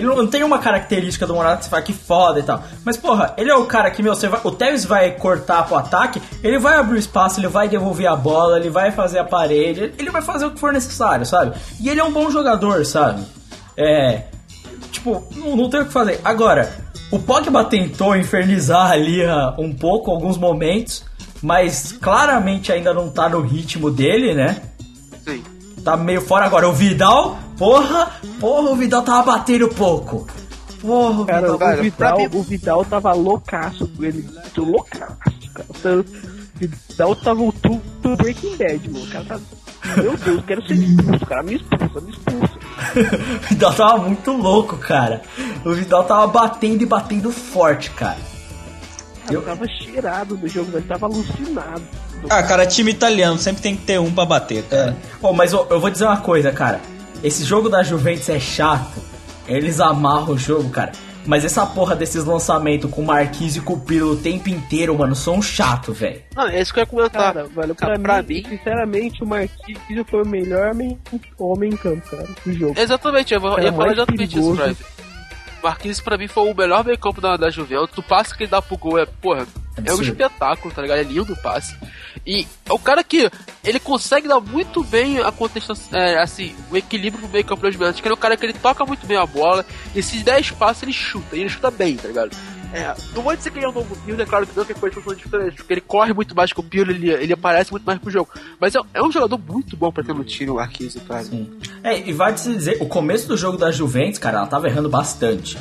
[0.00, 2.62] Ele não tem uma característica do Morata que você fala que foda e tal.
[2.84, 5.76] Mas, porra, ele é o cara que, meu, você vai, o Tevez vai cortar pro
[5.76, 9.24] ataque, ele vai abrir o espaço, ele vai devolver a bola, ele vai fazer a
[9.24, 11.54] parede, ele vai fazer o que for necessário, sabe?
[11.78, 13.22] E ele é um bom jogador, sabe?
[13.76, 14.24] É.
[14.90, 16.20] Tipo, não, não tem o que fazer.
[16.24, 16.72] Agora,
[17.10, 21.04] o Pogba tentou infernizar ali ah, um pouco, alguns momentos,
[21.42, 24.62] mas claramente ainda não tá no ritmo dele, né?
[25.84, 26.68] Tá meio fora agora.
[26.68, 30.26] O Vidal, porra, porra, o Vidal tava batendo pouco.
[30.80, 31.54] Porra, o Cara, Vidal.
[31.54, 33.90] o, cara, Vidal, mim- o Vidal tava loucaço.
[34.00, 34.22] Ele
[34.54, 35.16] tô loucaço,
[35.54, 36.00] cara.
[36.00, 36.04] O
[36.58, 39.04] Vidal tava o tudo do Breaking Bad, mano.
[39.04, 39.40] O cara tá.
[39.96, 41.42] Meu Deus, quero ser expulso, cara.
[41.42, 42.54] Me expulsa, me expulsa.
[43.44, 45.22] o Vidal tava muito louco, cara.
[45.64, 48.18] O Vidal tava batendo e batendo forte, cara.
[49.30, 51.82] Eu tava cheirado do jogo, ele tava alucinado.
[52.28, 54.96] Ah, cara, time italiano sempre tem que ter um pra bater, cara.
[55.20, 56.80] Pô, mas eu, eu vou dizer uma coisa, cara.
[57.22, 59.00] Esse jogo da Juventus é chato.
[59.48, 60.92] Eles amarram o jogo, cara.
[61.26, 65.34] Mas essa porra desses lançamentos com o Marquise e com o tempo inteiro, mano, são
[65.36, 66.22] um chato, velho.
[66.34, 67.34] Não, é isso que eu ia comentar.
[67.34, 70.98] Cara, velho, Cara, pra, pra mim, mim- sinceramente, o Marquinhos foi o melhor homem,
[71.38, 72.74] homem em campo, cara, do jogo.
[72.78, 74.54] Exatamente, eu Cara, ia falar exatamente isso.
[74.56, 74.76] Drive.
[75.62, 77.96] Marquinhos pra mim foi o melhor meio campo da, da Juventus.
[77.98, 79.46] O passe que ele dá pro gol é, porra,
[79.84, 80.02] é um Absurdo.
[80.04, 80.98] espetáculo, tá ligado?
[80.98, 81.76] É lindo o passe.
[82.26, 83.30] E é o cara que
[83.64, 87.60] ele consegue dar muito bem a contestação, é, assim, o equilíbrio no meio campo.
[87.62, 89.64] Que ele é um cara que ele toca muito bem a bola.
[89.94, 91.36] E se der espaço, ele chuta.
[91.36, 92.36] E ele chuta bem, tá ligado?
[92.72, 94.74] É, não vou dizer que ele é um novo Pirlo, é claro que não, que
[94.74, 97.82] coisas são diferentes, porque ele corre muito mais que o Pirlo, ele, ele aparece muito
[97.82, 98.30] mais pro jogo.
[98.60, 101.24] Mas é, é um jogador muito bom pra ter no time, o Marquinhos, cara.
[101.82, 104.88] É, e vai se dizer, o começo do jogo da Juventus, cara, ela tava errando
[104.88, 105.58] bastante.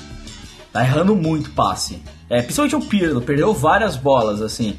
[0.72, 2.00] Tá errando muito passe.
[2.30, 4.76] É, principalmente o Pirlo, perdeu várias bolas, assim,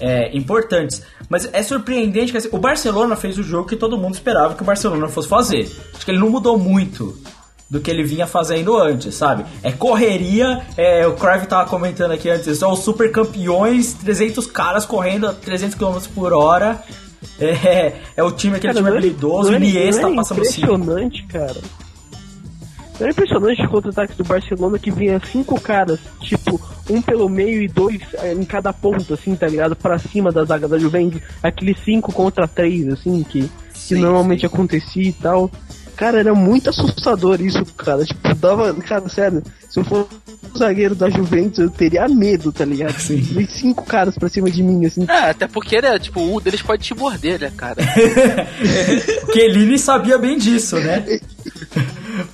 [0.00, 1.02] é, importantes.
[1.28, 4.62] Mas é surpreendente que assim, o Barcelona fez o jogo que todo mundo esperava que
[4.62, 5.70] o Barcelona fosse fazer.
[5.94, 7.18] Acho que ele não mudou muito
[7.68, 9.44] do que ele vinha fazendo antes, sabe?
[9.62, 14.84] É correria, é, o Crave tava comentando aqui antes, são os super campeões, 300 caras
[14.84, 16.82] correndo a 300 km por hora.
[17.40, 20.72] É, é o time, aquele time não era- habilidoso, era- Iniesta era passando cinco.
[20.74, 21.56] impressionante, cara.
[23.02, 27.66] Era impressionante o contra-ataque do Barcelona que vinha cinco caras, tipo, um pelo meio e
[27.66, 29.74] dois eh, em cada ponto, assim, tá ligado?
[29.74, 31.20] Pra cima da zaga da Juventus.
[31.42, 35.50] Aqueles cinco contra três, assim, que, que Sim, normalmente acontecia e tal.
[35.96, 38.04] Cara, era muito assustador isso, cara.
[38.04, 38.72] Tipo, dava.
[38.74, 40.08] Cara, sério, se eu fosse
[40.54, 42.98] o zagueiro da Juventus, eu teria medo, tá ligado?
[42.98, 43.16] Sim.
[43.16, 45.04] Vem cinco caras pra cima de mim, assim.
[45.08, 47.76] É, até porque, né, tipo, um deles pode te morder, né, cara?
[49.32, 51.20] Kelini sabia bem disso, né?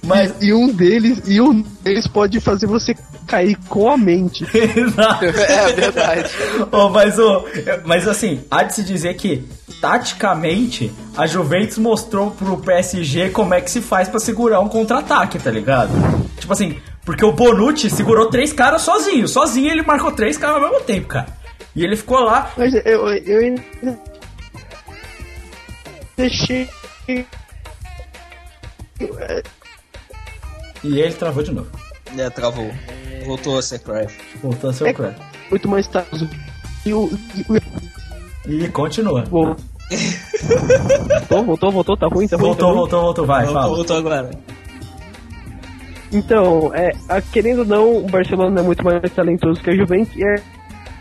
[0.09, 0.35] Mas.
[0.41, 4.45] E um deles, e um deles pode fazer você cair com a mente.
[4.57, 5.25] Exato.
[5.27, 6.31] é verdade.
[6.73, 7.45] Ô, mas, ô,
[7.85, 9.45] mas assim, há de se dizer que,
[9.81, 15.39] taticamente, a Juventus mostrou pro PSG como é que se faz pra segurar um contra-ataque,
[15.39, 15.91] tá ligado?
[16.39, 19.29] Tipo assim, porque o Bonucci segurou três caras sozinho.
[19.29, 21.27] Sozinho ele marcou três caras ao mesmo tempo, cara.
[21.77, 22.51] E ele ficou lá.
[22.57, 23.63] Mas eu, eu ainda
[26.17, 26.69] deixei.
[30.85, 31.69] E ele travou de novo.
[32.17, 32.71] É, travou.
[33.27, 34.15] Voltou a ser Crash.
[34.43, 35.17] Voltou a ser o Crash.
[35.51, 36.29] muito mais tarde.
[36.87, 37.11] E o.
[38.47, 39.25] E, continua.
[39.25, 39.57] Vol-
[41.29, 42.43] voltou, voltou, voltou, tá ruim, tá ruim.
[42.43, 42.77] tá Voltou, ruim.
[42.79, 43.75] voltou, voltou, vai, Voltou, fala.
[43.77, 44.31] voltou agora.
[46.13, 50.17] Então, é, a- querendo ou não, o Barcelona é muito mais talentoso que a Juventus
[50.17, 50.37] e a,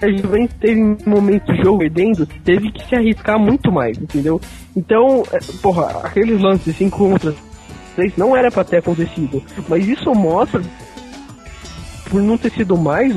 [0.06, 4.42] a Juventus teve em momento do jogo perdendo, teve que se arriscar muito mais, entendeu?
[4.76, 7.34] Então, é, porra, aqueles lances 5 contra
[7.98, 10.62] 3 não era pra ter acontecido, mas isso mostra,
[12.10, 13.14] por não ter sido mais,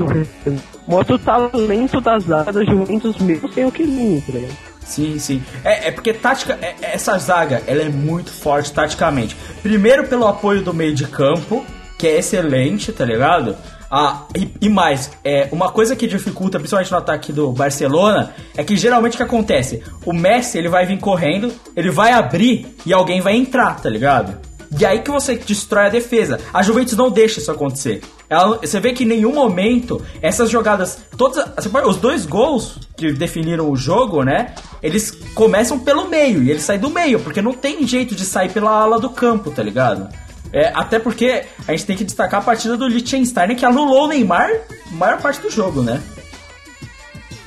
[0.88, 4.56] mostra o talento das da Juventus mesmo sem o Chiellini, tá ligado?
[4.84, 5.40] Sim, sim.
[5.62, 9.36] É, é porque tática, é- é- essa zaga, ela é muito forte taticamente.
[9.62, 11.64] Primeiro pelo apoio do meio de campo,
[11.96, 13.54] que é excelente, tá ligado?
[13.88, 18.64] Ah, e, e mais, é, uma coisa que dificulta, principalmente no ataque do Barcelona, é
[18.64, 19.82] que geralmente o que acontece?
[20.04, 24.36] O Messi, ele vai vir correndo, ele vai abrir e alguém vai entrar, tá ligado?
[24.78, 26.38] E aí que você destrói a defesa.
[26.54, 28.02] A Juventus não deixa isso acontecer.
[28.28, 31.44] Ela- você vê que em nenhum momento essas jogadas, todas,
[31.86, 34.54] os dois gols que definiram o jogo, né?
[34.80, 38.50] Eles começam pelo meio e eles saem do meio, porque não tem jeito de sair
[38.52, 40.08] pela ala do campo, tá ligado?
[40.52, 44.08] É, até porque a gente tem que destacar a partida do Liechtenstein que anulou o
[44.08, 44.50] Neymar
[44.92, 46.00] maior parte do jogo, né?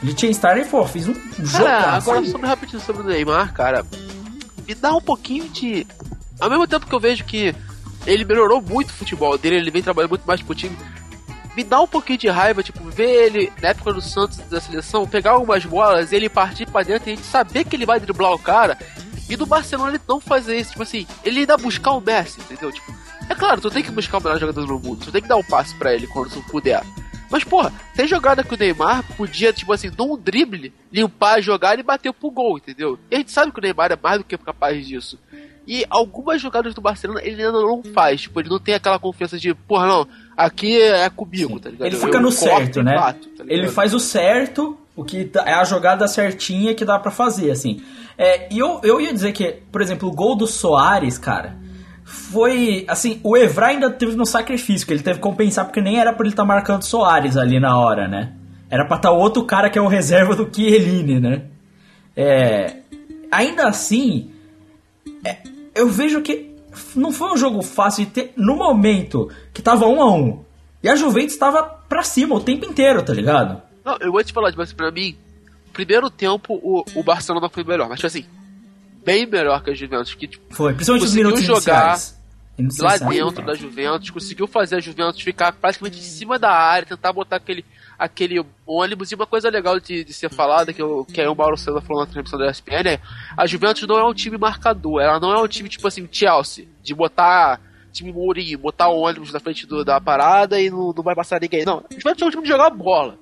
[0.01, 1.63] Liechtenstein, pô, fiz um jogo.
[1.63, 3.85] Cara, agora sobre rapidinho sobre o Neymar, cara.
[4.67, 5.87] Me dá um pouquinho de.
[6.43, 7.55] Ao mesmo tempo que eu vejo que
[8.05, 10.77] ele melhorou muito o futebol dele, ele vem trabalhando muito mais pro time.
[11.55, 15.07] Me dá um pouquinho de raiva, tipo, ver ele na época do Santos da seleção,
[15.07, 18.33] pegar algumas bolas, ele partir pra dentro e a gente saber que ele vai driblar
[18.33, 18.77] o cara.
[19.29, 22.73] E do Barcelona ele não fazer isso, tipo assim, ele ainda buscar o Messi, entendeu?
[22.73, 22.93] Tipo,
[23.29, 25.37] é claro, tu tem que buscar o melhor jogador do mundo, tu tem que dar
[25.37, 26.83] um passe pra ele quando tu puder.
[27.31, 31.79] Mas, porra, tem jogada que o Neymar podia, tipo assim, num drible, limpar a jogada
[31.79, 32.99] e bater pro gol, entendeu?
[33.09, 35.17] E a gente sabe que o Neymar é mais do que capaz disso.
[35.65, 39.37] E algumas jogadas do Barcelona ele ainda não faz, tipo, ele não tem aquela confiança
[39.39, 41.87] de, porra, não, aqui é comigo, tá ligado?
[41.87, 42.95] Ele fica eu no certo, né?
[42.95, 46.99] bato, tá ele faz o certo, o que tá- é a jogada certinha que dá
[46.99, 47.81] pra fazer, assim.
[48.17, 51.55] É, e eu, eu ia dizer que, por exemplo, o gol do Soares, cara,
[52.03, 52.85] foi.
[52.87, 56.11] Assim, o Evra ainda teve no sacrifício, que ele teve que compensar, porque nem era
[56.13, 58.33] pra ele estar marcando Soares ali na hora, né?
[58.69, 61.43] Era pra estar outro cara que é o reserva do Chiellini, né?
[62.15, 62.77] É,
[63.31, 64.29] ainda assim,
[65.23, 65.37] é,
[65.75, 66.53] eu vejo que
[66.95, 70.43] não foi um jogo fácil de ter no momento que tava um a um.
[70.81, 73.61] E a Juventus tava pra cima o tempo inteiro, tá ligado?
[73.85, 75.15] Não, eu vou te falar, mas pra mim,
[75.71, 78.25] primeiro tempo o, o Barcelona foi melhor, mas tipo assim,
[79.05, 81.97] bem melhor que a Juventus, que tipo, Foi, principalmente os minutos jogar
[82.79, 87.11] lá dentro da Juventus, conseguiu fazer a Juventus ficar praticamente em cima da área, tentar
[87.11, 87.65] botar aquele,
[88.03, 89.11] aquele ônibus.
[89.11, 91.79] E uma coisa legal de, de ser falada, que, eu, que aí o Mauro César
[91.81, 92.99] falou na transmissão da ESPN, é
[93.37, 96.67] a Juventus não é um time marcador, ela não é um time tipo assim, Chelsea,
[96.81, 97.61] de botar
[97.93, 101.39] time Mourinho, botar o ônibus na frente do- da parada e não, não vai passar
[101.39, 101.63] ninguém.
[101.63, 103.17] Não, a Juventus é um time de jogar bola.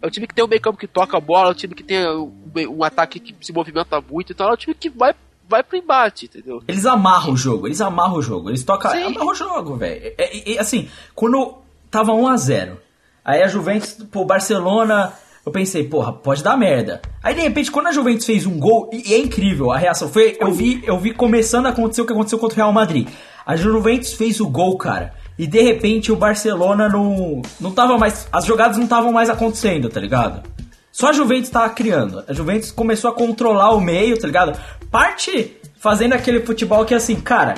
[0.00, 1.74] É um time que tem um meio campo que toca a bola, é um time
[1.74, 2.32] que tem um,
[2.70, 5.14] um ataque que se movimenta muito, então é um time que vai,
[5.48, 6.62] vai pro embate, entendeu?
[6.66, 8.48] Eles amarram o jogo, eles amarram o jogo.
[8.48, 8.90] Eles tocam.
[8.92, 9.02] Sim.
[9.02, 10.00] Amarram o jogo, velho.
[10.06, 11.58] É, é, é, assim, quando
[11.90, 12.76] tava 1x0,
[13.24, 15.12] aí a Juventus, pô, Barcelona.
[15.44, 17.02] Eu pensei, porra, pode dar merda.
[17.20, 20.36] Aí de repente, quando a Juventus fez um gol, e, é incrível a reação, foi.
[20.38, 23.08] Eu vi, eu vi começando a acontecer o que aconteceu contra o Real Madrid.
[23.44, 25.14] A Juventus fez o gol, cara.
[25.36, 27.42] E de repente o Barcelona não.
[27.60, 28.28] Não tava mais.
[28.32, 30.48] As jogadas não estavam mais acontecendo, tá ligado?
[30.92, 32.22] Só a Juventus tava criando.
[32.28, 34.58] A Juventus começou a controlar o meio, tá ligado?
[34.90, 37.54] Parte fazendo aquele futebol que assim, cara,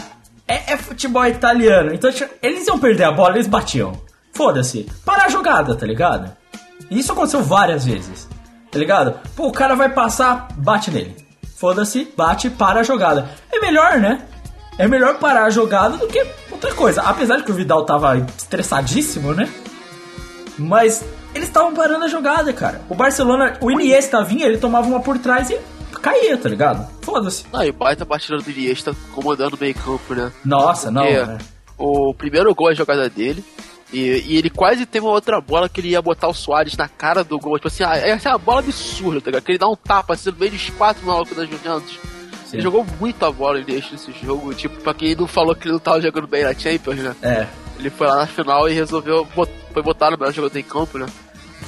[0.47, 1.93] é, é futebol italiano.
[1.93, 2.11] Então
[2.41, 3.93] eles iam perder a bola, eles batiam.
[4.35, 4.87] Foda-se.
[5.05, 6.31] Para a jogada, tá ligado?
[6.91, 8.29] E isso aconteceu várias vezes.
[8.71, 9.15] Tá ligado?
[9.37, 11.17] Pô, o cara vai passar, bate nele.
[11.57, 13.31] Foda-se, bate, para a jogada.
[13.53, 14.27] É melhor, né?
[14.77, 17.03] É melhor parar a jogada do que outra coisa.
[17.03, 19.49] Apesar de que o Vidal tava estressadíssimo, né?
[20.59, 22.81] Mas eles estavam parando a jogada, cara.
[22.89, 25.59] O Barcelona, o Iniesta vinha, ele tomava uma por trás e
[26.03, 26.87] caía, tá ligado?
[27.03, 27.45] Foda-se.
[27.53, 30.33] Não, e baita partida do Iniesta comandando o meio campo, né?
[30.45, 31.03] Nossa, não.
[31.03, 31.39] Porque né?
[31.79, 33.45] O primeiro gol é a jogada dele.
[33.95, 36.89] E, e ele quase teve uma outra bola que ele ia botar o Soares na
[36.89, 37.57] cara do gol.
[37.57, 39.45] Tipo assim, ah, essa é uma bola absurda, tá ligado?
[39.45, 41.99] Que ele dá um tapa assim, no meio dos quatro malucos da Juventus.
[42.53, 44.53] Ele jogou muito a bola ele nesse jogo.
[44.55, 47.17] Tipo, pra quem não falou que ele não tava jogando bem na Champions, né?
[47.23, 47.47] É.
[47.79, 49.25] Ele foi lá na final e resolveu.
[49.35, 51.07] bot- Foi botar no melhor jogador em campo, né?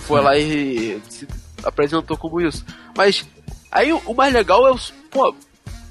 [0.07, 1.27] Foi lá e se
[1.65, 2.65] apresentou como isso.
[2.97, 3.24] Mas
[3.73, 4.93] aí o, o mais legal é os.
[5.11, 5.35] Pô,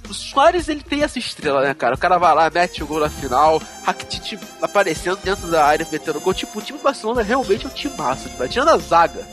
[0.10, 1.96] o Soares ele tem essa estrela, né, cara?
[1.96, 6.20] O cara vai lá, mete o gol na final, Rakitic aparecendo dentro da área, metendo
[6.20, 6.34] gol.
[6.34, 9.26] Tipo, o time do Barcelona realmente é um time massa, tipo, tirando a zaga.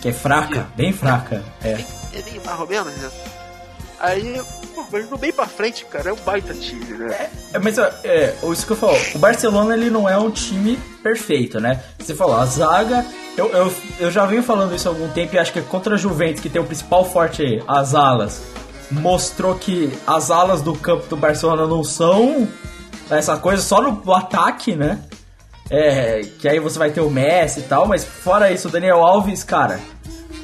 [0.00, 1.42] Que é fraca, bem fraca.
[1.62, 1.84] É.
[2.12, 3.10] É bem mais ou menos, né?
[4.00, 4.40] Aí,
[4.74, 7.30] pô, mas no bem pra frente, cara, é um baita time, né?
[7.52, 10.76] É, mas ó, é, isso que eu falo, o Barcelona ele não é um time
[11.02, 11.82] perfeito, né?
[11.98, 15.38] Você falou, a zaga, eu, eu, eu já venho falando isso há algum tempo e
[15.38, 18.42] acho que contra a Juventus, que tem o principal forte, as alas,
[18.90, 22.48] mostrou que as alas do campo do Barcelona não são
[23.10, 25.00] essa coisa só no ataque, né?
[25.70, 29.02] É, que aí você vai ter o Messi e tal, mas fora isso, o Daniel
[29.02, 29.80] Alves, cara,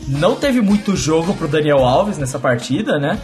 [0.08, 3.20] não teve muito jogo pro Daniel Alves nessa partida, né?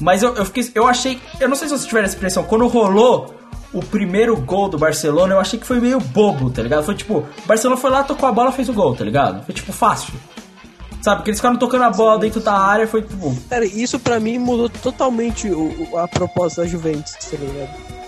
[0.00, 0.68] Mas eu, eu fiquei.
[0.74, 1.20] Eu achei.
[1.38, 2.42] Eu não sei se vocês tiveram essa impressão.
[2.42, 3.34] Quando rolou
[3.72, 6.84] o primeiro gol do Barcelona, eu achei que foi meio bobo, tá ligado?
[6.84, 9.44] Foi tipo, o Barcelona foi lá, tocou a bola fez o gol, tá ligado?
[9.44, 10.12] Foi tipo fácil.
[11.02, 11.16] Sabe?
[11.16, 13.36] Porque eles ficaram tocando a bola dentro da área, foi tipo.
[13.50, 18.02] Cara, isso pra mim mudou totalmente o, o- a proposta da Juventus, tá ligado?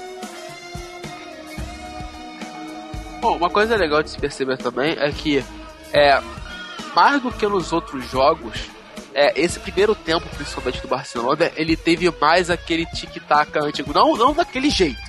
[3.20, 5.42] Bom, uma coisa legal de se perceber também é que
[5.92, 6.20] é
[6.94, 8.60] mais do que nos outros jogos,
[9.14, 13.92] é, esse primeiro tempo, principalmente do Barcelona, ele teve mais aquele tic-tac antigo.
[13.94, 15.00] Não, não daquele jeito,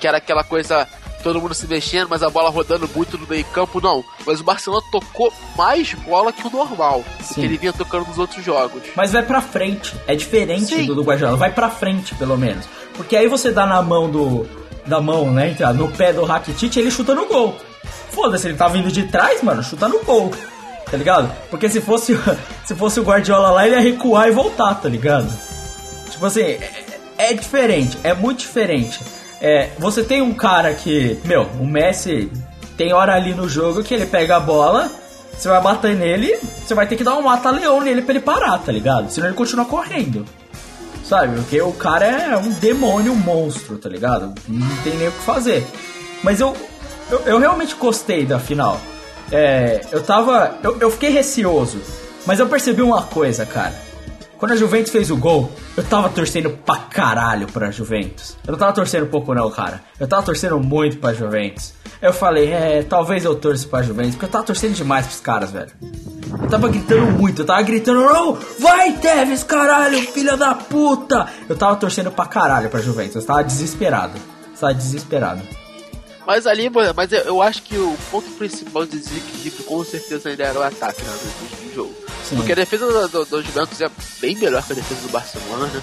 [0.00, 0.88] que era aquela coisa,
[1.24, 4.04] todo mundo se mexendo, mas a bola rodando muito no meio campo, não.
[4.26, 7.34] Mas o Barcelona tocou mais bola que o normal, Sim.
[7.34, 8.82] que ele vinha tocando nos outros jogos.
[8.94, 9.94] Mas vai pra frente.
[10.06, 10.86] É diferente Sim.
[10.86, 11.36] do do Guardiola.
[11.36, 12.66] Vai pra frente, pelo menos.
[12.92, 14.46] Porque aí você dá na mão do.
[14.86, 15.56] Da mão, né?
[15.74, 17.56] No pé do Rakitic, ele chuta no gol.
[18.10, 20.30] Foda-se, ele tá vindo de trás, mano, chuta no gol.
[20.90, 21.34] Tá ligado?
[21.48, 22.16] Porque se fosse,
[22.66, 25.32] se fosse o Guardiola lá, ele ia recuar e voltar, tá ligado?
[26.10, 26.84] Tipo assim, é,
[27.16, 29.00] é diferente, é muito diferente.
[29.44, 32.32] É, você tem um cara que, meu, o Messi
[32.78, 34.90] tem hora ali no jogo que ele pega a bola,
[35.36, 38.56] você vai bater nele, você vai ter que dar um mata-leão nele pra ele parar,
[38.56, 39.10] tá ligado?
[39.10, 40.24] Senão ele continua correndo.
[41.04, 41.36] Sabe?
[41.36, 44.32] Porque o cara é um demônio, um monstro, tá ligado?
[44.48, 45.66] Não tem nem o que fazer.
[46.22, 46.56] Mas eu,
[47.10, 48.80] eu, eu realmente gostei da final.
[49.30, 50.56] É, eu tava.
[50.62, 51.82] Eu, eu fiquei receoso.
[52.24, 53.74] Mas eu percebi uma coisa, cara.
[54.44, 58.36] Quando a Juventus fez o gol, eu tava torcendo pra caralho pra Juventus.
[58.46, 59.80] Eu não tava torcendo pouco não, cara.
[59.98, 61.72] Eu tava torcendo muito pra Juventus.
[62.02, 65.50] Eu falei, é, talvez eu torça pra Juventus, porque eu tava torcendo demais pros caras,
[65.50, 65.70] velho.
[66.42, 71.26] Eu tava gritando muito, eu tava gritando, não, vai Tevez, caralho, filha da puta!
[71.48, 74.18] Eu tava torcendo pra caralho pra Juventus, eu tava desesperado.
[74.52, 75.40] Eu tava desesperado.
[76.26, 80.44] Mas ali, mano, mas eu, acho que o ponto principal de desequilíbrio com certeza ainda
[80.44, 81.94] era o ataque né, do, do jogo.
[82.24, 82.36] Sim.
[82.36, 83.90] Porque a defesa do, do, do Juventus é
[84.20, 85.82] bem melhor que a defesa do Barcelona.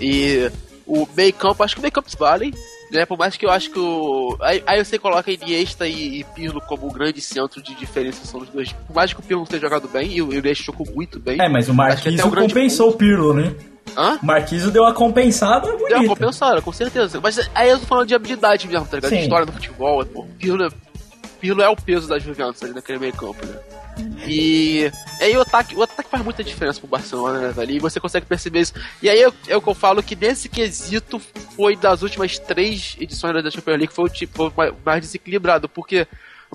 [0.00, 0.50] E
[0.86, 2.54] o meio campo, acho que o meio campo vale.
[2.92, 4.36] Né, por mais que eu acho que o.
[4.42, 8.50] Aí, aí você coloca Iniesta e, e Pirlo como o grande centro de diferenciação dos
[8.50, 8.70] dois.
[8.72, 11.40] Por mais que o Pirlo não tenha jogado bem, e o Iniesta jogou muito bem.
[11.40, 13.54] É, mas o Marquinhos grande compensou o Pirlo, né?
[13.96, 14.18] Hã?
[14.22, 16.08] O Marquinhos deu uma compensada Deu uma bonita.
[16.08, 17.18] compensada, com certeza.
[17.20, 19.10] Mas aí eu tô falando de habilidade mesmo, tá ligado?
[19.10, 19.22] De Sim.
[19.22, 20.04] história do futebol.
[20.04, 20.70] Pô, Pirlo, é-
[21.40, 23.54] Pirlo é o peso da Juventus ali naquele meio campo, né?
[24.26, 24.90] E
[25.20, 27.72] aí o ataque, o ataque faz muita diferença pro Barcelona, né, velho?
[27.72, 28.72] E você consegue perceber isso.
[29.02, 31.18] E aí eu- é o que eu falo que nesse quesito
[31.56, 34.52] foi das últimas três edições da Champions League foi o tipo
[34.84, 36.06] mais- desequilibrado, porque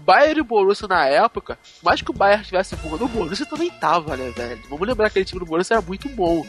[0.01, 4.15] Bayern e Borussia na época, mais que o Bayern tivesse voando, o Borussia também tava,
[4.15, 4.61] né, velho?
[4.69, 6.45] Vamos lembrar que aquele time do Borussia era muito bom.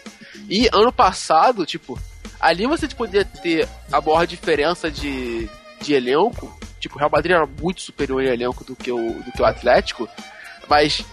[0.48, 1.98] E ano passado, tipo,
[2.38, 5.48] ali você podia ter a maior diferença de,
[5.80, 6.56] de elenco.
[6.78, 9.44] Tipo, o Real Madrid era muito superior em elenco do que o, do que o
[9.46, 10.08] Atlético.
[10.68, 11.04] Mas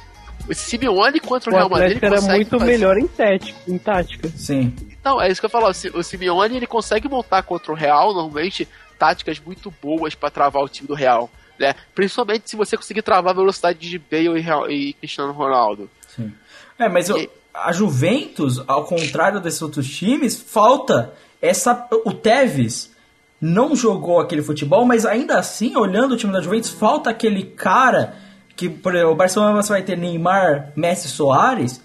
[0.49, 4.30] o Simeone contra o, O Real Madrid era muito fazer- melhor em, tática, em tática.
[4.36, 4.73] Sim.
[4.99, 5.68] Então, é isso que eu falo.
[5.68, 8.68] O Simeone ele consegue montar contra o Real, normalmente,
[8.99, 11.30] táticas muito boas pra travar o time do Real.
[11.57, 11.73] Né?
[11.94, 15.90] Principalmente se você conseguir travar a velocidade de Bale e, Real- e Cristiano Ronaldo.
[16.14, 16.34] Sim.
[16.77, 21.88] É, mas eu- E- a Juventus, ao contrário desses outros times, falta essa.
[22.03, 22.91] O Tevez
[23.40, 28.15] não jogou aquele futebol, mas ainda assim, olhando o time da Juventus, falta aquele cara
[28.56, 31.82] que, por exemplo, o Barcelona você vai ter Neymar, Messi, Soares.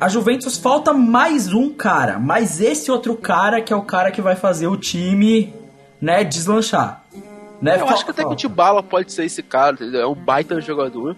[0.00, 4.20] A Juventus falta mais um cara, mas esse outro cara que é o cara que
[4.20, 5.54] vai fazer o time,
[6.00, 7.04] né, deslanchar.
[7.62, 7.76] Né?
[7.76, 8.40] Eu Fal- acho que até que o falta.
[8.40, 10.00] Tibala pode ser esse cara, entendeu?
[10.00, 11.16] É um baita jogador.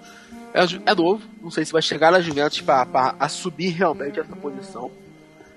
[0.52, 4.90] É, é novo, não sei se vai chegar na Juventus pra assumir realmente essa posição.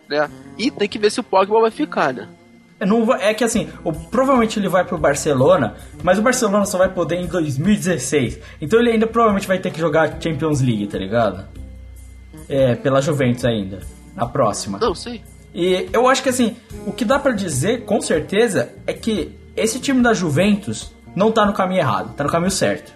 [0.07, 0.29] Né?
[0.57, 2.27] E tem que ver se o Pogba vai ficar, né?
[2.85, 6.89] Não é que assim, o- provavelmente ele vai pro Barcelona, mas o Barcelona só vai
[6.89, 8.39] poder em 2016.
[8.59, 11.45] Então ele ainda provavelmente vai ter que jogar Champions League, tá ligado?
[12.49, 13.79] É, pela Juventus ainda,
[14.15, 14.77] na próxima.
[14.79, 15.21] Não, sei.
[15.53, 16.55] E eu acho que assim,
[16.85, 21.45] o que dá pra dizer com certeza é que esse time da Juventus não tá
[21.45, 22.93] no caminho errado, tá no caminho certo.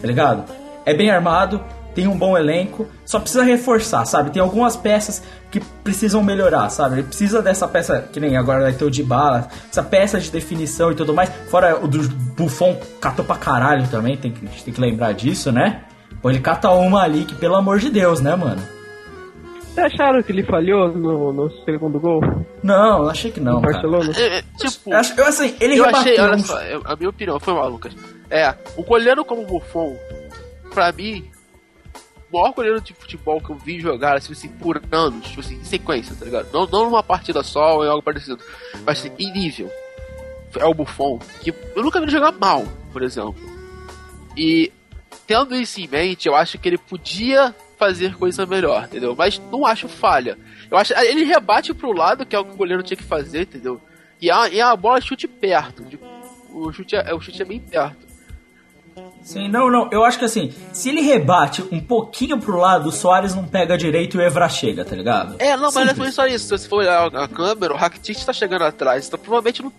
[0.00, 0.44] Tá ligado?
[0.86, 1.62] É bem armado,
[1.98, 4.30] tem um bom elenco, só precisa reforçar, sabe?
[4.30, 5.20] Tem algumas peças
[5.50, 6.94] que precisam melhorar, sabe?
[6.94, 10.30] Ele precisa dessa peça, que nem agora vai ter o de bala, essa peça de
[10.30, 11.28] definição e tudo mais.
[11.50, 11.98] Fora o do
[12.36, 15.82] Buffon, catou pra caralho também, tem que, a gente tem que lembrar disso, né?
[16.22, 18.62] Pô, ele cata uma ali que, pelo amor de Deus, né, mano?
[19.74, 22.20] Vocês acharam que ele falhou no, no segundo gol
[22.62, 23.54] Não, eu achei que não.
[23.54, 23.72] no cara.
[23.72, 24.12] Barcelona?
[24.16, 26.94] É, é, tipo, Eu, acho, eu, assim, ele eu rebateu achei, olha só, eu- a
[26.94, 27.92] minha opinião foi mal, Lucas.
[28.30, 29.96] É, o goleiro como o Buffon,
[30.72, 31.24] pra mim,
[32.32, 35.64] maior goleiro de futebol que eu vi jogar, assim, assim por anos, tipo assim, em
[35.64, 36.48] sequência, tá ligado?
[36.52, 38.38] Não, não numa partida só ou em algo parecido,
[38.84, 39.70] mas assim, em nível.
[40.56, 43.36] É o Buffon, que eu nunca vi ele jogar mal, por exemplo.
[44.36, 44.72] E
[45.26, 49.14] tendo isso em mente, eu acho que ele podia fazer coisa melhor, entendeu?
[49.16, 50.38] Mas não acho falha.
[50.70, 53.42] Eu acho ele rebate pro lado, que é o que o goleiro tinha que fazer,
[53.42, 53.80] entendeu?
[54.20, 55.84] E a, e a bola chute perto.
[55.84, 55.98] de-
[56.50, 58.07] o, chute é, o chute é bem perto.
[59.22, 59.88] Sim, não, não.
[59.92, 63.76] Eu acho que assim, se ele rebate um pouquinho pro lado, o Soares não pega
[63.76, 65.36] direito e o Evra chega, tá ligado?
[65.38, 66.08] É, não, mas não Simples.
[66.08, 66.44] é só isso.
[66.46, 69.06] Se você for olhar a câmera, o Rakitic tá chegando atrás.
[69.06, 69.72] Então provavelmente não.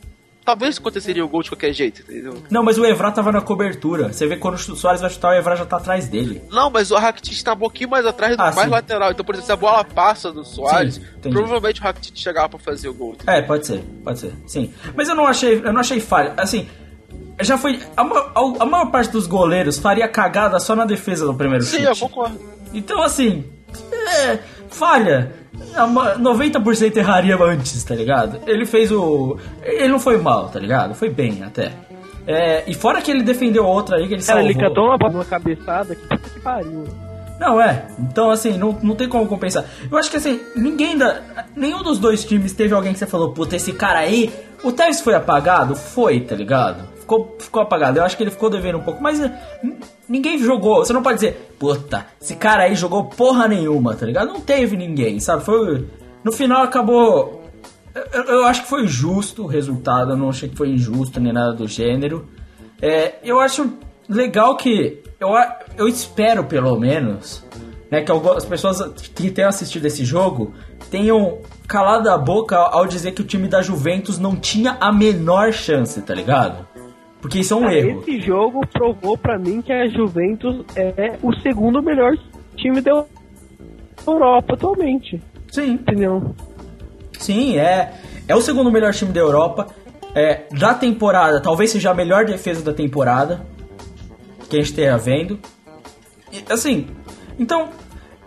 [0.45, 2.41] Talvez aconteceria o gol de qualquer jeito, entendeu?
[2.49, 4.11] Não, mas o Evra tava na cobertura.
[4.11, 6.41] Você vê quando o Soares vai chutar, o Evra já tá atrás dele.
[6.49, 8.69] Não, mas o Rakitic tá um pouquinho mais atrás do Ah, mais sim.
[8.73, 9.11] lateral.
[9.11, 12.57] Então, por exemplo, se a bola passa do Soares, Sim, provavelmente o Rakitic chegava pra
[12.59, 13.11] fazer o gol.
[13.13, 13.33] entendeu?
[13.35, 14.33] É, pode ser, pode ser.
[14.47, 14.73] Sim.
[14.95, 16.33] Mas eu não achei, eu não achei falha.
[16.35, 16.67] Assim,
[17.41, 17.79] já foi.
[17.95, 21.85] A, a- a maior parte dos goleiros faria cagada só na defesa do primeiro Sim,
[21.85, 22.01] chute.
[22.01, 22.39] eu concordo.
[22.73, 23.43] Então, assim,
[24.25, 24.39] é,
[24.69, 25.31] falha.
[25.75, 28.39] A ma- 90% erraria antes, tá ligado?
[28.47, 29.37] Ele fez o.
[29.63, 30.93] Ele não foi mal, tá ligado?
[30.95, 31.71] Foi bem até.
[32.27, 34.49] É, e fora que ele defendeu outra aí que ele Cara, salvou.
[34.51, 36.85] ele catou uma, uma cabeçada que puta que pariu.
[37.39, 37.87] Não, é.
[37.99, 39.65] Então, assim, não, não tem como compensar.
[39.91, 41.21] Eu acho que, assim, ninguém da.
[41.55, 44.31] Nenhum dos dois times teve alguém que você falou, puta, esse cara aí.
[44.63, 45.75] O Tevez foi apagado?
[45.75, 46.83] Foi, tá ligado?
[47.09, 47.97] Ficou, ficou apagado.
[47.97, 49.01] Eu acho que ele ficou devendo um pouco.
[49.01, 49.31] Mas eh,
[50.07, 50.85] ninguém jogou.
[50.85, 54.27] Você não pode dizer, puta, esse cara aí jogou porra nenhuma, tá ligado?
[54.27, 55.43] Não teve ninguém, sabe?
[55.43, 55.87] Foi.
[56.23, 57.43] No final acabou.
[58.13, 61.33] eu, eu acho que foi justo o resultado, eu não achei que foi injusto nem
[61.33, 62.27] nada do gênero.
[62.79, 63.73] É, eu acho
[64.07, 65.01] legal que.
[65.19, 65.29] Eu,
[65.77, 67.43] eu espero, pelo menos,
[67.89, 68.81] né, que as pessoas
[69.15, 70.53] que tenham assistido esse jogo
[70.91, 75.51] tenham calado a boca ao dizer que o time da Juventus não tinha a menor
[75.51, 76.67] chance, tá ligado?
[77.21, 78.01] Porque isso é um erro.
[78.01, 82.15] Esse jogo provou pra mim que a Juventus é o segundo melhor
[82.55, 83.05] time da
[84.07, 85.21] Europa atualmente.
[85.51, 85.73] Sim.
[85.73, 86.33] Entendeu?
[87.17, 87.93] Sim, é.
[88.27, 89.67] É o segundo melhor time da Europa.
[90.15, 93.45] É, da temporada, talvez seja a melhor defesa da temporada.
[94.49, 95.39] Que a gente esteja vendo.
[96.31, 96.87] E, assim,
[97.37, 97.69] então,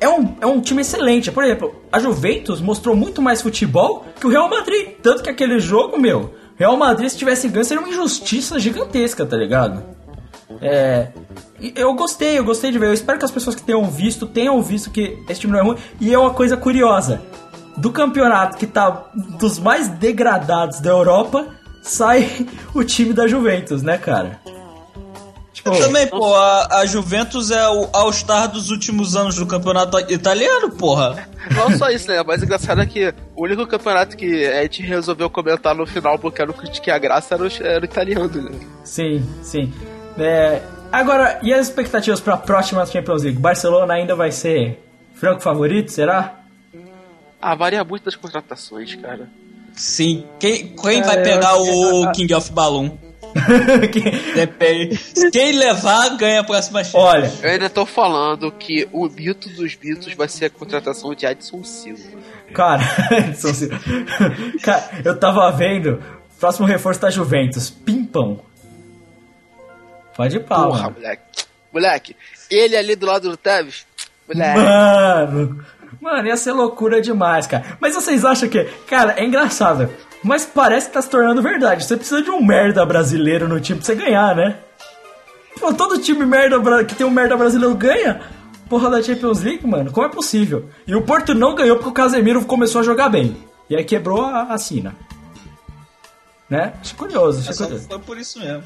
[0.01, 1.33] é um, é um time excelente.
[1.33, 4.97] Por exemplo, a Juventus mostrou muito mais futebol que o Real Madrid.
[5.03, 9.37] Tanto que aquele jogo, meu, Real Madrid, se tivesse ganho, seria uma injustiça gigantesca, tá
[9.37, 9.83] ligado?
[10.61, 11.09] É.
[11.75, 12.87] Eu gostei, eu gostei de ver.
[12.87, 15.63] Eu espero que as pessoas que tenham visto tenham visto que esse time não é
[15.65, 15.77] ruim.
[16.01, 17.21] E é uma coisa curiosa:
[17.77, 19.07] do campeonato que tá
[19.41, 21.49] dos mais degradados da Europa,
[21.83, 24.41] sai o time da Juventus, né, cara?
[25.65, 30.71] Tipo, Também, pô, a, a Juventus é o All-Star dos últimos anos do campeonato italiano,
[30.73, 31.29] porra.
[31.55, 32.21] Não só isso, né?
[32.27, 36.19] Mas o engraçado é que o único campeonato que a gente resolveu comentar no final
[36.19, 38.51] porque eu não critiquei a graça era o, era o italiano, né?
[38.83, 39.73] Sim, sim.
[40.19, 43.39] É, agora, e as expectativas para a próxima Champions League?
[43.39, 44.83] Barcelona ainda vai ser
[45.15, 46.41] franco favorito, será?
[47.41, 49.29] Ah, varia muito das contratações, cara.
[49.75, 50.25] Sim.
[50.41, 52.91] Quem, quem É, vai eu pegar que o a- King of Balloon?
[53.93, 54.99] Que- Depende.
[55.33, 56.97] Quem levar, ganha a próxima chance.
[56.97, 61.27] Olha, Eu ainda tô falando que o mito dos mitos vai ser a contratação de
[61.27, 62.03] Adson Silva.
[62.55, 62.83] cara,
[63.29, 63.79] Edson Silva.
[64.63, 66.03] cara, eu tava vendo,
[66.39, 68.41] próximo reforço da Juventus, Pimpão.
[70.17, 70.97] Pode ir pau, Porra, mano.
[70.97, 71.45] moleque.
[71.73, 72.17] Moleque,
[72.51, 73.87] ele ali do lado do Tevez,
[74.29, 74.59] moleque.
[74.59, 75.65] Mano,
[76.01, 77.79] mano, ia ser loucura demais, cara.
[77.81, 79.89] Mas vocês acham que, cara, é engraçado,
[80.23, 81.85] mas parece que tá se tornando verdade.
[81.85, 84.59] Você precisa de um merda brasileiro no time pra você ganhar, né?
[85.61, 88.21] Pô, todo time merda que tem um merda brasileiro ganha
[88.69, 89.93] porra da Champions League, mano.
[89.93, 90.69] Como é possível?
[90.87, 93.37] E o Porto não ganhou porque o Casemiro começou a jogar bem.
[93.69, 94.95] E aí quebrou a, a sina.
[96.49, 96.73] Né?
[96.81, 97.89] Achei curioso, achei É só- curioso.
[97.89, 98.63] Foi por isso mesmo.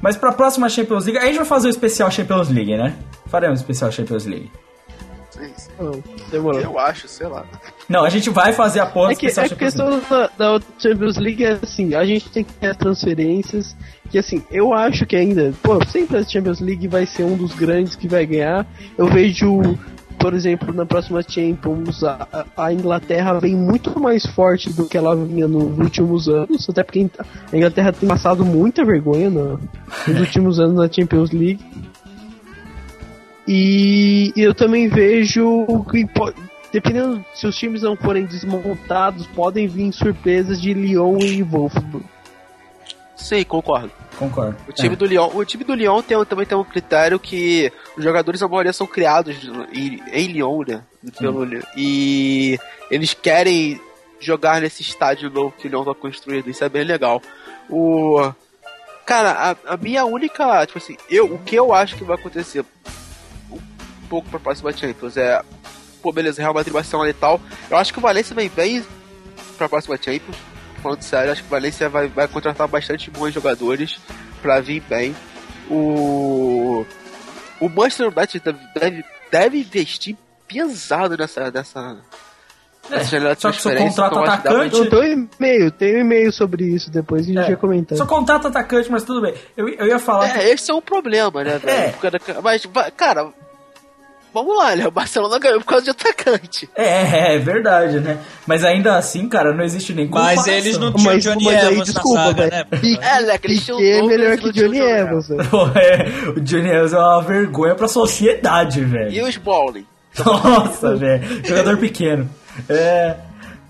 [0.00, 2.94] Mas pra próxima Champions League, a gente vai fazer o especial Champions League, né?
[3.26, 4.50] Faremos o especial Champions League.
[5.78, 6.60] Não, demorou.
[6.60, 7.44] Eu acho, sei lá.
[7.88, 10.00] Não, a gente vai fazer a porra É que especial a Champions League.
[10.00, 13.76] questão da, da Champions League é assim, a gente tem que ter as transferências,
[14.10, 17.52] que assim, eu acho que ainda, pô, sempre a Champions League vai ser um dos
[17.54, 18.66] grandes que vai ganhar.
[18.96, 19.60] Eu vejo,
[20.18, 22.26] por exemplo, na próxima Champions, a,
[22.56, 26.82] a- a Inglaterra vem muito mais forte do que ela vinha nos últimos anos, até
[26.82, 27.06] porque
[27.52, 29.60] a Inglaterra tem passado muita vergonha no-
[30.06, 31.60] nos últimos anos na Champions League.
[33.46, 36.06] E eu também vejo que
[36.72, 42.04] dependendo se os times não forem desmontados, podem vir surpresas de Lyon e Wolfsburg.
[43.16, 43.92] Sim, concordo.
[44.18, 44.56] Concordo.
[44.68, 44.96] O time É.
[44.96, 48.48] do Lyon, o time do Lyon tem, também tem um critério que os jogadores a
[48.48, 49.36] maioria são criados
[49.72, 50.82] em, em Lyon, né?
[51.18, 51.46] Pelo,
[51.76, 52.58] e
[52.90, 53.80] eles querem
[54.18, 56.50] jogar nesse estádio novo que o Lyon tá construindo.
[56.50, 57.22] Isso é bem legal.
[57.70, 58.32] O
[59.06, 62.64] cara, a, a minha única, tipo assim, eu o que eu acho que vai acontecer
[64.14, 65.42] pouco pra próxima Champions é,
[66.00, 67.40] pô, beleza, Real Madrid, Barcelona e tal.
[67.68, 68.84] Eu acho que o Valencia vem bem
[69.58, 70.36] pra próxima Champions.
[70.80, 73.98] Falando sério, acho que o Valencia vai, vai contratar bastante bons jogadores
[74.40, 75.16] pra vir bem.
[75.68, 76.84] O.
[77.60, 80.16] O Manchester United deve, deve, deve investir
[80.46, 81.50] pesado nessa.
[81.50, 81.96] nessa
[82.90, 86.30] É, só que seu contrato então que atacante- Eu tenho um e-mail, tem um e-mail
[86.32, 87.46] sobre isso, depois a gente É.
[87.46, 87.96] vai comentar.
[87.96, 89.34] Só contato atacante, mas tudo bem.
[89.56, 91.94] Eu, eu ia falar que É, esse é um problema, né, velho?
[92.36, 92.40] É.
[92.42, 93.32] Mas, vai- cara,
[94.34, 94.86] vamos lá, né?
[94.86, 96.68] O Barcelona ganhou por causa de atacante.
[96.74, 98.18] É, é verdade, né?
[98.46, 100.52] Mas ainda assim, cara, não existe nem Mas comparação.
[100.54, 102.64] eles não tinham Mas, Johnny mas aí, Evans desculpa, na saga, né?
[102.64, 106.98] Pique, É, né, Pique é melhor e que Johnny Evans, é, o Johnny Evans é
[106.98, 109.26] uma vergonha pra sociedade, E velho.
[109.26, 109.86] os Bowling?
[110.24, 111.46] Nossa, velho.
[111.46, 112.28] Jogador pequeno.
[112.68, 113.14] É.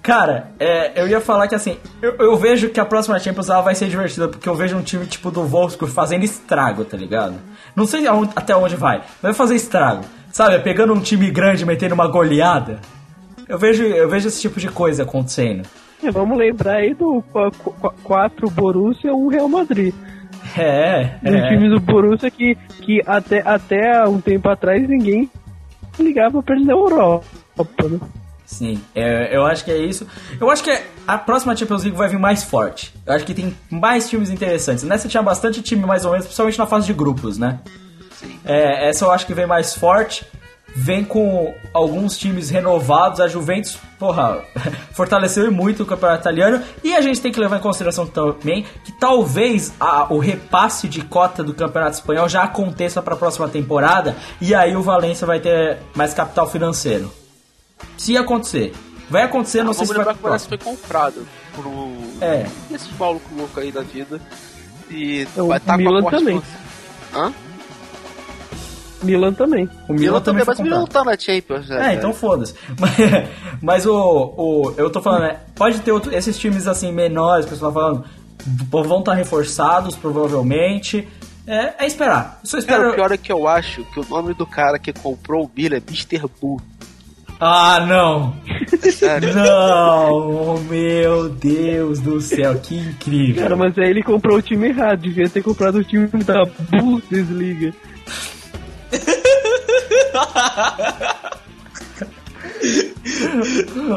[0.02, 3.62] Cara, é, eu ia falar que assim, eu, eu vejo que a próxima Champions ela
[3.62, 7.36] vai ser divertida, porque eu vejo um time tipo do Wolfsburg fazendo estrago, tá ligado?
[7.74, 10.04] Não sei aonde- até onde vai, mas vai fazer estrago.
[10.34, 12.80] Sabe, pegando um time grande e metendo uma goleada.
[13.48, 15.64] Eu vejo, eu vejo esse tipo de coisa acontecendo.
[16.02, 17.22] É, vamos lembrar aí do
[18.02, 19.94] 4 Borussia, 1 Real Madrid.
[20.58, 21.48] É, Um é.
[21.48, 25.30] time do Borussia que, que até, até um tempo atrás ninguém
[26.00, 27.24] ligava pra ele na Europa,
[27.88, 28.00] né?
[28.44, 30.04] Sim, é, eu acho que é isso.
[30.40, 32.92] Eu acho que a próxima Champions League vai vir mais forte.
[33.06, 34.82] Eu acho que tem mais times interessantes.
[34.82, 37.60] Nessa tinha bastante time mais ou menos, principalmente na fase de grupos, né?
[38.44, 40.24] É, essa eu acho que vem mais forte.
[40.76, 43.20] vem com alguns times renovados.
[43.20, 44.42] A Juventus, porra,
[44.92, 46.60] fortaleceu muito o campeonato italiano.
[46.82, 51.00] E a gente tem que levar em consideração também que talvez a- o repasse de
[51.02, 54.16] cota do campeonato espanhol já aconteça para a próxima temporada.
[54.40, 57.12] E aí o Valência vai ter mais capital financeiro.
[57.96, 58.72] Se acontecer.
[59.08, 60.76] Vai acontecer, não sei se vai lembrar que o Valência próximo.
[60.76, 61.26] foi comprado
[61.68, 62.18] um...
[62.20, 62.46] É.
[62.72, 64.20] esses malucos loucos aí da vida.
[64.90, 66.42] E o vai estar Milan com a também.
[67.14, 67.32] Hã?
[69.04, 69.68] Milan também.
[69.88, 71.92] O Milan, Milan também, mas o Milan tá na Champions, né?
[71.92, 72.54] É, então foda-se.
[72.80, 72.92] Mas,
[73.62, 74.74] mas o, o.
[74.76, 75.36] Eu tô falando, né?
[75.54, 78.04] Pode ter outro- esses times assim menores, que o pessoal tá falando,
[78.86, 81.06] vão estar reforçados, provavelmente.
[81.46, 82.40] É, é esperar.
[82.42, 82.90] Eu só Cara, espero.
[82.90, 85.76] o pior é que eu acho que o nome do cara que comprou o Milan
[85.76, 86.22] é Mr.
[86.40, 86.60] Bull.
[87.40, 88.34] Ah, não!
[88.92, 89.34] Sério.
[89.34, 90.58] Não!
[90.70, 93.42] Meu Deus do céu, que incrível!
[93.42, 95.00] Cara, mas aí ele comprou o time errado.
[95.00, 97.74] Devia ter comprado o time da Bundesliga.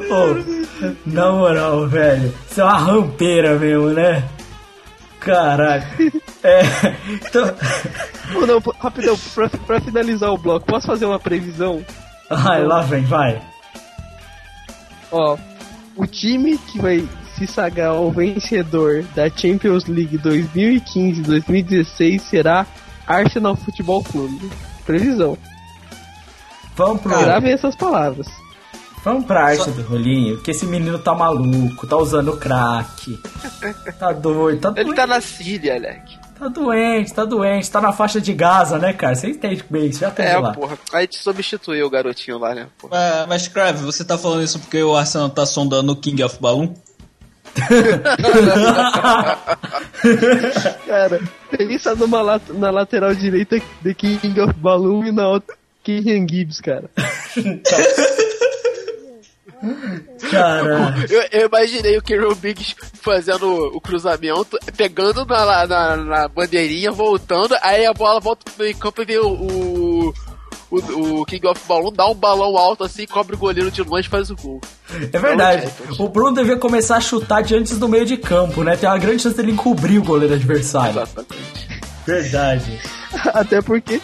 [0.09, 0.35] Ô,
[1.05, 4.23] na moral, velho, isso é uma rampeira mesmo, né?
[5.19, 5.83] Caralho.
[6.43, 6.61] É.
[7.09, 7.55] Então.
[8.33, 11.83] Pô, não, rapidão, pra, pra finalizar o bloco, posso fazer uma previsão?
[12.29, 13.41] Ai, lá vem, vai.
[15.11, 15.37] Ó,
[15.95, 17.07] o time que vai
[17.37, 22.67] se sagrar ao vencedor da Champions League 2015-2016 será
[23.05, 24.49] Arsenal Futebol Clube.
[24.87, 25.37] Previsão.
[26.75, 27.15] Vamos pro.
[27.19, 28.25] Gravem essas palavras.
[29.03, 33.17] Vamos pra arte do rolinho, que esse menino tá maluco, tá usando crack.
[33.99, 34.95] Tá doido, tá Ele doente.
[34.95, 36.17] tá na Síria, Alec.
[36.37, 39.15] Tá doente, tá doente, tá na faixa de Gaza, né, cara?
[39.15, 40.51] Você entende bem, isso já teve É, lá.
[40.53, 40.77] porra.
[40.93, 42.67] Aí te substituiu o garotinho lá, né?
[42.77, 42.91] Porra.
[42.95, 46.37] Mas, mas Crave, você tá falando isso porque o Arsenal tá sondando o King of
[46.39, 46.73] Balloon?
[50.85, 51.19] Cara,
[51.49, 56.59] pensa numa lat na lateral direita de King of Balloon e na outra Kenyan Gibbs,
[56.59, 56.89] cara.
[60.29, 61.05] Caralho.
[61.09, 67.55] Eu, eu imaginei o Kieran Biggs fazendo o cruzamento, pegando na, na, na bandeirinha, voltando,
[67.61, 70.13] aí a bola volta pro meio campo e vê o, o,
[70.69, 74.07] o, o King of Balloon, dá um balão alto assim, cobre o goleiro de longe
[74.07, 74.61] e faz o gol.
[75.13, 75.67] É verdade.
[75.67, 75.99] Champions.
[75.99, 78.75] O Bruno devia começar a chutar de antes do meio de campo, né?
[78.75, 81.01] Tem uma grande chance dele encobrir o goleiro adversário.
[81.01, 81.67] Exatamente.
[82.05, 82.79] Verdade.
[83.33, 84.01] Até porque.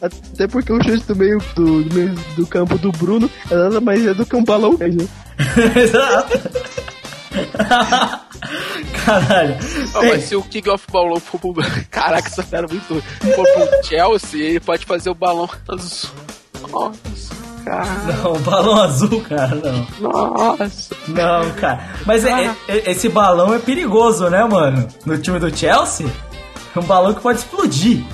[0.00, 3.80] Até porque o chute do meio do, do meio do campo do Bruno é nada
[3.80, 5.08] mais é do que um balão velho.
[5.76, 6.40] Exato.
[9.04, 9.56] Caralho.
[9.94, 11.54] Ah, mas se o King of Balloon for pro.
[11.90, 13.02] Caraca, essa era muito.
[13.02, 16.10] For pro Chelsea, ele pode fazer o balão azul.
[16.70, 17.34] Nossa,
[17.64, 17.84] cara.
[18.22, 19.86] Não, balão azul, cara, não.
[20.10, 20.96] Nossa.
[21.08, 21.88] Não, cara.
[22.06, 24.86] Mas é- é- esse balão é perigoso, né, mano?
[25.04, 26.06] No time do Chelsea,
[26.74, 28.04] é um balão que pode explodir.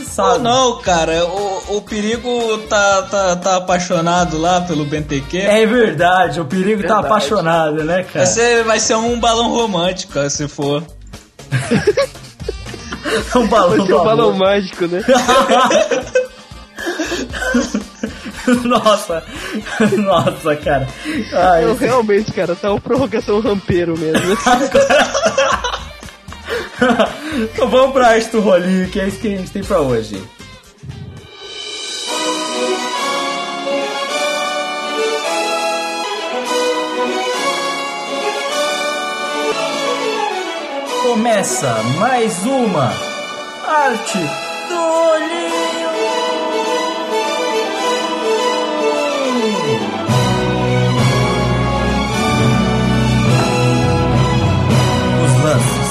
[0.00, 0.38] Ou sabe.
[0.38, 5.38] não, cara, o, o perigo tá, tá, tá apaixonado lá pelo BNTQ.
[5.38, 7.06] É verdade, o perigo tá Verdade.
[7.06, 8.26] apaixonado, né, Vai cara?
[8.26, 10.82] ser, vai ser um balão romântico, se for.
[13.34, 15.02] É um balão Vai ser um balão mágico, né?
[18.64, 19.22] Nossa,
[19.98, 20.88] nossa, cara.
[21.32, 24.36] Ai, esse- realmente, cara, tá uma prorrogação rampeiro mesmo.
[27.42, 30.22] então vamos pra do rolinho, que é isso que a gente tem pra hoje.
[41.02, 42.92] Começa mais uma
[43.66, 44.18] arte
[44.68, 45.62] do rolinho.
[55.24, 55.81] Os lances,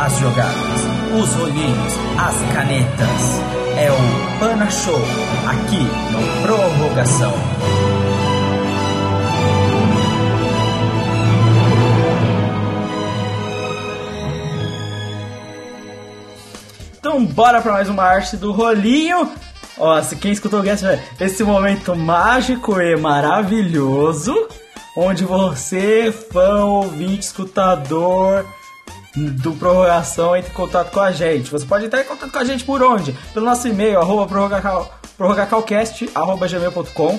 [0.00, 0.80] as jogadas,
[1.14, 3.40] os olhinhos, as canetas.
[3.76, 4.98] É o Pana Show,
[5.46, 7.34] aqui no Prorrogação.
[16.98, 19.30] Então bora pra mais uma arte do rolinho.
[19.76, 20.82] Ó, se quem escutou o Guess,
[21.20, 24.48] esse momento mágico e maravilhoso,
[24.96, 28.46] onde você, fã, ouvinte, escutador
[29.16, 31.50] do Prorrogação, entre em contato com a gente.
[31.50, 33.12] Você pode entrar em contato com a gente por onde?
[33.34, 37.18] Pelo nosso e-mail, arroba prorrogacal- prorrogacalcast, arroba gmail.com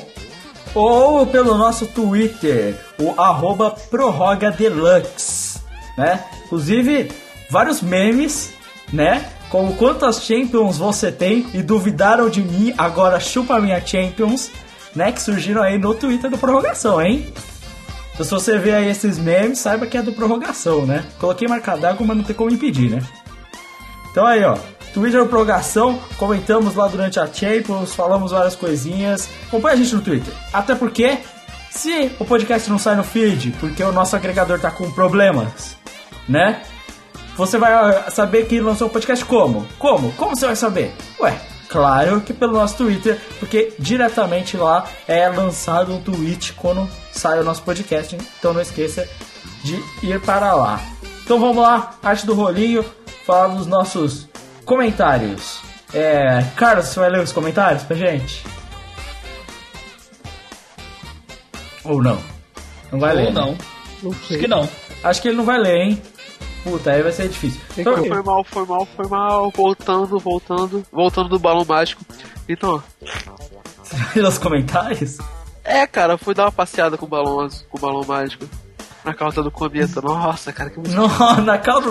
[0.73, 5.59] ou pelo nosso Twitter, o arroba prorrogadeluxe,
[5.97, 6.23] né?
[6.45, 7.11] Inclusive,
[7.49, 8.53] vários memes,
[8.93, 9.25] né?
[9.49, 14.49] Como quantas Champions você tem e duvidaram de mim, agora chupa minha Champions,
[14.95, 15.11] né?
[15.11, 17.33] Que surgiram aí no Twitter do Prorrogação, hein?
[18.13, 21.05] Então se você vê aí esses memes, saiba que é do Prorrogação, né?
[21.19, 23.01] Coloquei marca d'água, mas não tem como impedir, né?
[24.11, 24.57] Então aí, ó.
[24.93, 29.29] Twitter Prorrogação, comentamos lá durante a Champions, falamos várias coisinhas.
[29.47, 30.33] Acompanha a gente no Twitter.
[30.51, 31.19] Até porque,
[31.69, 35.77] se o podcast não sai no feed, porque o nosso agregador tá com problemas,
[36.27, 36.61] né?
[37.37, 39.65] Você vai saber que lançou o podcast como?
[39.79, 40.11] Como?
[40.13, 40.93] Como você vai saber?
[41.21, 41.39] Ué,
[41.69, 47.43] claro que pelo nosso Twitter, porque diretamente lá é lançado um tweet quando sai o
[47.43, 48.17] nosso podcast.
[48.39, 49.07] Então não esqueça
[49.63, 50.79] de ir para lá.
[51.23, 52.83] Então vamos lá, arte do rolinho,
[53.25, 54.27] falar dos nossos
[54.65, 55.59] comentários.
[55.93, 58.43] É, Carlos, você vai ler os comentários pra gente?
[61.83, 62.21] Ou não?
[62.91, 63.27] Não vai ler?
[63.27, 63.41] Ou né?
[63.41, 63.57] não.
[64.03, 64.39] Não Acho sei.
[64.39, 64.67] que não.
[65.03, 66.01] Acho que ele não vai ler, hein?
[66.63, 67.59] Puta, aí vai ser difícil.
[67.75, 69.51] Então, Foi mal, foi mal, foi mal.
[69.51, 70.83] Voltando, voltando.
[70.91, 72.03] Voltando do balão mágico.
[72.47, 72.81] Então,
[73.81, 75.17] você vai ler os comentários?
[75.63, 78.45] É, cara, fui dar uma passeada com o balão, com o balão mágico.
[79.03, 79.99] Na causa do cometa.
[80.01, 81.01] Nossa, cara, que música.
[81.01, 81.87] Não, na cauda.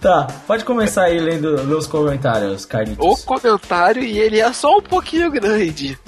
[0.00, 3.24] tá, pode começar aí lendo os comentários, O Carlitos.
[3.24, 5.98] comentário e ele é só um pouquinho grande.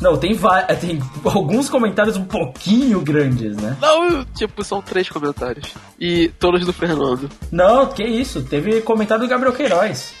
[0.00, 3.76] Não, tem, va- tem alguns comentários um pouquinho grandes, né?
[3.80, 5.72] Não, tipo, são três comentários.
[5.98, 7.30] E todos do Fernando.
[7.50, 10.12] Não, que isso, teve comentário do Gabriel Queiroz.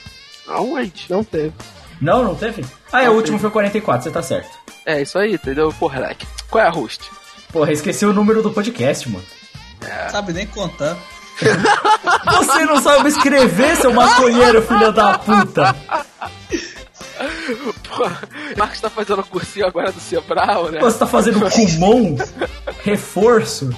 [0.48, 1.06] Aonde?
[1.10, 1.52] Não teve.
[2.00, 2.64] Não, não teve?
[2.92, 4.50] Ah, é, o último foi 44, você tá certo.
[4.84, 5.72] É, isso aí, entendeu?
[5.78, 6.26] Porra, Leque.
[6.50, 7.10] Qual é a host?
[7.52, 9.24] Porra, esqueci o número do podcast, mano.
[10.10, 10.96] Sabe nem contar.
[12.36, 15.76] Você não sabe escrever, seu maconheiro, filho da puta.
[17.88, 18.22] Porra,
[18.54, 20.80] o Marcos tá fazendo cursinho agora do Sebral, né?
[20.80, 22.16] Você tá fazendo Kumon?
[22.82, 23.70] Reforço?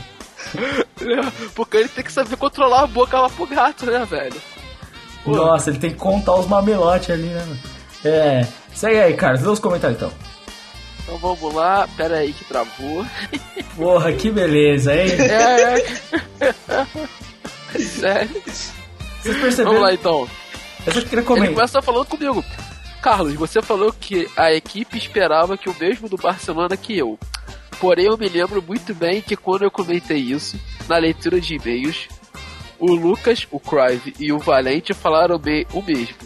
[1.55, 4.41] Porque ele tem que saber controlar a boca lá pro gato, né, velho?
[5.25, 5.37] Pô.
[5.37, 7.41] Nossa, ele tem que contar os mamelotes ali, né?
[7.41, 7.78] mano?
[8.05, 8.47] É.
[8.75, 10.13] Segue aí, Carlos, lê os comentários então.
[11.03, 13.05] Então vamos lá, pera aí que travou.
[13.77, 15.09] Porra, que beleza, hein?
[17.75, 17.79] É.
[17.79, 18.43] Sério?
[18.47, 19.65] Vocês perceberam?
[19.73, 20.29] Vamos lá então.
[20.87, 21.55] Eu só queria Ele comentar.
[21.55, 22.45] começa falando comigo.
[23.03, 27.19] Carlos, você falou que a equipe esperava que o mesmo do Barcelona que eu.
[27.81, 30.59] Porém, eu me lembro muito bem que quando eu comentei isso,
[30.89, 32.09] na leitura de e-mails,
[32.79, 36.17] o Lucas, o Crive e o Valente falaram bem o mesmo.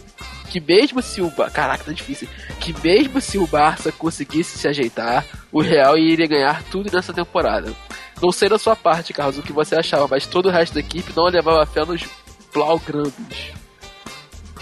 [0.53, 2.29] Que mesmo se o Ba- Caraca, tá difícil.
[2.61, 7.73] Que mesmo se o Barça conseguisse se ajeitar, o Real iria ganhar tudo nessa temporada.
[8.21, 10.81] Não sei da sua parte, Carlos, o que você achava, mas todo o resto da
[10.81, 12.05] equipe não levava fé nos
[12.53, 13.15] Blaugranos.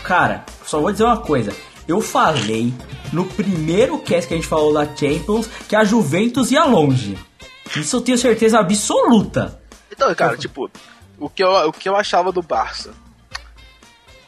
[0.05, 1.53] Cara, só vou dizer uma coisa.
[1.89, 2.73] Eu falei
[3.13, 7.19] no primeiro cast que a gente falou da Champions que a Juventus ia longe.
[7.77, 9.61] Isso eu tenho certeza absoluta.
[9.91, 10.71] Então, cara, tipo,
[11.19, 12.93] o que, eu, o que eu achava do Barça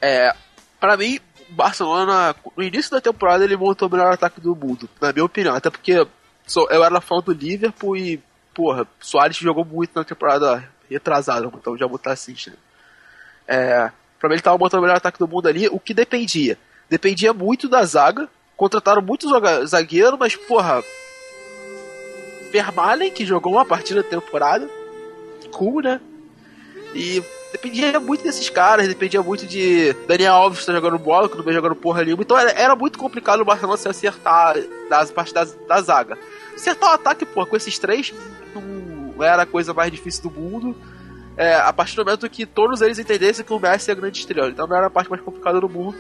[0.00, 0.34] é.
[0.80, 1.20] Pra mim,
[1.52, 5.54] Barcelona, no início da temporada, ele montou o melhor ataque do mundo, na minha opinião.
[5.54, 8.22] Até porque eu era fã do Liverpool e,
[8.54, 12.54] porra, Soares jogou muito na temporada retrasada, então já botar assim, né?
[13.46, 16.58] É, pra mim, ele tava montando o melhor ataque do mundo ali, o que dependia?
[16.88, 20.82] Dependia muito da zaga, contrataram muitos joga- zagueiros, mas, porra.
[22.50, 24.68] Vermaelen, que jogou uma partida da temporada,
[25.52, 26.00] cool, né?
[26.94, 27.22] E
[27.52, 31.44] dependia muito desses caras, dependia muito de Daniel Alves que tá jogando bola, que não
[31.44, 32.22] vem jogando porra nenhuma.
[32.22, 34.56] Então era, era muito complicado o Barcelona se acertar
[34.88, 36.18] das partes da, da zaga.
[36.54, 38.12] Acertar o ataque, porra, com esses três
[38.54, 40.74] não era a coisa mais difícil do mundo.
[41.36, 44.18] É, a partir do momento que todos eles entendessem que o Messi é a grande
[44.18, 44.48] estrela.
[44.48, 45.96] Então não era a parte mais complicada do mundo.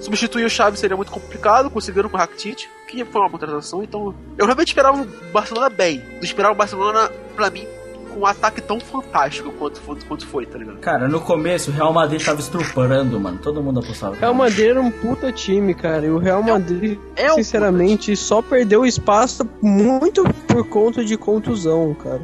[0.00, 4.14] Substituir o Xavi seria muito complicado, conseguiram com o Rakitic, que foi uma contratação, então
[4.38, 6.02] eu realmente esperava o Barcelona bem.
[6.14, 7.66] Não esperava o Barcelona, pra mim,
[8.10, 10.78] com um ataque tão fantástico quanto, foi- quanto foi, tá ligado?
[10.78, 13.38] Cara, no começo o Real Madrid tava estuprando, mano.
[13.38, 14.16] Todo mundo apostava.
[14.16, 16.04] Real Madrid era um puta time, cara.
[16.04, 21.94] E o Real Madrid, é um sinceramente, só perdeu espaço muito por conta de contusão,
[21.94, 22.20] cara.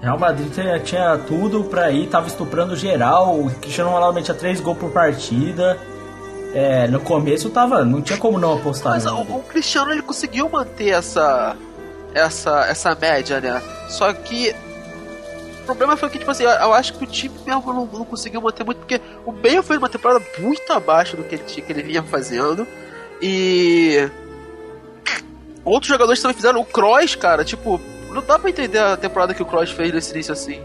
[0.00, 3.38] Real Madrid tinha, tinha tudo pra ir, tava estuprando geral.
[3.38, 5.78] O Cristiano Ronaldo metia três gols por partida.
[6.54, 7.84] É, no começo tava.
[7.84, 8.94] Não tinha como não apostar.
[8.94, 9.12] Mas né?
[9.12, 11.56] o, o Cristiano ele conseguiu manter essa,
[12.14, 13.62] essa, essa média, né?
[13.88, 14.54] Só que
[15.62, 18.40] o problema foi que, tipo assim, eu, acho que o time mesmo não, não conseguiu
[18.40, 21.82] manter muito, porque o Bale foi uma temporada muito abaixo do que ele, que ele
[21.82, 22.66] vinha fazendo.
[23.20, 24.08] E
[25.64, 26.60] outros jogadores também fizeram.
[26.60, 27.80] O Kroos, cara, tipo,
[28.10, 30.60] não dá pra entender a temporada que o Kroos fez nesse início assim.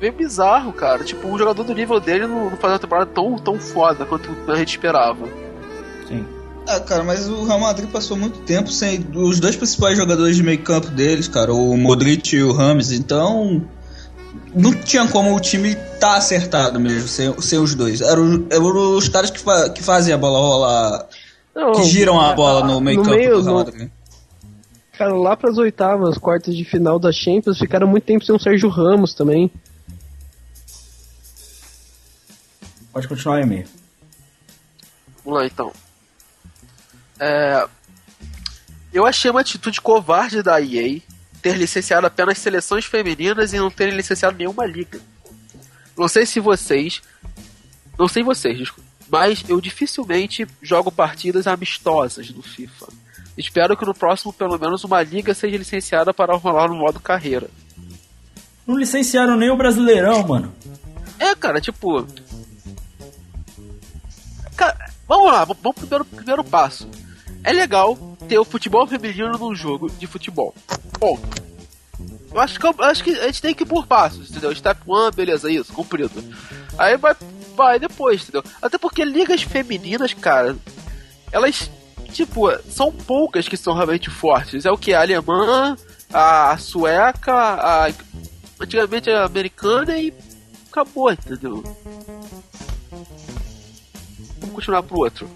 [0.00, 1.04] Meio bizarro, cara.
[1.04, 4.30] Tipo, um jogador do nível dele não, não faz uma temporada tão, tão foda quanto
[4.48, 5.26] a gente esperava.
[6.08, 6.26] Sim.
[6.72, 10.42] Ah, cara, mas o Real Madrid passou muito tempo sem os dois principais jogadores de
[10.44, 13.66] meio campo deles, cara, o Modric e o Rames, então
[14.54, 18.00] não tinha como o time tá acertado mesmo, sem, sem os dois.
[18.00, 21.06] Eram, eram os caras que, fa- que fazem a bola rolar,
[21.54, 23.90] Não, que giram a bola no meio no campo meio, do Real no- Madrid.
[24.96, 28.68] Cara, lá pras oitavas, quartas de final da Champions, ficaram muito tempo sem o Sérgio
[28.68, 29.50] Ramos também.
[32.92, 33.66] Pode continuar o e-mail.
[35.24, 35.72] Vamos lá então.
[37.20, 37.68] É,
[38.92, 41.00] Eu achei uma atitude covarde da EA
[41.42, 45.00] ter licenciado apenas seleções femininas e não ter licenciado nenhuma liga.
[45.96, 47.02] Não sei se vocês.
[47.98, 48.88] Não sei vocês, desculpa.
[49.08, 52.88] Mas eu dificilmente jogo partidas amistosas no FIFA.
[53.36, 57.48] Espero que no próximo, pelo menos, uma liga seja licenciada para rolar no modo carreira.
[58.66, 60.54] Não licenciaram nem o Brasileirão, mano.
[61.18, 62.06] É, cara, tipo.
[64.56, 66.88] Cara, vamos lá, vamos pro primeiro, primeiro passo.
[67.42, 67.96] É legal
[68.28, 70.54] ter o futebol feminino num jogo de futebol.
[70.98, 71.50] Ponto.
[72.32, 74.54] Eu acho que, eu acho que a gente tem que ir por passos, entendeu?
[74.54, 76.22] Step 1, beleza, isso, cumprido.
[76.78, 77.14] Aí vai,
[77.56, 78.44] vai depois, entendeu?
[78.62, 80.56] Até porque ligas femininas, cara,
[81.32, 81.70] elas,
[82.12, 84.64] tipo, são poucas que são realmente fortes.
[84.64, 84.94] É o que?
[84.94, 85.76] A alemã,
[86.12, 87.90] a sueca, a.
[88.60, 90.12] Antigamente a americana e
[90.70, 91.64] acabou, entendeu?
[94.38, 95.28] Vamos continuar pro outro.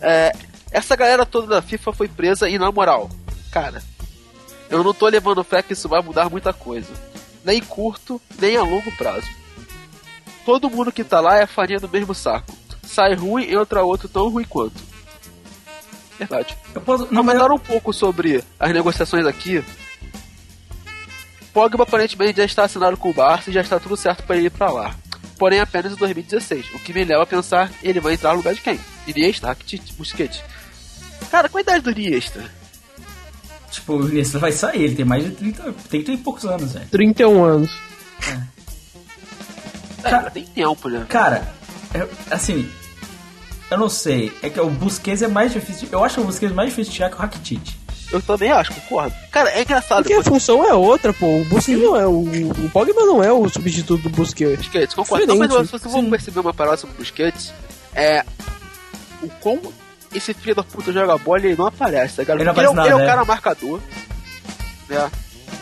[0.00, 0.32] É,
[0.72, 3.10] essa galera toda da FIFA foi presa e, na moral,
[3.50, 3.82] cara,
[4.70, 6.92] eu não tô levando fé que isso vai mudar muita coisa.
[7.44, 9.28] Nem curto, nem a longo prazo.
[10.44, 12.56] Todo mundo que tá lá é farinha do mesmo saco.
[12.82, 14.80] Sai ruim e entra outro tão ruim quanto.
[16.18, 16.56] Verdade.
[16.74, 17.06] Eu posso.
[17.06, 19.62] Comentaram um pouco sobre as negociações aqui.
[21.52, 24.46] Pogba aparentemente já está assinado com o Barça e já está tudo certo para ele
[24.46, 24.94] ir para lá.
[25.38, 28.54] Porém, apenas em 2016, o que me leva a pensar ele vai entrar no lugar
[28.54, 28.80] de quem?
[29.06, 30.42] Iniesta, Rakitic, Busquets.
[31.32, 32.44] Cara, qual a idade do Iniesta?
[33.70, 36.86] Tipo, o Iniesta vai sair, ele tem mais de 30, 30 e poucos anos, velho.
[36.90, 37.70] 31 anos.
[40.04, 41.06] É, Cara- tem tempo, né?
[41.08, 41.54] Cara,
[41.94, 42.68] eu- assim,
[43.70, 46.68] eu não sei, é que o Busquets é mais difícil, eu acho o Busquets mais
[46.68, 47.62] difícil de tirar que o Rakitic.
[48.12, 49.14] Eu também acho, concordo.
[49.30, 50.02] Cara, é engraçado.
[50.02, 51.40] Porque a função é outra, pô.
[51.40, 52.20] O Busquets não é o.
[52.20, 54.58] O Pogba não é o substituto do Busquets.
[54.58, 55.24] Busquets, concordo.
[55.26, 57.54] Não, mas se vocês vão perceber uma parada sobre o Busquets,
[57.94, 58.22] é.
[59.22, 59.72] O como
[60.14, 62.40] esse filho da puta joga bola e ele não aparece, tá ligado?
[62.40, 63.06] Ele ele, é um- ele é nada, um é.
[63.06, 63.80] cara marcador,
[64.88, 65.10] né?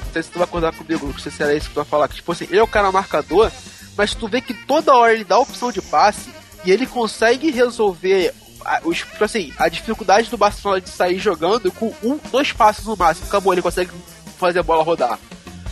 [0.06, 1.84] Não sei se tu vai acordar comigo, não sei se era isso que tu vai
[1.84, 2.08] falar.
[2.08, 3.50] Que, tipo assim, ele é o cara marcador,
[3.96, 6.30] mas tu vê que toda hora ele dá a opção de passe
[6.64, 11.70] e ele consegue resolver a, os, tipo assim, a dificuldade do Barcelona de sair jogando
[11.72, 13.26] com um, dois passos no máximo.
[13.28, 13.90] Acabou, ele consegue
[14.38, 15.18] fazer a bola rodar.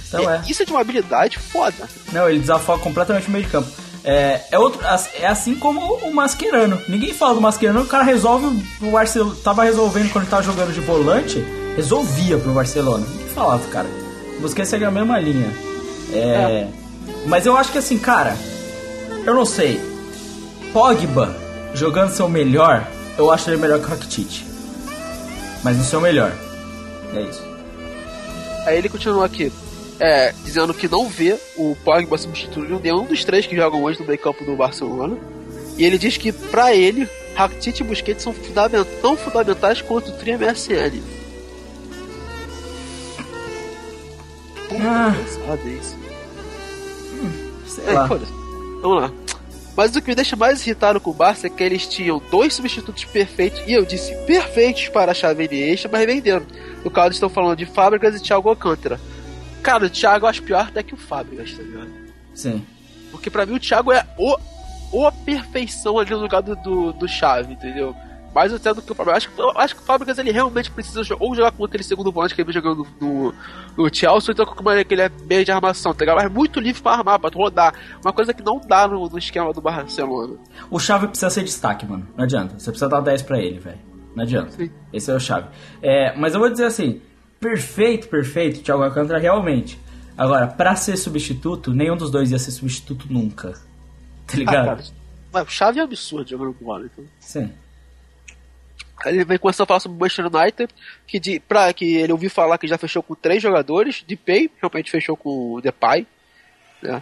[0.07, 0.43] Então E é.
[0.49, 1.89] Isso é de uma habilidade foda.
[2.13, 3.69] Não, ele desafoga completamente o meio de campo.
[4.11, 4.81] É, é, outro,
[5.21, 6.81] é assim como o Mascherano.
[6.89, 9.37] Ninguém fala do Mascherano, o cara resolve o Barcelona.
[9.45, 11.45] Tava resolvendo quando ele tava jogando de volante,
[11.77, 13.07] resolvia pro Barcelona.
[13.07, 13.87] Ninguém falava, cara.
[14.39, 15.53] O Busquets segue a mesma linha.
[16.11, 16.69] É,
[17.27, 18.35] Mas eu acho que assim, cara,
[19.27, 19.79] eu não sei.
[20.73, 21.37] Pogba
[21.75, 24.43] jogando seu melhor, eu acho ele melhor que o Rakitic.
[25.63, 26.33] Mas no seu melhor.
[27.15, 27.43] É isso.
[28.65, 29.53] Aí ele continua aqui,
[30.01, 34.07] é, dizendo que não vê o Pogba substituindo nenhum dos três que jogam hoje no
[34.07, 35.17] meio campo do Barcelona.
[35.77, 40.13] E ele diz que, pra ele, Rakitic e Busquets são fundament- tão fundamentais quanto o
[40.13, 41.01] trio MSN.
[44.69, 45.15] Puta, Ah.
[45.67, 45.97] isso.
[47.67, 48.09] Sei É, lá.
[48.09, 48.33] foda-se.
[48.83, 49.13] Vamos lá.
[49.77, 52.53] Mas o que me deixa mais irritado com o Barça é que eles tinham dois
[52.55, 56.45] substitutos perfeitos, e eu disse perfeitos para a chave Iniesta, mas venderam.
[56.85, 59.01] No caso, estão falando de Fábricas e Thiago Alcântara.
[59.63, 61.91] Cara, o Thiago eu acho pior até que o Fábricas, tá ligado?
[62.35, 62.65] Sim.
[63.11, 64.37] Porque pra mim o Thiago é o,
[64.93, 67.95] o a perfeição ali no lugar do, do, do Chave, entendeu?
[68.35, 69.25] Mais até do que o Fábricas.
[69.25, 72.13] Eu acho, que- acho que o Fábricas ele realmente precisa ou jogar com aquele segundo
[72.13, 73.35] volante que ele vem jogando no,
[73.77, 76.17] no Chelsea, ou então com uma, aquele é meio de armação, tá ligado?
[76.23, 77.75] Mas muito livre pra armar, pra tu rodar.
[78.05, 80.37] Uma coisa que não dá no, no esquema do Barcelona.
[80.71, 82.07] O Chave precisa ser destaque, mano.
[82.17, 82.59] Não adianta.
[82.59, 83.79] Você precisa dar 10 pra ele, velho.
[84.15, 84.51] Não adianta.
[84.53, 84.71] Sim.
[84.93, 85.49] Esse é o Chave.
[85.83, 87.01] É, mas eu vou dizer assim:
[87.41, 89.79] perfeito, perfeito, Thiago Alcântara, realmente.
[90.17, 93.53] Agora, pra ser substituto, nenhum dos dois ia ser substituto nunca.
[94.27, 94.85] Tá Ah, ligado?
[95.33, 97.05] o Chave é absurdo jogando com bola, então.
[97.21, 97.53] Sim.
[99.05, 100.75] Aí ele vem começando a falar sobre o Manchester United,
[101.07, 104.51] que, de, pra, que ele ouviu falar que já fechou com três jogadores, de Pay,
[104.61, 106.05] realmente fechou com o Depay,
[106.83, 107.01] né?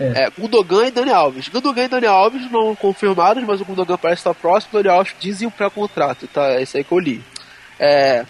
[0.00, 0.24] É.
[0.24, 1.46] É, Gundogan e Dani Alves.
[1.48, 5.14] Gundogan e Dani Alves não confirmados, mas o Gundogan parece estar próximo, o Dani Alves
[5.20, 6.46] dizem um pré-contrato, tá?
[6.54, 7.22] É isso aí que eu li.
[7.78, 8.24] É,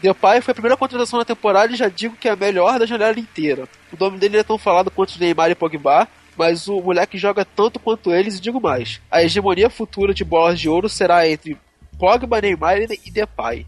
[0.00, 2.86] Depay foi a primeira contratação da temporada e já digo que é a melhor da
[2.86, 3.68] janela inteira.
[3.92, 6.06] O nome dele é tão falado quanto o Neymar e Pogba,
[6.36, 9.00] mas o moleque joga tanto quanto eles e digo mais.
[9.10, 11.58] A hegemonia futura de bolas de ouro será entre
[11.98, 13.66] Pogba, Neymar e Depay.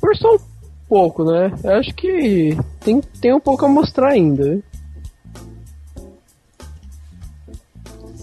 [0.00, 0.40] Por só um
[0.88, 1.52] pouco, né?
[1.62, 4.60] Eu acho que tem, tem um pouco a mostrar ainda.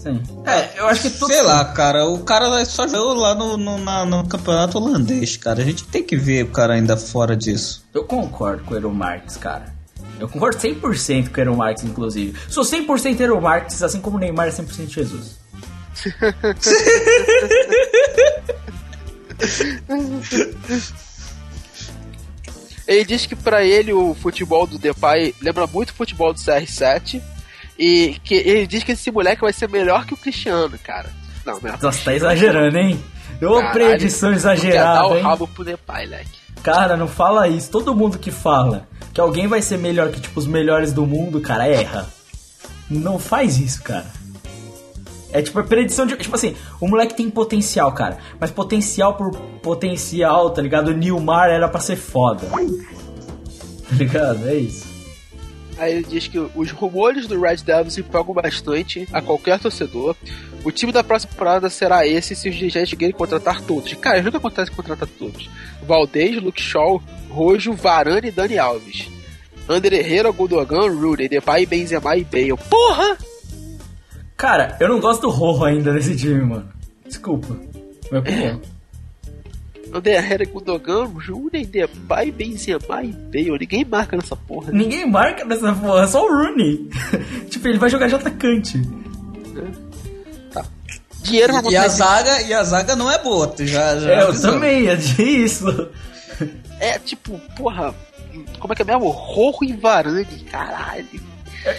[0.06, 0.22] Sim.
[0.46, 1.26] É, eu acho que tudo.
[1.32, 5.60] Sei lá, cara, o cara só jogou lá no, no, na- no campeonato holandês, cara.
[5.60, 7.84] A gente tem que ver o cara ainda fora disso.
[7.92, 9.74] Eu concordo com o Eero Marques, cara.
[10.20, 12.38] Eu concordo 100% com o Aaron Marques, inclusive.
[12.48, 15.36] Sou 100% Aaron Marques, assim como o Neymar é 100% Jesus.
[22.86, 27.20] Ele diz que pra ele o futebol do Depay lembra muito o futebol do CR7
[27.78, 31.10] e que ele diz que esse moleque vai ser melhor que o Cristiano, cara.
[31.44, 33.02] Não, é Nossa, tá exagerando, hein?
[33.42, 35.22] Ô, Caralho, predição Quer dar exagerada, o hein?
[35.22, 36.38] rabo pro Depay, leque.
[36.62, 37.70] Cara, não fala isso.
[37.70, 41.40] Todo mundo que fala que alguém vai ser melhor que, tipo, os melhores do mundo,
[41.40, 42.08] cara, erra.
[42.90, 44.06] Não faz isso, cara.
[45.32, 46.16] É tipo a predição de.
[46.16, 48.18] Tipo assim, o moleque tem potencial, cara.
[48.40, 49.32] Mas potencial por
[49.62, 50.88] potencial, tá ligado?
[50.88, 52.46] O Nilmar era pra ser foda.
[52.46, 54.48] Tá ligado?
[54.48, 54.95] É isso.
[55.78, 60.16] Aí ele diz que os rumores do Red Devils empolgam bastante a qualquer torcedor.
[60.64, 63.92] O time da próxima temporada será esse se os dirigentes conseguirem contratar todos.
[63.94, 65.50] Cara, nunca acontece contratar todos.
[65.86, 69.08] Valdez, Luke Shaw, Rojo, Varane e Dani Alves.
[69.68, 72.56] Ander Herrera, Gundogan, Rooney, Depay, Benzema e Bale.
[72.68, 73.18] Porra!
[74.36, 76.68] Cara, eu não gosto do Rojo ainda nesse time, mano.
[77.06, 77.56] Desculpa.
[78.10, 78.75] Minha opinião.
[80.04, 83.58] Herrera, Gundogan, Rooney, Depay, Benzema e Bale.
[83.58, 84.72] Ninguém marca nessa porra.
[84.72, 86.88] Ninguém marca nessa porra, só o Rooney.
[87.50, 88.80] tipo, ele vai jogar de atacante.
[91.22, 94.22] Dinheiro pra E a zaga, e a zaga não é boa, tu já, já É,
[94.22, 94.52] eu avisou.
[94.52, 95.88] também, é disso.
[96.78, 97.94] É tipo, porra.
[98.60, 99.08] Como é que é mesmo?
[99.10, 101.20] Rojo e Varane, caralho.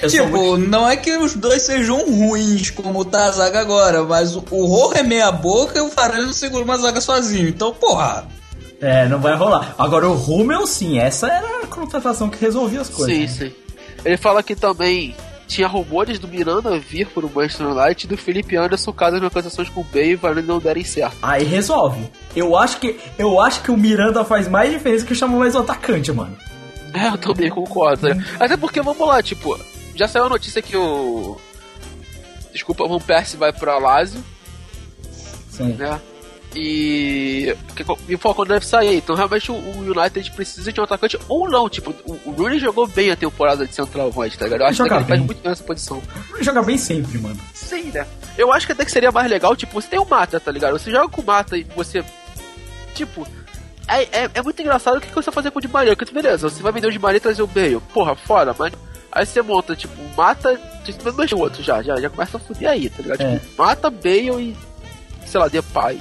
[0.01, 4.03] Eu Tipo, muito- não é que os dois sejam ruins como tá a zaga agora,
[4.03, 7.47] mas o, Rojo é meia boca e o Varane não segura uma zaga sozinho.
[7.47, 8.27] Então, porra.
[8.81, 9.73] É, não vai rolar.
[9.77, 13.31] Agora o Rummel, sim, essa era a contratação que resolvia as coisas.
[13.31, 13.51] Sim, sim.
[14.05, 15.15] Ele fala que também
[15.47, 19.21] tinha rumores do Miranda vir para o Manchester United e do Felipe Anderson caso as
[19.21, 21.15] negociações com o Bale e o Varane não derem certo.
[21.21, 22.01] Aí resolve.
[22.35, 25.59] Eu acho que eu acho que o Miranda faz mais diferença que chamar mais o
[25.59, 26.35] atacante, mano.
[26.97, 28.09] É, eu também concordo.
[28.09, 28.25] Né?
[28.39, 29.57] Até porque, vamos lá, tipo,
[29.95, 31.37] já saiu a notícia que o.
[32.51, 34.23] Desculpa, o Van Persie vai pra Lazio,
[35.49, 35.73] Sim.
[35.73, 35.99] né?
[36.55, 37.55] E.
[38.07, 38.97] E foi quando deve sair.
[38.97, 41.69] Então, realmente, o, o United precisa de um atacante ou não.
[41.69, 44.61] Tipo, o, o Rooney jogou bem a temporada de centroavante, tá ligado?
[44.61, 46.01] Eu acho que ele faz muito bem nessa posição.
[46.33, 47.39] Ele joga bem sempre, mano.
[47.53, 48.07] Sim, né?
[48.37, 50.73] Eu acho que até que seria mais legal, tipo, você tem o Mata, tá ligado?
[50.73, 52.03] Você joga com o Mata e você.
[52.95, 53.27] Tipo.
[53.87, 55.95] É, é, é muito engraçado o que que você vai fazer com o Di Maria,
[55.95, 57.79] porque beleza, você vai vender o Di Maria e trazer o Bale.
[57.93, 58.73] Porra, fora, mas.
[59.11, 60.59] Aí você monta, tipo, mata.
[60.85, 63.21] Você vai o outro já, já, já começa a fuder aí, tá ligado?
[63.21, 63.37] É.
[63.39, 64.57] Tipo, mata Bale e.
[65.25, 65.99] Sei lá, Depay.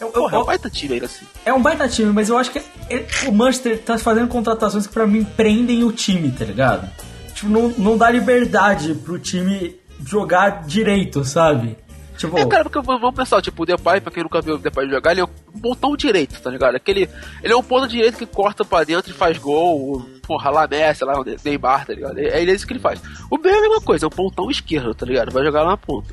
[0.00, 1.26] Eu, eu, Porra, é um eu- baita time ainda assim.
[1.44, 4.92] é um baita time, mas eu acho que ele- o Manchester tá fazendo contratações que
[4.94, 6.88] pra mim prendem o time, tá ligado?
[7.34, 11.76] Tipo, não, não dá liberdade pro time jogar direito, sabe?
[12.20, 14.86] Tipo, É, cara, porque vamos pensar, tipo, o Depay, pra quem nunca viu o Depay
[14.90, 15.28] jogar, ele é um
[15.58, 16.74] botão direito, tá ligado?
[16.74, 17.08] Aquele,
[17.42, 21.02] ele é um ponto direito que corta pra dentro e faz gol, porra, lá Messi,
[21.02, 22.18] lá o Neymar, tá ligado?
[22.18, 23.00] É, é isso que ele faz.
[23.30, 25.32] O B é a mesma coisa, é um pontão esquerdo, tá ligado?
[25.32, 26.12] Vai jogar lá na ponta.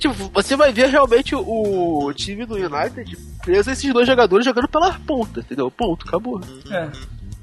[0.00, 4.92] Tipo, você vai ver realmente o, time do United preso esses dois jogadores jogando pela
[4.94, 5.70] ponta, entendeu?
[5.70, 6.40] Ponto, acabou.
[6.70, 6.88] É.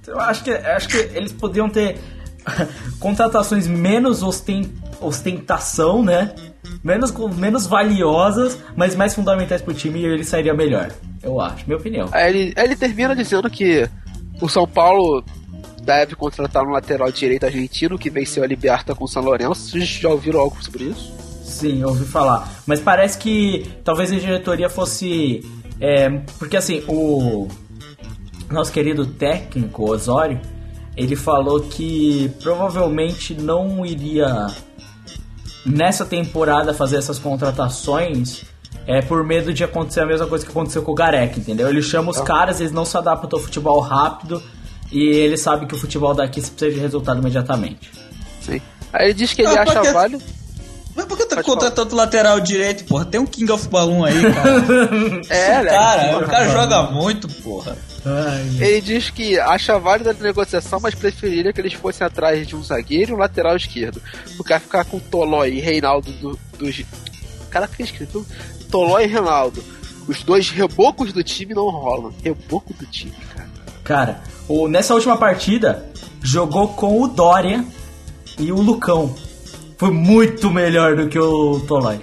[0.08, 1.98] Eu acho que, acho que eles podiam ter
[3.00, 4.72] contratações menos osten-
[5.02, 6.34] ostentação, né?
[6.84, 10.92] Menos, menos valiosas, mas mais fundamentais pro time e ele sairia melhor.
[11.22, 12.10] Eu acho, minha opinião.
[12.12, 13.90] Aí ele, aí ele termina dizendo que
[14.42, 15.24] o São Paulo
[15.82, 19.72] deve contratar um lateral direito argentino que venceu a Liberta com o São Lourenço.
[19.72, 21.14] Vocês já ouviram algo sobre isso?
[21.44, 22.52] Sim, ouvi falar.
[22.66, 25.42] Mas parece que talvez a diretoria fosse.
[25.80, 27.48] é, porque assim, o
[28.52, 30.40] nosso querido técnico, Osório,
[30.98, 34.48] ele falou que provavelmente não iria
[35.66, 38.44] nessa temporada fazer essas contratações
[38.88, 41.68] é por medo de acontecer a mesma coisa que aconteceu com o Gareca, entendeu?
[41.68, 44.42] Ele chama os caras, eles não se adaptam ao futebol rápido
[44.92, 47.90] e ele sabe que o futebol daqui precisa de resultado imediatamente.
[48.42, 48.62] Sim.
[48.94, 50.24] Aí ele diz que ele Ah, acha porque- válido.
[50.96, 53.04] Mas por que tá Pode contratando lateral direito, porra?
[53.04, 54.62] Tem um King of Balloon aí, cara.
[55.30, 55.70] É, né?
[55.70, 57.76] cara, o cara joga muito, porra.
[58.60, 62.64] Ele diz que acha válida a negociação, mas preferiria que eles fossem atrás de um
[62.64, 64.02] zagueiro e um lateral esquerdo.
[64.38, 66.84] Porque ficar com Tolói e Reinaldo do, dos.
[67.50, 68.26] Caraca, que escrito?
[68.70, 69.64] Tolói e Reinaldo.
[70.08, 72.14] Os dois rebocos do time não rolam.
[72.24, 73.50] Reboco do time, cara.
[73.84, 75.90] Cara, o, nessa última partida,
[76.22, 77.66] jogou com o Dória
[78.38, 79.16] e o Lucão.
[79.78, 82.00] Foi muito melhor do que o Tolói.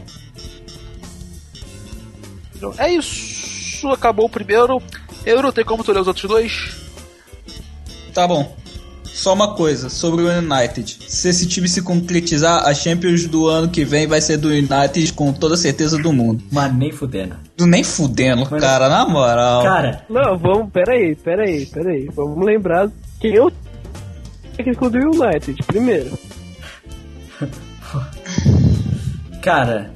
[2.78, 3.88] É isso.
[3.90, 4.80] Acabou o primeiro.
[5.24, 6.76] Eu não tenho como tu ler os outros dois.
[8.12, 8.56] Tá bom.
[9.04, 10.98] Só uma coisa sobre o United.
[11.06, 15.12] Se esse time se concretizar, a Champions do ano que vem vai ser do United
[15.12, 16.42] com toda a certeza do mundo.
[16.50, 17.36] Mas nem fudendo.
[17.56, 19.62] Do nem fudendo, Mas- cara, na moral.
[19.62, 22.08] Cara, Não, vamos, peraí, peraí, peraí.
[22.14, 22.90] Vamos lembrar
[23.20, 23.52] quem é o
[24.56, 26.18] técnico do United, primeiro.
[29.42, 29.90] Cara,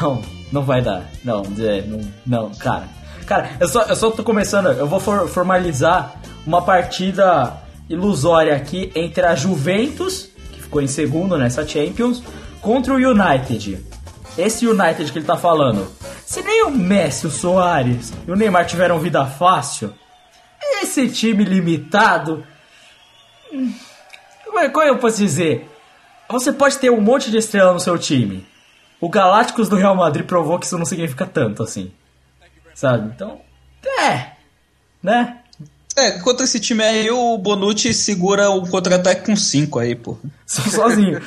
[0.00, 1.08] não, não vai dar.
[1.22, 2.88] Não, não, não, cara.
[3.28, 6.14] Cara, eu só, eu só tô começando, eu vou for- formalizar
[6.46, 7.52] uma partida
[7.88, 12.22] ilusória aqui entre a Juventus, que ficou em segundo nessa Champions,
[12.62, 13.84] contra o United.
[14.36, 15.86] Esse United que ele tá falando.
[16.24, 19.92] Se nem o Messi, o Soares e o Neymar tiveram vida fácil,
[20.82, 22.44] esse time limitado.
[23.52, 23.72] hum,
[24.46, 25.68] Como é- como eu posso dizer?
[26.30, 28.46] Você pode ter um monte de estrela no seu time.
[29.00, 31.92] O Galácticos do Real Madrid provou que isso não significa tanto assim.
[32.78, 33.10] Sabe?
[33.12, 33.40] Então,
[33.98, 34.34] é.
[35.02, 35.40] Né?
[35.96, 40.16] É, contra esse time aí, o Bonucci segura o contra-ataque com 5 aí, pô.
[40.46, 41.20] Só sozinho.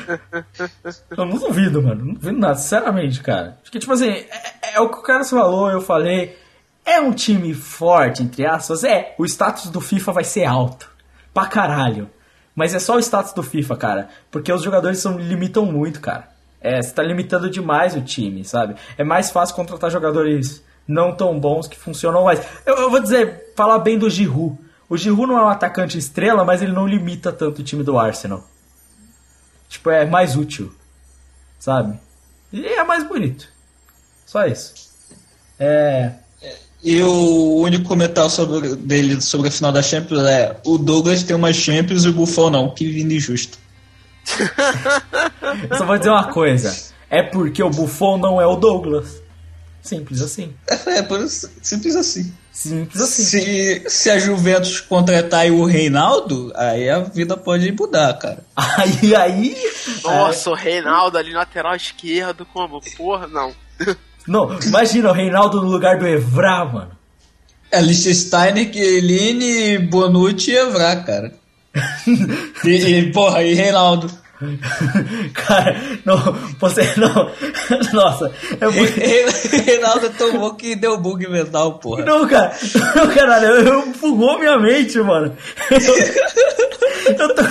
[1.11, 2.05] eu não duvido, mano.
[2.05, 3.57] Não duvido nada, sinceramente, cara.
[3.63, 6.37] Porque, tipo assim, é, é o que o cara falou, eu falei.
[6.85, 8.85] É um time forte, entre aspas.
[8.85, 10.89] É, o status do FIFA vai ser alto.
[11.33, 12.09] Pra caralho.
[12.55, 14.09] Mas é só o status do FIFA, cara.
[14.31, 16.29] Porque os jogadores são, limitam muito, cara.
[16.61, 18.75] É, você tá limitando demais o time, sabe?
[18.97, 22.41] É mais fácil contratar jogadores não tão bons que funcionam mais.
[22.65, 24.57] Eu, eu vou dizer, falar bem do Giroud.
[24.89, 27.97] O Giroud não é um atacante estrela, mas ele não limita tanto o time do
[27.97, 28.43] Arsenal.
[29.69, 30.73] Tipo, é mais útil.
[31.57, 31.97] Sabe?
[32.51, 33.47] E é mais bonito.
[34.25, 34.73] Só isso.
[35.57, 36.11] É.
[36.83, 41.35] E o único comentário sobre, dele sobre a final da Champions é: o Douglas tem
[41.35, 42.69] uma Champions e o Buffon não.
[42.71, 43.57] Que vindo injusto.
[45.69, 46.91] Eu só vou dizer uma coisa.
[47.09, 49.20] É porque o Buffon não é o Douglas.
[49.81, 50.53] Simples assim.
[50.69, 51.27] É, é
[51.61, 52.31] simples assim.
[52.51, 53.23] Simples assim.
[53.23, 58.43] Se, se a Juventus contratar o Reinaldo, aí a vida pode mudar, cara.
[58.55, 59.57] Aí, aí.
[60.03, 62.79] Nossa, o Reinaldo ali lateral esquerdo, como?
[62.95, 63.53] Porra, não.
[64.27, 66.91] Não, imagina o Reinaldo no lugar do Evra, mano.
[67.71, 71.33] É Liechtenstein, Chiellini, Bonucci e Evra, cara.
[72.63, 74.11] e, e, porra, e Reinaldo.
[75.33, 76.17] Cara, não,
[76.59, 77.31] você não.
[77.93, 79.57] Nossa, é.
[79.61, 82.03] Reinaldo tomou que deu bug mental, porra.
[82.03, 82.51] Não, cara,
[82.95, 85.35] não, caralho, eu, eu fugou minha mente, mano.
[85.69, 87.41] Eu, eu tô,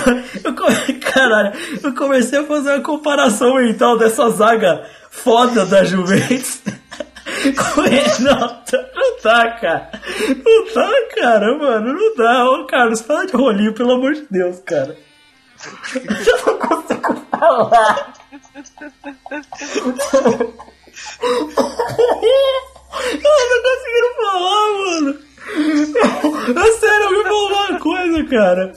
[0.43, 6.61] eu, caralho, eu comecei a fazer uma comparação mental dessa zaga foda da Juventus.
[7.55, 8.77] Com o Renato.
[8.93, 9.91] Não dá, cara.
[10.45, 12.49] Não dá, cara, mano, não dá.
[12.49, 14.95] Ô, Carlos, fala de rolinho, pelo amor de Deus, cara.
[15.95, 18.13] Eu não consigo falar.
[23.13, 25.19] Eu não conseguindo falar, mano.
[26.59, 28.73] É sério, eu me falar uma coisa, cara.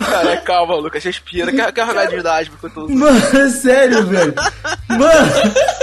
[0.00, 1.52] Cara, calma, Lucas, respira.
[1.52, 2.98] Quer, quer remédio de asma que eu tô usando?
[2.98, 4.34] Mano, é sério, velho.
[4.88, 5.32] Mano.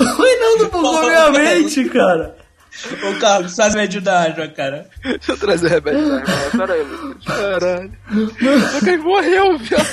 [0.00, 2.36] O Reinaldo bugou minha mente, cara.
[2.86, 4.88] Ô, Carlos, faz médio da água, cara.
[5.02, 6.66] Deixa eu trazer remédio de asma.
[6.66, 7.24] Pera aí, Lucas.
[7.24, 7.92] Caralho.
[8.10, 9.84] Lucas morreu, viado.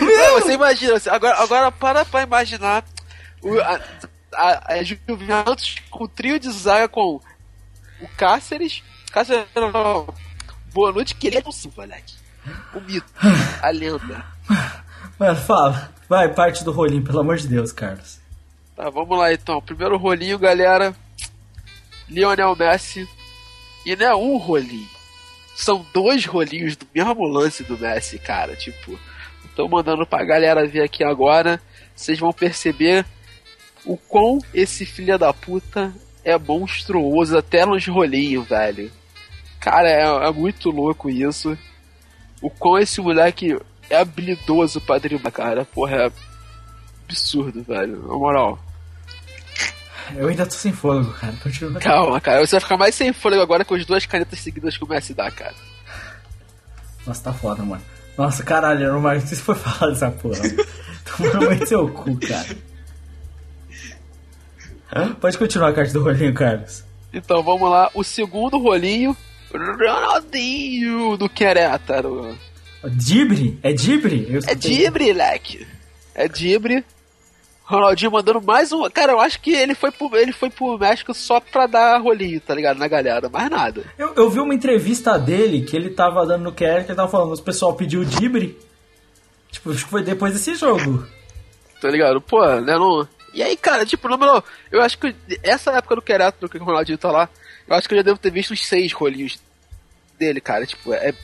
[0.00, 2.84] Não, você imagina, agora, agora para pra imaginar
[3.42, 3.80] o, a,
[4.34, 7.20] a, a Juventus com o trio de zaga com
[8.00, 10.06] o Cáceres, Cáceres não,
[10.72, 12.14] Bonucci, que ele é um sim, moleque.
[12.74, 13.06] O mito,
[13.62, 14.24] a lenda.
[15.18, 15.90] Mano, fala.
[16.08, 18.20] Vai, parte do rolinho, pelo amor de Deus, Carlos.
[18.76, 19.62] Tá, vamos lá então.
[19.62, 20.94] Primeiro rolinho, galera.
[22.08, 23.08] Lionel Messi.
[23.84, 24.88] E não é um rolinho.
[25.54, 28.56] São dois rolinhos do mesmo lance do Messi, cara.
[28.56, 28.98] Tipo,
[29.54, 31.60] tô mandando pra galera ver aqui agora.
[31.94, 33.06] Vocês vão perceber
[33.84, 35.94] o quão esse filho da puta
[36.24, 38.90] é monstruoso até nos rolinhos, velho.
[39.60, 41.56] Cara, é, é muito louco isso.
[42.42, 43.58] O quão esse moleque
[43.88, 45.64] é habilidoso pra driblar, cara.
[45.64, 46.12] Porra, é
[47.06, 48.02] absurdo, velho.
[48.06, 48.58] Na moral.
[50.16, 51.34] Eu ainda tô sem fôlego, cara.
[51.42, 51.80] Continua.
[51.80, 52.46] Calma, cara.
[52.46, 55.14] Você vai ficar mais sem fôlego agora com as duas canetas seguidas que o Messi
[55.14, 55.54] dá, cara.
[57.06, 57.82] Nossa, tá foda, mano.
[58.16, 60.40] Nossa, caralho, não mais se foi falar dessa porra.
[61.04, 62.56] Tomando muito seu cu, cara.
[64.94, 65.14] Hã?
[65.14, 66.84] Pode continuar a carta do rolinho, Carlos.
[67.12, 67.90] Então vamos lá.
[67.94, 69.16] O segundo rolinho.
[69.52, 72.36] Ronaldinho do Querétaro.
[72.90, 73.58] Dibre?
[73.62, 74.28] É Dibre?
[74.46, 74.54] É.
[74.54, 75.66] Dibre, leque.
[76.14, 76.84] É Dibre.
[77.64, 78.88] Ronaldinho mandando mais um.
[78.90, 82.40] Cara, eu acho que ele foi pro, ele foi pro México só pra dar rolinho,
[82.40, 82.78] tá ligado?
[82.78, 83.84] Na galera, mais nada.
[83.98, 87.08] Eu, eu vi uma entrevista dele que ele tava dando no QR, que ele tava
[87.08, 88.58] falando, o pessoal pediu Dibre.
[89.50, 91.06] Tipo, acho que foi depois desse jogo.
[91.80, 92.20] Tá ligado?
[92.20, 92.76] Pô, né?
[92.76, 93.08] Não...
[93.32, 96.64] E aí, cara, tipo, não, não, eu acho que essa época do Querétaro que o
[96.64, 97.28] Ronaldinho tá lá,
[97.66, 99.40] eu acho que eu já devo ter visto uns seis rolinhos
[100.18, 100.66] dele, cara.
[100.66, 101.14] Tipo, é,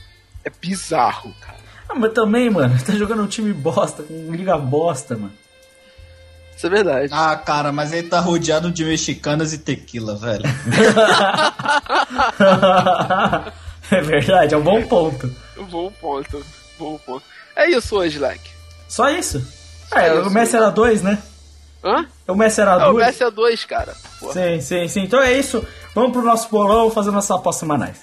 [0.43, 1.57] é bizarro, cara.
[1.87, 5.40] Ah, mas também, mano, tá jogando um time bosta, com liga bosta, mano.
[6.61, 7.09] Isso é verdade.
[7.11, 10.43] Ah, cara, mas ele tá rodeado de mexicanas e tequila, velho.
[13.89, 15.35] é verdade, é um bom ponto.
[15.71, 16.45] Bom ponto.
[16.77, 17.23] Bom ponto.
[17.55, 18.47] É isso hoje, Like.
[18.87, 19.43] Só isso?
[19.91, 20.27] É, isso.
[20.27, 21.17] o Messi era dois, né?
[21.83, 22.05] Hã?
[22.27, 23.07] O Messi era É, o dois.
[23.07, 23.95] Messi é 2, cara.
[24.19, 24.33] Porra.
[24.33, 25.01] Sim, sim, sim.
[25.01, 25.65] Então é isso.
[25.95, 27.97] Vamos pro nosso bolão fazer nossas apostas semanais.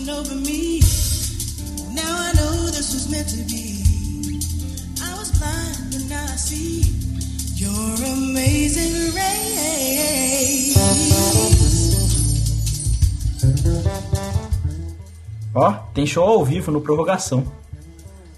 [0.00, 0.80] Washing over me.
[1.92, 3.82] Now I know this was meant to be.
[5.02, 6.82] I was blind, but now I see.
[7.56, 10.76] Your amazing grace.
[15.54, 17.44] Ó, tem show ao vivo no Prorrogação.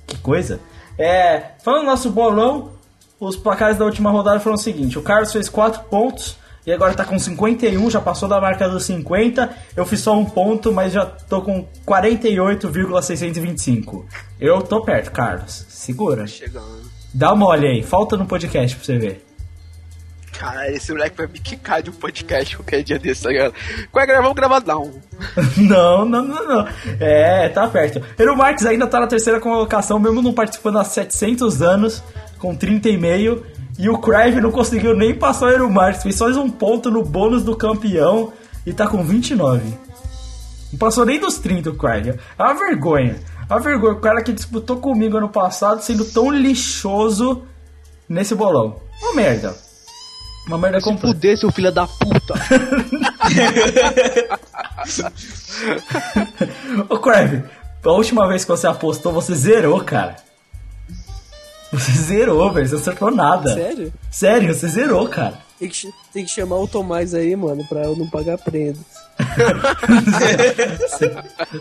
[0.07, 0.61] Que coisa.
[0.99, 2.71] É, falando do nosso bolão,
[3.21, 6.95] os placares da última rodada foram o seguinte: o Carlos fez 4 pontos e agora
[6.95, 9.51] tá com 51, já passou da marca dos 50.
[9.77, 14.07] Eu fiz só um ponto, mas já tô com 48,625.
[14.41, 15.67] Eu tô perto, Carlos.
[15.69, 16.25] Segura.
[16.27, 16.91] Chegando.
[17.13, 19.27] Dá uma olha aí, falta no podcast pra você ver.
[20.39, 23.55] Cara, esse moleque vai me quicar de um podcast qualquer dia desse, tá ligado?
[23.91, 24.23] Qual é, galera?
[24.23, 24.91] Vamos gravar não.
[25.57, 26.69] Não, não, não, não.
[26.99, 28.03] É, tá perto.
[28.19, 32.03] Eero Marques ainda tá na terceira colocação, mesmo não participando há 700 anos,
[32.39, 33.41] com 30,5.
[33.79, 37.43] E o Crive não conseguiu nem passar o Marques, fez só um ponto no bônus
[37.43, 38.33] do campeão
[38.67, 39.63] e tá com 29.
[40.73, 42.19] Não passou nem dos 30 o Crive.
[42.39, 43.17] É uma vergonha.
[43.49, 43.95] É uma vergonha.
[43.95, 47.43] O cara que disputou comigo ano passado sendo tão lixoso
[48.09, 48.77] nesse bolão.
[49.03, 49.55] Uma merda.
[50.47, 51.15] Uma merda Se completa.
[51.15, 52.35] fuder, seu filho da puta.
[56.89, 57.45] Ô, Crave,
[57.85, 60.17] a última vez que você apostou, você zerou, cara.
[61.73, 62.69] Você zerou, velho.
[62.69, 63.55] Você acertou nada.
[63.55, 63.93] Sério?
[64.11, 65.39] Sério, você zerou, cara.
[65.59, 68.79] Tem que, tem que chamar o Tomás aí, mano, pra eu não pagar prenda.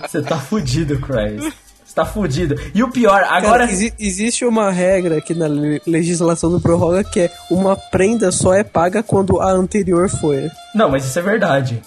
[0.01, 1.37] Você tá fudido, Crave.
[1.39, 2.55] Você tá fudido.
[2.73, 3.59] E o pior, agora.
[3.59, 8.31] Cara, exi- existe uma regra aqui na le- legislação do Prorroga que é uma prenda
[8.31, 10.49] só é paga quando a anterior foi.
[10.73, 11.81] Não, mas isso é verdade.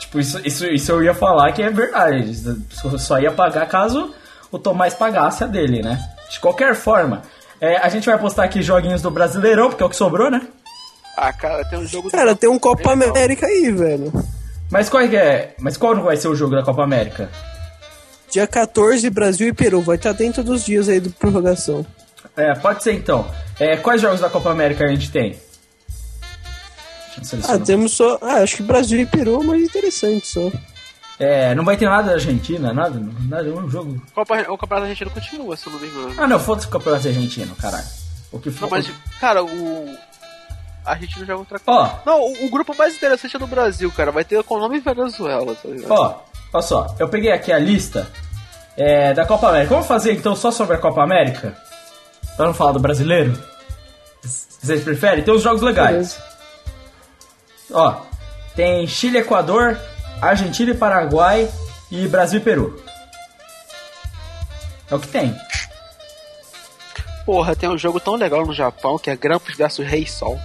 [0.00, 2.32] Tipo, isso, isso, isso eu ia falar que é verdade.
[2.98, 4.12] Só ia pagar caso
[4.50, 6.02] o Tomás pagasse a dele, né?
[6.30, 7.22] De qualquer forma,
[7.60, 10.46] é, a gente vai apostar aqui joguinhos do Brasileirão, porque é o que sobrou, né?
[11.16, 12.10] Ah, cara, tem um jogo...
[12.10, 14.12] Cara, tem um Copa América aí, velho.
[14.70, 15.54] Mas qual é que é?
[15.58, 17.30] Mas qual vai ser o jogo da Copa América?
[18.30, 19.80] Dia 14, Brasil e Peru.
[19.80, 21.84] Vai estar dentro dos dias aí do prorrogação.
[22.36, 23.26] É, pode ser então.
[23.58, 25.36] É, quais jogos da Copa América a gente tem?
[27.16, 28.18] Deixa eu Ah, temos só.
[28.20, 30.50] Ah, acho que Brasil e Peru é mais interessante só.
[31.20, 34.00] É, não vai ter nada da Argentina, nada, nada, um jogo.
[34.14, 36.14] Copa, o campeonato argentino continua, se eu não me engano.
[36.16, 37.86] Ah, não, foda-se o campeonato argentino, caralho.
[38.30, 38.70] O que Não, for.
[38.70, 38.88] mas,
[39.20, 39.96] cara, o...
[40.84, 41.90] A Argentina joga outra Ó.
[42.06, 44.10] Não, o, o grupo mais interessante é do Brasil, cara.
[44.12, 45.90] Vai ter Colômbia e Venezuela, tá ligado?
[45.90, 46.20] ó,
[46.52, 48.08] olha só, eu peguei aqui a lista
[48.76, 49.70] é, da Copa América.
[49.74, 51.56] Vamos fazer então só sobre a Copa América?
[52.36, 53.36] Pra não falar do brasileiro?
[54.22, 55.24] Vocês preferem?
[55.24, 55.92] Tem os jogos legais.
[55.92, 56.22] Beleza.
[57.72, 58.00] Ó,
[58.54, 59.78] tem Chile, Equador,
[60.20, 61.48] Argentina e Paraguai
[61.90, 62.82] e Brasil e Peru.
[64.90, 65.34] É o que tem.
[67.24, 70.38] Porra, tem um jogo tão legal no Japão que é Grampus vs Rei Sol.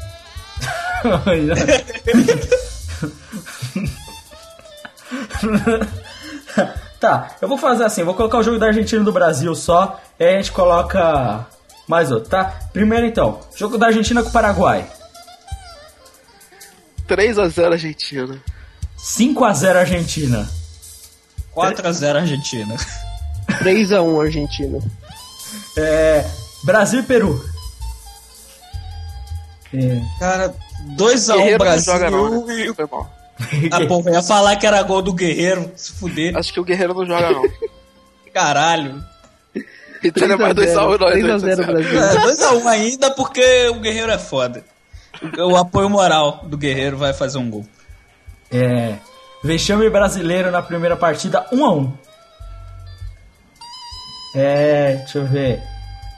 [6.99, 9.99] tá, eu vou fazer assim, vou colocar o jogo da Argentina e do Brasil só,
[10.19, 11.47] e aí a gente coloca
[11.87, 12.59] mais outro, tá?
[12.71, 14.87] Primeiro então, jogo da Argentina com o Paraguai.
[17.07, 18.41] 3x0 Argentina.
[19.03, 20.49] 5x0 Argentina.
[21.55, 22.75] 4x0 Argentina.
[23.59, 24.79] 3x1 Argentina.
[25.77, 26.25] É,
[26.63, 27.43] Brasil e Peru.
[29.73, 30.53] É, Cara,
[30.97, 31.93] 2x1 Guerreiro não Brasil.
[31.93, 32.73] joga não, né?
[32.75, 33.13] Foi mal.
[33.71, 36.37] Ah, pô, eu ia falar que era gol do Guerreiro, se fuder.
[36.37, 37.43] Acho que o Guerreiro não joga não.
[38.33, 39.03] Caralho.
[40.03, 41.07] Então é mais 2x1 não.
[41.09, 42.03] 3x0 Brasil.
[42.03, 44.63] É, 2x1 ainda porque o Guerreiro é foda.
[45.37, 47.65] O apoio moral do Guerreiro vai fazer um gol.
[48.53, 48.97] É,
[49.43, 51.91] vexame brasileiro na primeira partida, 1x1.
[54.35, 55.61] É, deixa eu ver.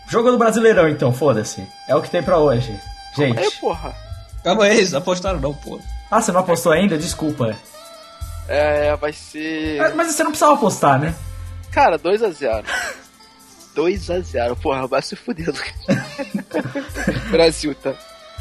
[0.08, 1.68] Jogo do Brasileirão então, foda-se.
[1.88, 2.80] É o que tem pra hoje.
[3.16, 3.40] Gente.
[3.40, 3.94] Aí, porra.
[4.44, 5.80] Calma aí, eles apostaram não, pô.
[6.12, 6.98] Ah, você não apostou ainda?
[6.98, 7.56] Desculpa.
[8.48, 9.82] É, vai ser.
[9.82, 11.16] Ah, Mas você não precisava apostar, né?
[11.72, 12.64] Cara, 2x0.
[13.76, 14.56] 2x0.
[14.62, 15.74] Porra, vai se Lucas.
[17.32, 17.94] Brasil, tá?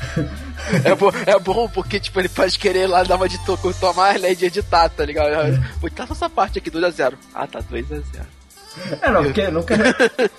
[0.82, 4.18] É bom, é bom porque, tipo, ele pode querer lá dar uma de to- tomar,
[4.18, 5.60] né, de editar, tá ligado?
[5.78, 7.14] Vou editar essa parte aqui, 2x0.
[7.35, 8.02] Ah, tá, 2x0.
[9.02, 9.74] É, não, porque nunca,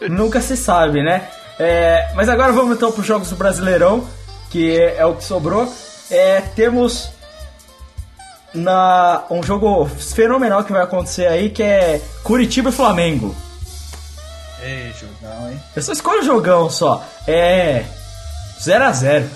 [0.10, 1.28] nunca se sabe, né?
[1.60, 4.08] É, mas agora vamos então para os jogos do Brasileirão,
[4.50, 5.72] que é o que sobrou.
[6.10, 7.10] É, temos
[8.54, 13.36] na um jogo fenomenal que vai acontecer aí, que é Curitiba e Flamengo.
[14.64, 15.60] Ei, jogão, hein?
[15.76, 17.06] Eu só escolho jogão só.
[17.28, 17.84] É
[18.62, 19.30] 0 a 0.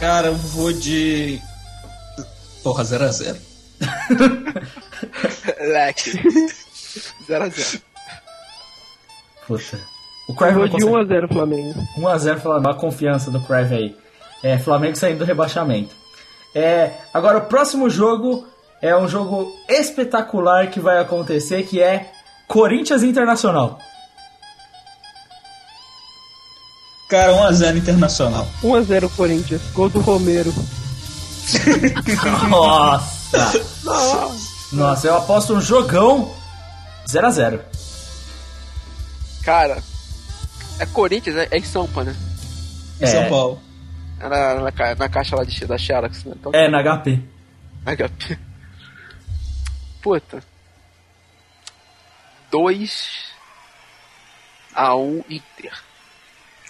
[0.00, 1.38] Cara, eu vou de.
[2.62, 3.36] Porra, 0x0.
[5.60, 6.10] Leque.
[7.28, 7.82] 0x0.
[9.46, 9.80] Puta.
[10.28, 11.14] O Eu Crave vou não de consegue.
[11.14, 11.80] 1x0 Flamengo.
[11.98, 13.96] 1x0 Flamengo, a confiança do Crave aí.
[14.42, 15.94] É, Flamengo saindo do rebaixamento.
[16.54, 18.46] É, agora o próximo jogo
[18.80, 22.10] é um jogo espetacular que vai acontecer, que é
[22.48, 23.78] Corinthians Internacional.
[27.10, 28.48] Cara, 1x0 internacional.
[28.62, 29.60] 1x0 Corinthians.
[29.74, 30.54] Gol do Romero.
[32.48, 33.60] Nossa!
[34.72, 36.32] Nossa, eu aposto um jogão
[37.08, 37.60] 0x0.
[39.42, 39.82] Cara,
[40.78, 42.14] é Corinthians, é, é em Sampa, né?
[43.00, 43.06] Em É.
[43.08, 43.60] São Paulo.
[44.20, 46.34] É na, na, na caixa lá de, da Xerox, né?
[46.38, 47.20] Então, É, na HP.
[47.84, 48.38] HP.
[50.00, 50.42] Puta.
[52.52, 53.08] 2
[54.74, 55.72] a 1 Inter.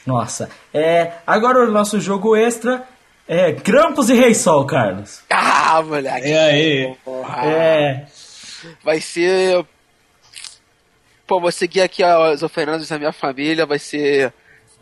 [0.07, 0.49] Nossa.
[0.73, 2.87] É, agora o nosso jogo extra
[3.29, 5.23] é Grampos e Rei Sol, Carlos.
[5.31, 6.29] Ah, moleque.
[6.29, 6.97] E aí?
[7.05, 7.47] Porra.
[7.47, 8.07] É.
[8.83, 9.65] Vai ser.
[11.27, 13.65] Pô, vou seguir aqui as oferendas da minha família.
[13.67, 14.33] Vai ser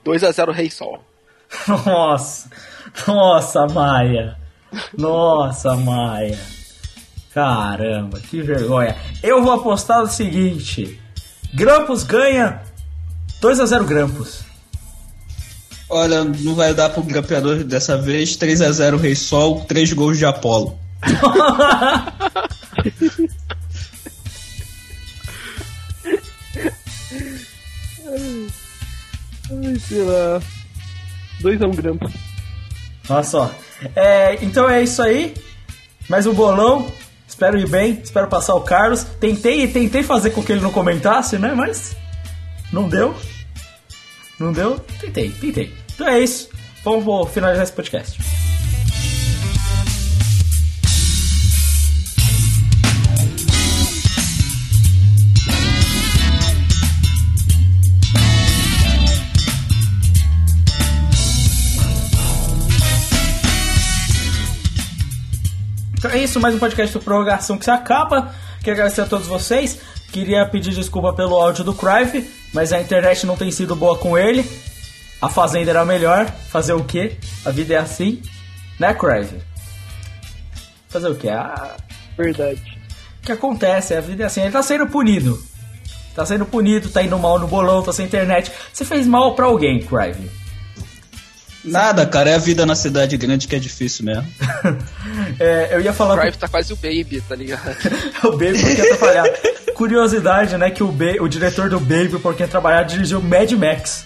[0.05, 1.05] 2x0 Rei Sol.
[1.85, 2.51] Nossa.
[3.07, 4.37] Nossa, Maia.
[4.97, 6.39] Nossa, Maia.
[7.35, 8.97] Caramba, que vergonha.
[9.23, 11.01] Eu vou apostar o seguinte:
[11.55, 12.63] Grampos ganha
[13.43, 14.48] 2x0 Grampos.
[15.91, 18.37] Olha, não vai dar pro campeador dessa vez.
[18.37, 20.79] 3x0 Rei Sol, 3 gols de Apolo.
[29.51, 30.41] Ai, sei lá.
[31.41, 32.11] 2x1 Grampo.
[33.09, 33.51] Nossa, ó.
[33.97, 35.35] É, então é isso aí.
[36.09, 36.91] Mais um bolão.
[37.27, 39.05] Espero ir bem, espero passar o Carlos.
[39.21, 41.53] Tentei, tentei fazer com que ele não comentasse, né?
[41.55, 41.97] Mas
[42.73, 43.15] não deu.
[44.39, 44.79] Não deu?
[45.01, 45.75] Tentei, tentei.
[45.95, 46.49] Então é isso.
[46.85, 48.19] Vamos finalizar esse podcast.
[65.99, 68.33] Então é isso, mais um podcast do Prorrogação que se acaba.
[68.59, 69.81] Queria agradecer a todos vocês.
[70.13, 74.17] Queria pedir desculpa pelo áudio do Crive, mas a internet não tem sido boa com
[74.17, 74.49] ele.
[75.21, 76.27] A Fazenda era melhor.
[76.49, 77.17] Fazer o quê?
[77.45, 78.23] A vida é assim.
[78.79, 79.41] Né, Crive?
[80.89, 81.29] Fazer o quê?
[81.29, 81.77] Ah,
[82.17, 82.63] Verdade.
[83.23, 83.95] o que acontece?
[83.95, 84.43] A vida é assim.
[84.43, 85.43] Ele tá sendo punido.
[86.15, 88.51] Tá sendo punido, tá indo mal no bolão, tá sem internet.
[88.73, 90.31] Você fez mal pra alguém, Crive.
[91.65, 94.27] Nada, cara, é a vida na cidade grande que é difícil mesmo.
[95.41, 96.15] É, eu ia falar.
[96.15, 97.77] O Drive tá quase o Baby, tá ligado?
[98.25, 99.25] o Baby porque ia trabalhar.
[99.79, 100.73] Curiosidade, né?
[100.73, 104.05] Que o, ba o diretor do Baby, porque ia trabalhar, dirigiu Mad Max.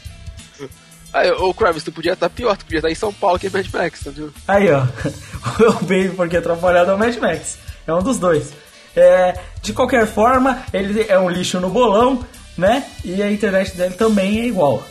[1.10, 3.50] Aí, ô Kravis, tu podia estar pior, tu podia estar em São Paulo que é
[3.50, 4.30] Mad Max, entendeu?
[4.46, 4.86] Aí, ó.
[5.58, 7.56] O Baby, porque ia trabalhar no Mad Max.
[7.86, 8.52] É um dos dois.
[8.94, 12.22] É, de qualquer forma, ele é um lixo no bolão,
[12.56, 12.84] né?
[13.02, 14.86] E a internet dele também é igual.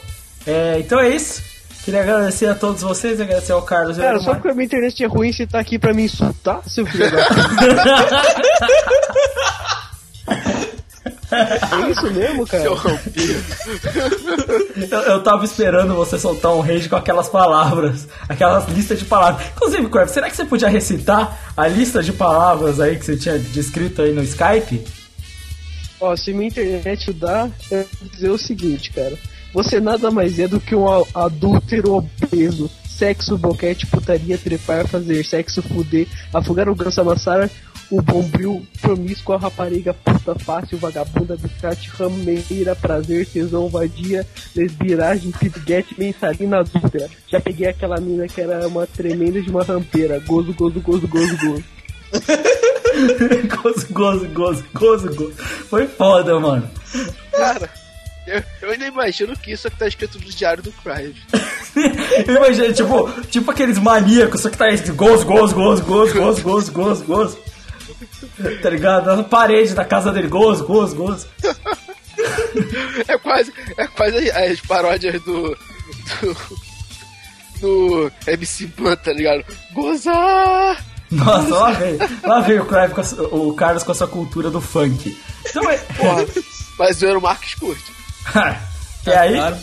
[0.47, 1.43] É, então é isso.
[1.85, 5.03] Queria agradecer a todos vocês, agradecer ao Carlos e Cara, só porque a minha internet
[5.03, 7.17] é ruim, você tá aqui pra me insultar, seu filho da.
[11.31, 12.63] É isso mesmo, cara?
[12.63, 13.43] Seu vampiro.
[14.91, 19.47] Eu, eu tava esperando você soltar um rage com aquelas palavras, aquelas listas de palavras.
[19.55, 23.39] Inclusive, Crab, será que você podia recitar a lista de palavras aí que você tinha
[23.39, 24.83] descrito aí no Skype?
[25.99, 29.17] Ó, se minha internet dá, eu vou dizer o seguinte, cara.
[29.53, 32.69] Você nada mais é do que um adúltero obeso.
[32.87, 37.49] Sexo, boquete, putaria, trepar, fazer sexo, fuder, afogar o ganso, amassar
[37.91, 46.59] o bombril, promíscua, rapariga, puta fácil, vagabunda, biscate, rameira, prazer, tesão, vadia, lesbiragem, pidguete, mensalina
[46.59, 47.09] adúltera.
[47.27, 50.19] Já peguei aquela mina que era uma tremenda de uma rampeira.
[50.21, 51.63] Gozo, gozo, gozo, gozo, gozo.
[53.61, 55.33] gozo, gozo, gozo, gozo, gozo.
[55.69, 56.69] Foi foda, mano.
[57.31, 57.69] Cara,
[58.25, 61.21] eu, eu ainda imagino que isso é que tá escrito no diário do Crive.
[62.27, 66.71] Imagina, tipo, tipo aqueles maníacos, só que tá escrito gozo, gozo, gozo, gozo, gozo, gozo,
[66.71, 67.50] gozo, gozo.
[68.61, 69.15] Tá ligado?
[69.15, 71.27] Na parede da casa dele, gozo, gozo, gozo.
[73.07, 75.57] É quase, é quase as paródias do.
[76.21, 76.37] do.
[77.59, 79.45] do MC Ban, tá ligado?
[79.73, 80.83] Gozar!
[81.11, 82.67] Nossa, lá veio, lá veio
[83.31, 85.17] o, o Carlos com a sua cultura do funk.
[85.49, 85.77] Então é.
[85.77, 86.25] Porra,
[86.79, 87.91] mas o Marcos Curte.
[89.05, 89.35] e aí?
[89.35, 89.57] Claro.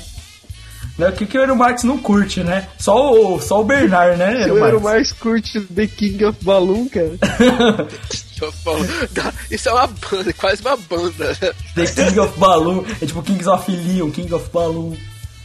[0.99, 2.69] Né, O que, que o Marx não curte, né?
[2.77, 4.47] Só o, só o Bernard, né?
[4.53, 4.82] O Marx?
[4.82, 7.16] mais curte The King of Balloon, cara.
[8.65, 8.78] Falo,
[9.12, 11.35] "Dá- Isso é uma banda, quase uma banda.
[11.74, 14.97] The King of Balloon, é tipo Kings of Leon, King of Balloon.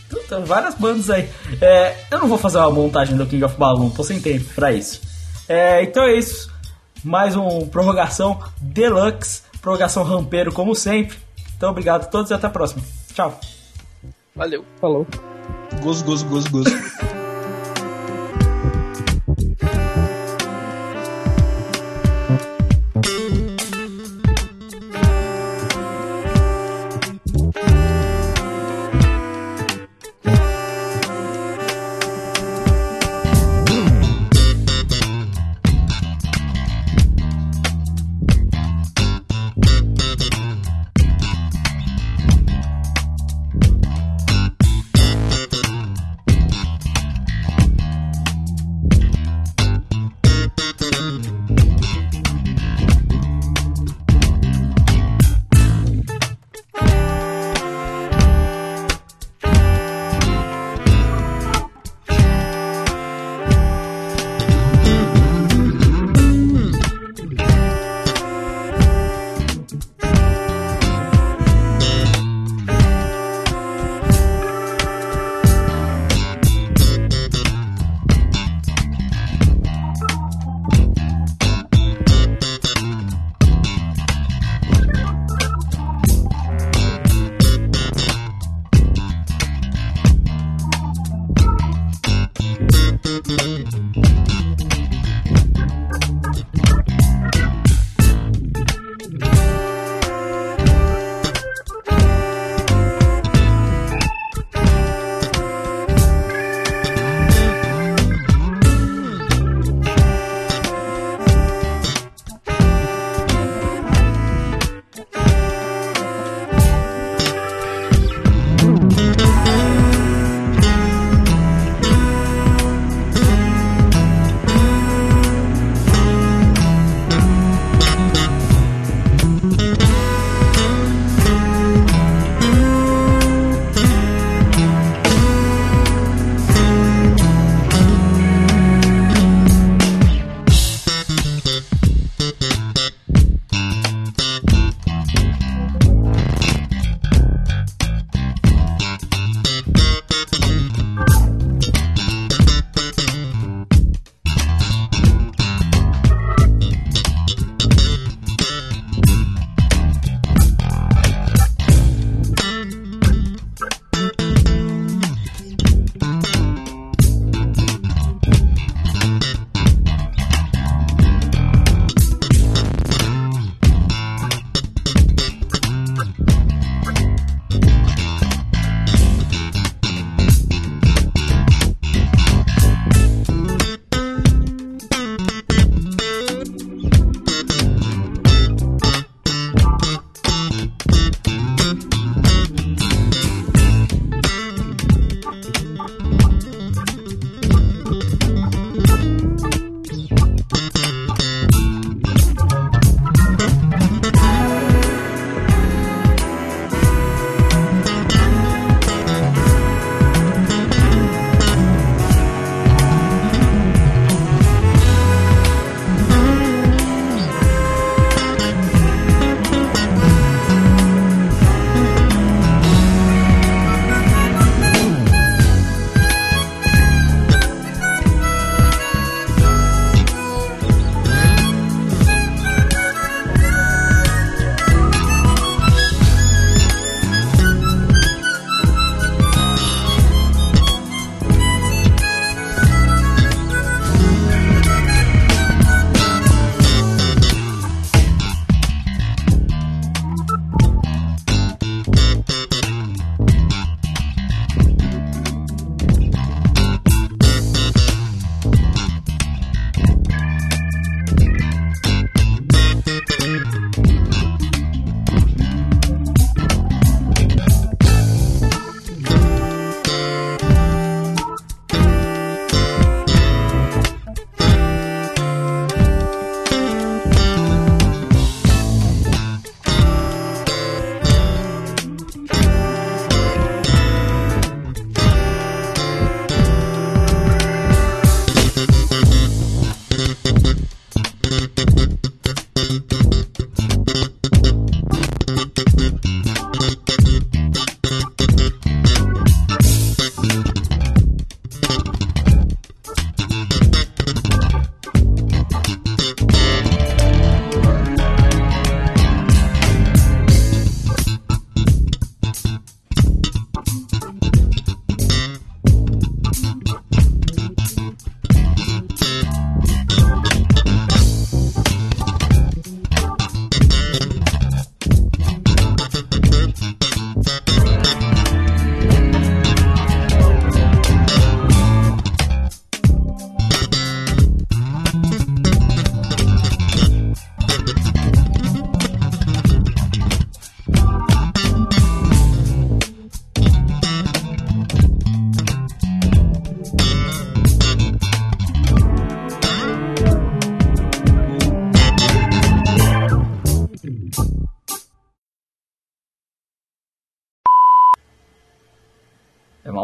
[0.10, 1.28] Puta, várias bandas aí.
[1.60, 4.72] É, eu não vou fazer uma montagem do King of Balloon, tô sem tempo pra
[4.72, 5.02] isso.
[5.50, 6.52] É, então é isso.
[7.04, 11.18] Mais um prorrogação deluxe, prorrogação rampeiro como sempre.
[11.58, 12.82] Então obrigado a todos e até a próxima.
[13.14, 13.40] Tchau.
[14.36, 14.64] Valeu.
[14.80, 15.06] Falou.
[15.82, 16.70] Gozo, gozo, gozo, gozo.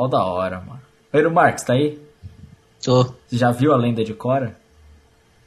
[0.08, 0.82] Da hora, mano.
[1.12, 2.00] Oi, Marcos, tá aí?
[2.84, 3.04] Tô.
[3.04, 4.56] Você já viu a lenda de Cora?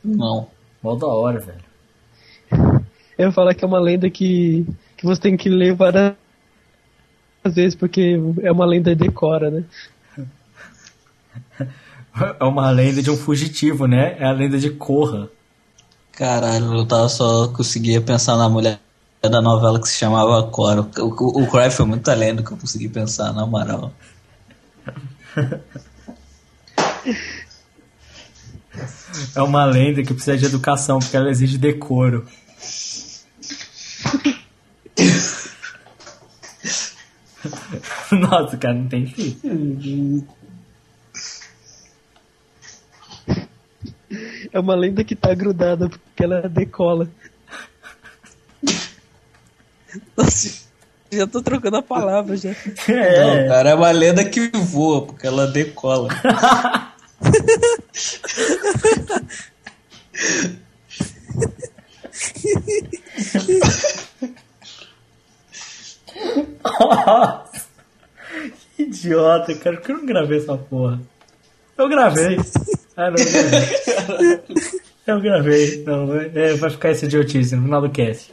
[0.05, 0.48] Não.
[0.82, 2.82] Mó da hora, velho.
[3.16, 4.66] Eu ia falar que é uma lenda que,
[4.97, 6.14] que você tem que ler várias
[7.44, 9.64] vezes, porque é uma lenda decora, né?
[12.39, 14.19] É uma lenda de um fugitivo, né?
[14.19, 15.31] É a lenda de Corra.
[16.12, 18.78] Caralho, eu tava só conseguia pensar na mulher
[19.23, 20.82] da novela que se chamava Cora.
[20.82, 23.93] O, o, o Cry foi muito além do que eu consegui pensar, na moral.
[29.36, 32.26] É uma lenda que precisa de educação, porque ela exige decoro.
[38.12, 40.26] Nossa, cara, não tem fim.
[44.52, 47.10] É uma lenda que tá grudada porque ela decola.
[50.16, 50.71] Nossa,
[51.16, 52.51] já tô trocando a palavra já.
[52.51, 56.09] Não, cara, é uma lenda que voa, porque ela decola.
[66.64, 67.62] Nossa,
[68.76, 69.76] que idiota, cara.
[69.76, 71.01] Por que eu não gravei essa porra?
[71.76, 72.36] Eu gravei.
[72.97, 74.40] Ah, não, eu gravei.
[75.06, 75.84] Eu gravei.
[75.84, 78.32] Não, vai- é, vai ficar esse idiotice no final do cast.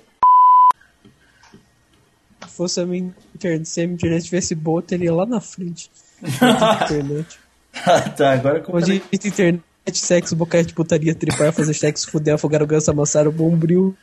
[2.59, 5.89] Se fosse a minha internet, se a minha internet tivesse boa, teria lá na frente.
[6.21, 7.39] internet.
[8.17, 9.63] tá, agora como Hoje internet,
[9.93, 13.95] sexo, boquete, putaria, tripar, fazer sexo, fuder, afogar o ganso, amassar o bombril.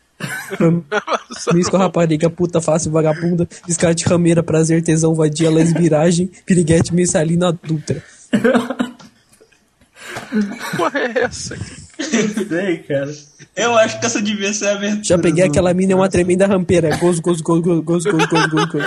[1.53, 8.03] Misco, rapariga, puta, fácil, vagabunda, descarte, rameira, prazer, tesão, vadia, lesbiragem, piriguete, mensalina, adulta.
[10.79, 11.59] Porra, é essa?
[11.99, 13.11] Eu sei, cara.
[13.55, 15.05] Eu acho que essa devia ser a abertura.
[15.05, 16.97] Já peguei aquela mina, é uma tremenda rampeira.
[16.97, 18.85] Gozo, gozo, gozo, gozo, gozo, gozo, gozo, gozo.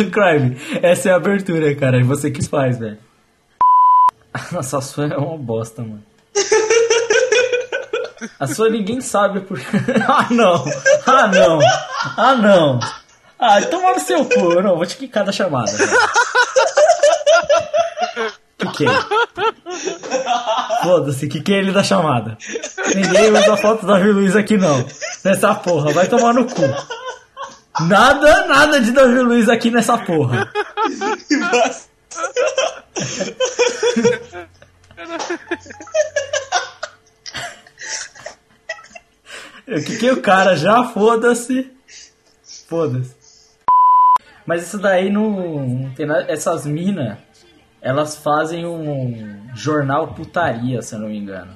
[0.12, 2.00] Crime, essa é a abertura, cara.
[2.00, 2.98] É você que faz, velho.
[4.52, 6.02] Nossa, a sua é uma bosta, mano.
[8.38, 9.58] A sua ninguém sabe por.
[10.06, 10.64] ah, não!
[11.06, 11.58] Ah, não!
[12.16, 12.80] Ah, não!
[13.38, 14.52] Ah, então tomar no seu cu.
[14.52, 15.72] Eu não, vou te quicar da chamada.
[15.76, 15.90] Cara.
[18.60, 18.86] Quiquei.
[20.82, 22.36] Foda-se, quiquei ele da chamada.
[22.94, 24.84] Ninguém usa foto da Davi Luiz aqui, não.
[25.24, 26.62] Nessa porra, vai tomar no cu.
[27.86, 30.50] Nada, nada de Davi Luiz aqui nessa porra.
[39.66, 41.70] Eu quiquei o cara já, foda-se.
[42.68, 43.14] Foda-se.
[44.44, 45.30] Mas isso daí não,
[45.64, 46.26] não tem nada.
[46.28, 47.18] Essas minas,
[47.82, 51.52] elas fazem um jornal putaria, se eu não me engano.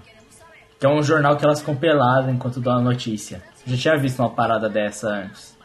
[0.78, 3.42] Que é um jornal que elas ficam peladas enquanto dão a notícia.
[3.66, 5.56] Já tinha visto uma parada dessa antes.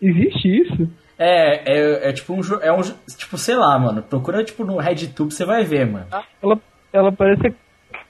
[0.00, 0.88] Existe isso?
[1.18, 2.40] É, é, é tipo um.
[2.62, 2.80] É um
[3.16, 4.02] tipo, sei lá, mano.
[4.02, 6.06] Procura tipo no RedTube, você vai ver, mano.
[6.40, 6.60] Ela,
[6.92, 7.54] ela parece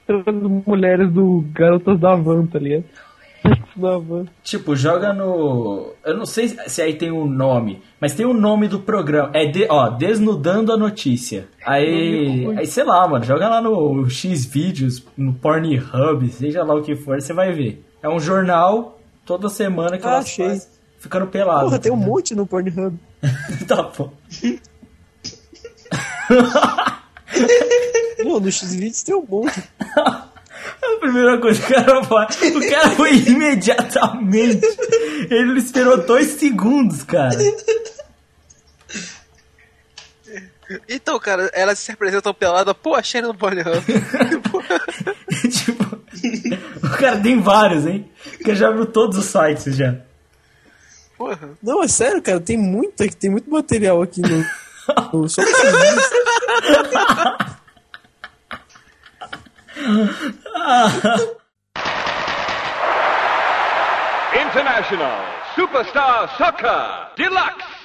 [0.03, 0.25] aquelas
[0.65, 2.85] mulheres do Garotas da Van, tá ligado?
[3.79, 4.25] Van.
[4.43, 5.93] Tipo, joga no.
[6.05, 9.31] Eu não sei se aí tem um nome, mas tem o nome do programa.
[9.33, 11.47] É de, ó, Desnudando a Notícia.
[11.65, 16.81] Aí, aí sei lá, mano, joga lá no X vídeos, no Pornhub, seja lá o
[16.81, 17.83] que for, você vai ver.
[18.01, 20.47] É um jornal toda semana que Ah, elas achei.
[20.47, 21.65] faz ficando pelado.
[21.65, 22.97] Porra, tem um monte no Pornhub.
[23.67, 24.11] tá bom.
[28.23, 29.63] Não, no X-Videos tem um monte.
[30.81, 34.65] A primeira coisa que o cara faz, o cara foi imediatamente.
[35.29, 37.37] Ele esperou dois segundos, cara.
[40.87, 43.65] Então, cara, elas se apresentam pelada, pô, achei no Pornhub.
[45.49, 45.99] tipo,
[46.83, 48.09] o cara tem vários, hein?
[48.43, 49.95] Que já abriu todos os sites já.
[51.17, 51.57] Porra.
[51.61, 54.45] Não, é sério, cara, tem muito, tem muito material aqui no.
[55.11, 56.09] no só X-Videos.
[64.33, 65.17] International
[65.55, 67.78] Superstar Soccer Deluxe.